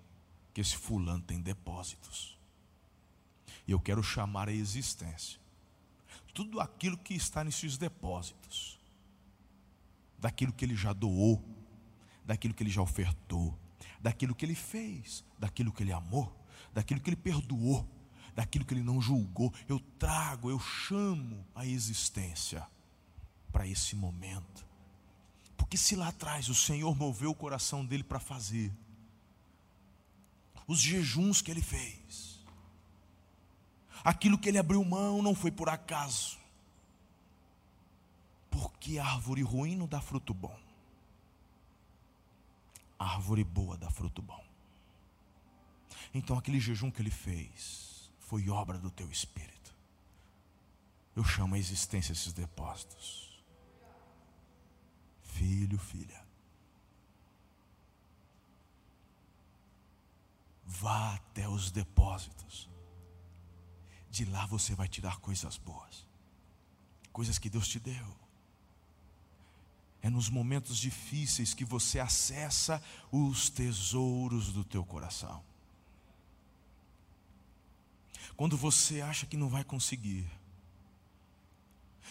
que 0.54 0.60
esse 0.60 0.76
fulano 0.76 1.22
tem 1.22 1.40
depósitos, 1.40 2.38
e 3.66 3.72
eu 3.72 3.80
quero 3.80 4.02
chamar 4.02 4.48
a 4.48 4.52
existência. 4.52 5.40
Tudo 6.32 6.60
aquilo 6.60 6.98
que 6.98 7.14
está 7.14 7.42
nesses 7.42 7.78
depósitos, 7.78 8.78
daquilo 10.18 10.52
que 10.52 10.64
ele 10.64 10.76
já 10.76 10.92
doou, 10.92 11.42
daquilo 12.24 12.52
que 12.52 12.62
ele 12.62 12.70
já 12.70 12.82
ofertou, 12.82 13.58
daquilo 14.00 14.34
que 14.34 14.44
ele 14.44 14.54
fez, 14.54 15.24
daquilo 15.38 15.72
que 15.72 15.82
ele 15.82 15.92
amou, 15.92 16.34
daquilo 16.72 17.00
que 17.00 17.08
ele 17.08 17.16
perdoou, 17.16 17.88
daquilo 18.36 18.64
que 18.64 18.74
ele 18.74 18.82
não 18.82 19.00
julgou. 19.00 19.52
Eu 19.66 19.80
trago, 19.98 20.48
eu 20.48 20.60
chamo 20.60 21.44
a 21.54 21.66
existência 21.66 22.64
para 23.50 23.66
esse 23.66 23.96
momento. 23.96 24.64
Porque 25.56 25.76
se 25.76 25.96
lá 25.96 26.08
atrás 26.08 26.48
o 26.48 26.54
Senhor 26.54 26.94
moveu 26.94 27.30
o 27.30 27.34
coração 27.34 27.84
dele 27.84 28.04
para 28.04 28.20
fazer, 28.20 28.70
os 30.68 30.78
jejuns 30.78 31.42
que 31.42 31.50
ele 31.50 31.62
fez, 31.62 32.44
aquilo 34.04 34.38
que 34.38 34.48
ele 34.48 34.58
abriu 34.58 34.84
mão 34.84 35.22
não 35.22 35.34
foi 35.34 35.50
por 35.50 35.68
acaso, 35.68 36.38
porque 38.50 38.98
árvore 38.98 39.42
ruim 39.42 39.74
não 39.74 39.88
dá 39.88 40.00
fruto 40.00 40.34
bom 40.34 40.66
árvore 42.98 43.44
boa 43.44 43.76
dá 43.76 43.90
fruto 43.90 44.22
bom. 44.22 44.42
Então 46.14 46.38
aquele 46.38 46.58
jejum 46.60 46.90
que 46.90 47.02
ele 47.02 47.10
fez 47.10 47.95
foi 48.26 48.50
obra 48.50 48.76
do 48.76 48.90
teu 48.90 49.08
espírito. 49.10 49.72
Eu 51.14 51.24
chamo 51.24 51.54
a 51.54 51.58
existência 51.58 52.12
esses 52.12 52.32
depósitos. 52.32 53.40
Filho, 55.22 55.78
filha. 55.78 56.26
Vá 60.64 61.14
até 61.14 61.48
os 61.48 61.70
depósitos. 61.70 62.68
De 64.10 64.24
lá 64.24 64.44
você 64.46 64.74
vai 64.74 64.88
tirar 64.88 65.18
coisas 65.20 65.56
boas. 65.56 66.04
Coisas 67.12 67.38
que 67.38 67.48
Deus 67.48 67.68
te 67.68 67.78
deu. 67.78 68.16
É 70.02 70.10
nos 70.10 70.28
momentos 70.28 70.76
difíceis 70.78 71.54
que 71.54 71.64
você 71.64 72.00
acessa 72.00 72.82
os 73.10 73.48
tesouros 73.48 74.52
do 74.52 74.64
teu 74.64 74.84
coração. 74.84 75.44
Quando 78.36 78.56
você 78.56 79.00
acha 79.00 79.26
que 79.26 79.36
não 79.36 79.48
vai 79.48 79.64
conseguir, 79.64 80.26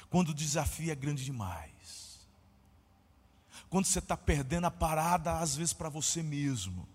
Quando 0.09 0.29
o 0.29 0.33
desafio 0.33 0.91
é 0.91 0.95
grande 0.95 1.25
demais. 1.25 2.25
Quando 3.69 3.85
você 3.85 3.99
está 3.99 4.15
perdendo 4.15 4.65
a 4.65 4.71
parada, 4.71 5.39
às 5.39 5.55
vezes, 5.55 5.73
para 5.73 5.89
você 5.89 6.23
mesmo. 6.23 6.87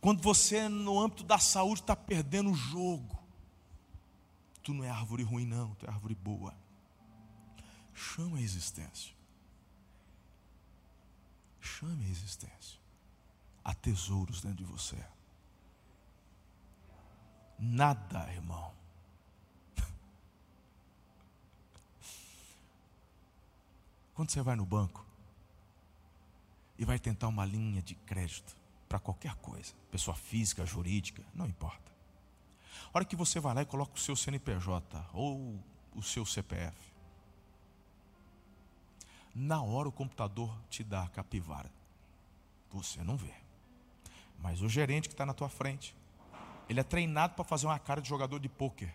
Quando 0.00 0.22
você, 0.22 0.68
no 0.68 0.98
âmbito 0.98 1.24
da 1.24 1.38
saúde, 1.38 1.80
está 1.80 1.94
perdendo 1.94 2.50
o 2.50 2.54
jogo. 2.54 3.18
Tu 4.62 4.72
não 4.72 4.84
é 4.84 4.88
árvore 4.88 5.22
ruim, 5.22 5.44
não, 5.44 5.74
tu 5.74 5.84
é 5.84 5.90
árvore 5.90 6.14
boa. 6.14 6.56
Chama 7.92 8.38
a 8.38 8.40
existência. 8.40 9.14
Chame 11.60 12.06
a 12.06 12.08
existência. 12.08 12.80
Há 13.62 13.74
tesouros 13.74 14.40
dentro 14.40 14.64
de 14.64 14.64
você. 14.64 14.96
Nada, 17.58 18.30
irmão. 18.32 18.72
Quando 24.14 24.30
você 24.30 24.42
vai 24.42 24.54
no 24.54 24.64
banco 24.64 25.04
e 26.78 26.84
vai 26.84 26.98
tentar 26.98 27.28
uma 27.28 27.44
linha 27.44 27.82
de 27.82 27.94
crédito 27.94 28.56
para 28.88 28.98
qualquer 28.98 29.34
coisa, 29.36 29.74
pessoa 29.90 30.16
física, 30.16 30.64
jurídica, 30.64 31.24
não 31.34 31.46
importa. 31.46 31.92
A 32.92 32.98
hora 32.98 33.04
que 33.04 33.16
você 33.16 33.40
vai 33.40 33.54
lá 33.54 33.62
e 33.62 33.66
coloca 33.66 33.94
o 33.94 33.98
seu 33.98 34.14
CNPJ 34.14 35.04
ou 35.12 35.58
o 35.94 36.02
seu 36.02 36.24
CPF, 36.24 36.76
na 39.34 39.60
hora 39.62 39.88
o 39.88 39.92
computador 39.92 40.56
te 40.70 40.84
dá 40.84 41.02
a 41.02 41.08
capivara. 41.08 41.70
Você 42.70 43.02
não 43.02 43.16
vê. 43.16 43.34
Mas 44.38 44.62
o 44.62 44.68
gerente 44.68 45.08
que 45.08 45.14
está 45.14 45.26
na 45.26 45.34
tua 45.34 45.48
frente, 45.48 45.94
ele 46.68 46.80
é 46.80 46.82
treinado 46.84 47.34
para 47.34 47.44
fazer 47.44 47.66
uma 47.66 47.78
cara 47.78 48.00
de 48.00 48.08
jogador 48.08 48.38
de 48.38 48.48
pôquer. 48.48 48.94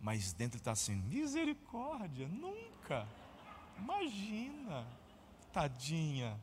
Mas 0.00 0.32
dentro 0.34 0.56
ele 0.56 0.60
está 0.60 0.72
assim, 0.72 0.96
misericórdia, 0.96 2.28
nunca. 2.28 3.08
Imagina, 3.78 4.86
tadinha. 5.52 6.38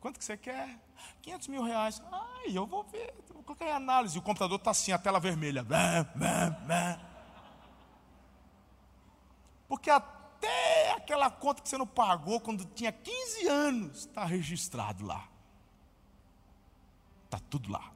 Quanto 0.00 0.18
que 0.18 0.24
você 0.24 0.36
quer? 0.36 0.78
500 1.22 1.48
mil 1.48 1.62
reais. 1.62 2.02
Ai, 2.10 2.56
eu 2.56 2.66
vou 2.66 2.84
ver, 2.84 3.14
vou 3.32 3.42
colocar 3.42 3.66
em 3.66 3.72
análise. 3.72 4.18
O 4.18 4.22
computador 4.22 4.58
está 4.58 4.70
assim, 4.70 4.92
a 4.92 4.98
tela 4.98 5.20
vermelha. 5.20 5.66
Porque 9.68 9.90
até 9.90 10.92
aquela 10.92 11.30
conta 11.30 11.60
que 11.60 11.68
você 11.68 11.76
não 11.76 11.86
pagou 11.86 12.40
quando 12.40 12.64
tinha 12.64 12.90
15 12.92 13.46
anos 13.48 13.98
está 13.98 14.24
registrado 14.24 15.04
lá. 15.04 15.28
Está 17.28 17.38
tudo 17.38 17.70
lá. 17.70 17.92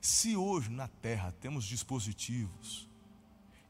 Se 0.00 0.36
hoje 0.36 0.70
na 0.70 0.86
Terra 0.86 1.32
temos 1.40 1.64
dispositivos 1.64 2.88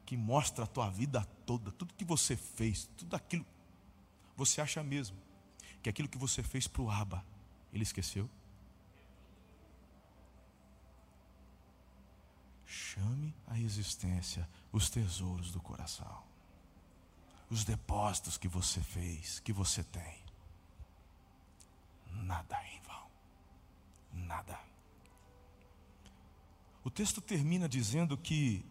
que 0.05 0.19
mostram 0.19 0.65
a 0.65 0.67
tua 0.67 0.91
vida 0.91 1.25
toda, 1.47 1.73
tudo 1.73 1.95
que 1.95 2.05
você 2.05 2.37
fez, 2.37 2.91
tudo 2.95 3.17
aquilo, 3.17 3.47
você 4.37 4.61
acha 4.61 4.83
mesmo 4.83 5.17
que 5.83 5.89
aquilo 5.89 6.09
que 6.09 6.19
você 6.19 6.43
fez 6.43 6.69
para 6.69 6.83
o 6.83 6.91
Aba, 6.91 7.25
ele 7.73 7.85
esqueceu? 7.85 8.29
Chame 12.67 13.35
a 13.47 13.59
existência 13.59 14.47
os 14.73 14.91
tesouros 14.91 15.51
do 15.53 15.61
coração, 15.61 16.23
os 17.49 17.65
depósitos 17.65 18.37
que 18.37 18.49
você 18.49 18.81
fez, 18.81 19.41
que 19.41 19.53
você 19.53 19.83
tem. 19.83 20.24
Nada 22.25 22.59
em 22.69 22.81
vão. 22.81 23.07
Nada. 24.13 24.59
O 26.83 26.91
texto 26.91 27.21
termina 27.21 27.69
dizendo 27.69 28.17
que 28.17 28.65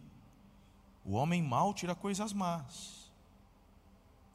o 1.04 1.12
homem 1.12 1.42
mau 1.42 1.72
tira 1.72 1.94
coisas 1.94 2.32
más 2.32 3.12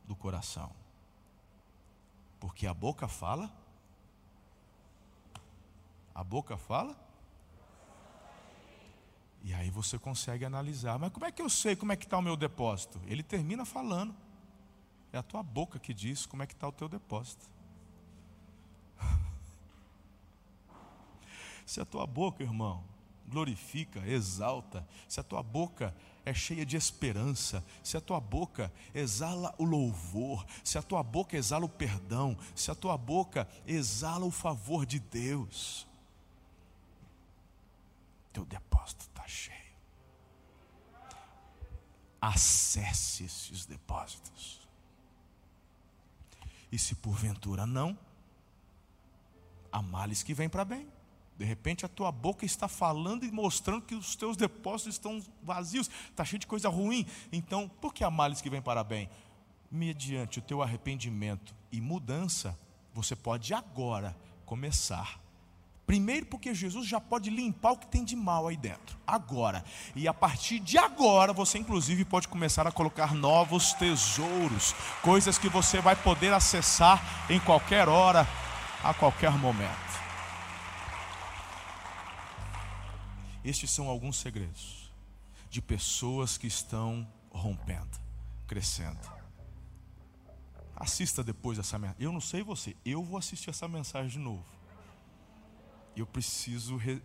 do 0.06 0.16
coração. 0.16 0.72
Porque 2.40 2.66
a 2.66 2.74
boca 2.74 3.08
fala. 3.08 3.52
A 6.16 6.24
boca 6.24 6.58
fala. 6.58 6.98
E 9.44 9.54
aí 9.54 9.70
você 9.70 10.00
consegue 10.00 10.46
analisar. 10.46 10.98
Mas 10.98 11.12
como 11.12 11.26
é 11.26 11.32
que 11.32 11.42
eu 11.42 11.50
sei 11.50 11.76
como 11.76 11.92
é 11.92 11.98
que 11.98 12.06
está 12.06 12.18
o 12.18 12.22
meu 12.22 12.38
depósito? 12.38 13.02
Ele 13.06 13.24
termina 13.24 13.66
falando. 13.66 14.16
É 15.12 15.18
a 15.18 15.24
tua 15.24 15.44
boca 15.44 15.78
que 15.78 15.94
diz 15.94 16.26
como 16.26 16.44
é 16.44 16.48
que 16.48 16.54
está 16.54 16.68
o 16.68 16.72
teu 16.72 16.88
depósito. 16.88 17.59
Se 21.70 21.80
a 21.80 21.86
tua 21.86 22.08
boca, 22.08 22.42
irmão, 22.42 22.84
glorifica, 23.28 24.00
exalta, 24.00 24.88
se 25.08 25.20
a 25.20 25.24
tua 25.24 25.44
boca 25.44 25.96
é 26.26 26.34
cheia 26.34 26.66
de 26.66 26.76
esperança, 26.76 27.64
se 27.84 27.96
a 27.96 28.02
tua 28.02 28.20
boca 28.20 28.74
exala 28.92 29.54
o 29.56 29.64
louvor, 29.64 30.44
se 30.64 30.80
a 30.80 30.82
tua 30.82 31.04
boca 31.04 31.38
exala 31.38 31.66
o 31.66 31.70
perdão, 31.70 32.36
se 32.56 32.72
a 32.72 32.76
tua 32.76 32.98
boca 32.98 33.48
exala 33.68 34.26
o 34.26 34.32
favor 34.32 34.84
de 34.84 34.98
Deus, 34.98 35.86
teu 38.34 38.46
depósito 38.46 39.02
está 39.02 39.28
cheio. 39.28 39.76
Acesse 42.20 43.26
esses 43.26 43.68
depósitos. 43.68 44.68
E 46.72 46.80
se 46.80 46.96
porventura 46.96 47.68
não, 47.68 47.96
há 49.72 49.84
males 49.84 50.24
que 50.24 50.34
vêm 50.34 50.50
para 50.50 50.66
bem. 50.66 50.99
De 51.40 51.46
repente 51.46 51.86
a 51.86 51.88
tua 51.88 52.12
boca 52.12 52.46
está 52.46 52.68
falando 52.68 53.26
e 53.26 53.32
mostrando 53.32 53.84
que 53.84 53.96
os 53.96 54.14
teus 54.14 54.36
depósitos 54.36 54.96
estão 54.96 55.24
vazios, 55.42 55.90
está 56.10 56.26
cheio 56.26 56.38
de 56.38 56.46
coisa 56.46 56.68
ruim. 56.68 57.06
Então, 57.32 57.72
por 57.80 57.94
que 57.94 58.04
há 58.04 58.12
males 58.12 58.42
que 58.42 58.50
vêm 58.50 58.62
para 58.62 58.84
bem? 58.84 59.10
Mediante 59.72 60.40
o 60.40 60.42
teu 60.42 60.62
arrependimento 60.62 61.56
e 61.72 61.80
mudança, 61.80 62.60
você 62.94 63.16
pode 63.16 63.54
agora 63.54 64.18
começar. 64.46 65.18
Primeiro, 65.88 66.26
porque 66.26 66.54
Jesus 66.54 66.86
já 66.86 67.00
pode 67.00 67.30
limpar 67.30 67.72
o 67.72 67.78
que 67.78 67.88
tem 67.88 68.04
de 68.04 68.18
mal 68.18 68.46
aí 68.46 68.58
dentro, 68.58 68.98
agora. 69.08 69.64
E 69.96 70.10
a 70.10 70.14
partir 70.14 70.60
de 70.60 70.78
agora, 70.78 71.32
você 71.32 71.58
inclusive 71.58 72.04
pode 72.04 72.28
começar 72.28 72.68
a 72.68 72.72
colocar 72.72 73.16
novos 73.16 73.72
tesouros, 73.72 74.76
coisas 75.02 75.38
que 75.38 75.48
você 75.48 75.80
vai 75.80 75.96
poder 75.96 76.34
acessar 76.34 77.32
em 77.32 77.40
qualquer 77.40 77.88
hora, 77.88 78.28
a 78.84 78.94
qualquer 78.94 79.32
momento. 79.32 80.09
Estes 83.50 83.72
são 83.72 83.88
alguns 83.88 84.18
segredos 84.18 84.92
de 85.50 85.60
pessoas 85.60 86.38
que 86.38 86.46
estão 86.46 87.08
rompendo, 87.32 87.98
crescendo. 88.46 89.00
Assista 90.76 91.24
depois 91.24 91.58
essa 91.58 91.80
mensagem. 91.80 92.06
Eu 92.06 92.12
não 92.12 92.22
sei 92.22 92.44
você, 92.44 92.76
eu 92.86 93.04
vou 93.04 93.18
assistir 93.18 93.50
essa 93.50 93.68
mensagem 93.68 94.12
de 94.12 94.20
novo. 94.20 94.46
Eu 95.98 96.06
preciso 96.06 96.78
re... 96.78 97.02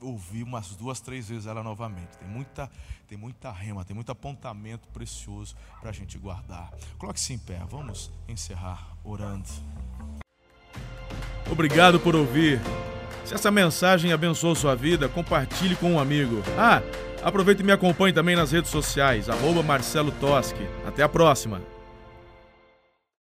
ouvir 0.00 0.42
umas 0.42 0.74
duas, 0.74 0.98
três 1.00 1.28
vezes 1.28 1.46
ela 1.46 1.62
novamente. 1.62 2.18
Tem 2.18 2.26
muita, 2.26 2.68
tem 3.06 3.16
muita 3.16 3.52
rema, 3.52 3.84
tem 3.84 3.94
muito 3.94 4.10
apontamento 4.10 4.88
precioso 4.88 5.54
para 5.80 5.90
a 5.90 5.92
gente 5.92 6.18
guardar. 6.18 6.72
Coloque-se 6.98 7.32
em 7.32 7.38
pé, 7.38 7.64
vamos 7.70 8.10
encerrar 8.26 8.96
orando. 9.04 9.48
Obrigado 11.48 12.00
por 12.00 12.16
ouvir. 12.16 12.60
Se 13.24 13.34
essa 13.34 13.50
mensagem 13.50 14.12
abençoou 14.12 14.54
sua 14.54 14.74
vida, 14.74 15.08
compartilhe 15.08 15.76
com 15.76 15.92
um 15.92 15.98
amigo. 15.98 16.42
Ah, 16.58 16.82
aproveite 17.22 17.62
e 17.62 17.64
me 17.64 17.72
acompanhe 17.72 18.12
também 18.12 18.36
nas 18.36 18.52
redes 18.52 18.70
sociais, 18.70 19.28
arroba 19.28 19.62
Marcelo 19.62 20.12
Toschi. 20.12 20.68
Até 20.86 21.02
a 21.02 21.08
próxima! 21.08 21.79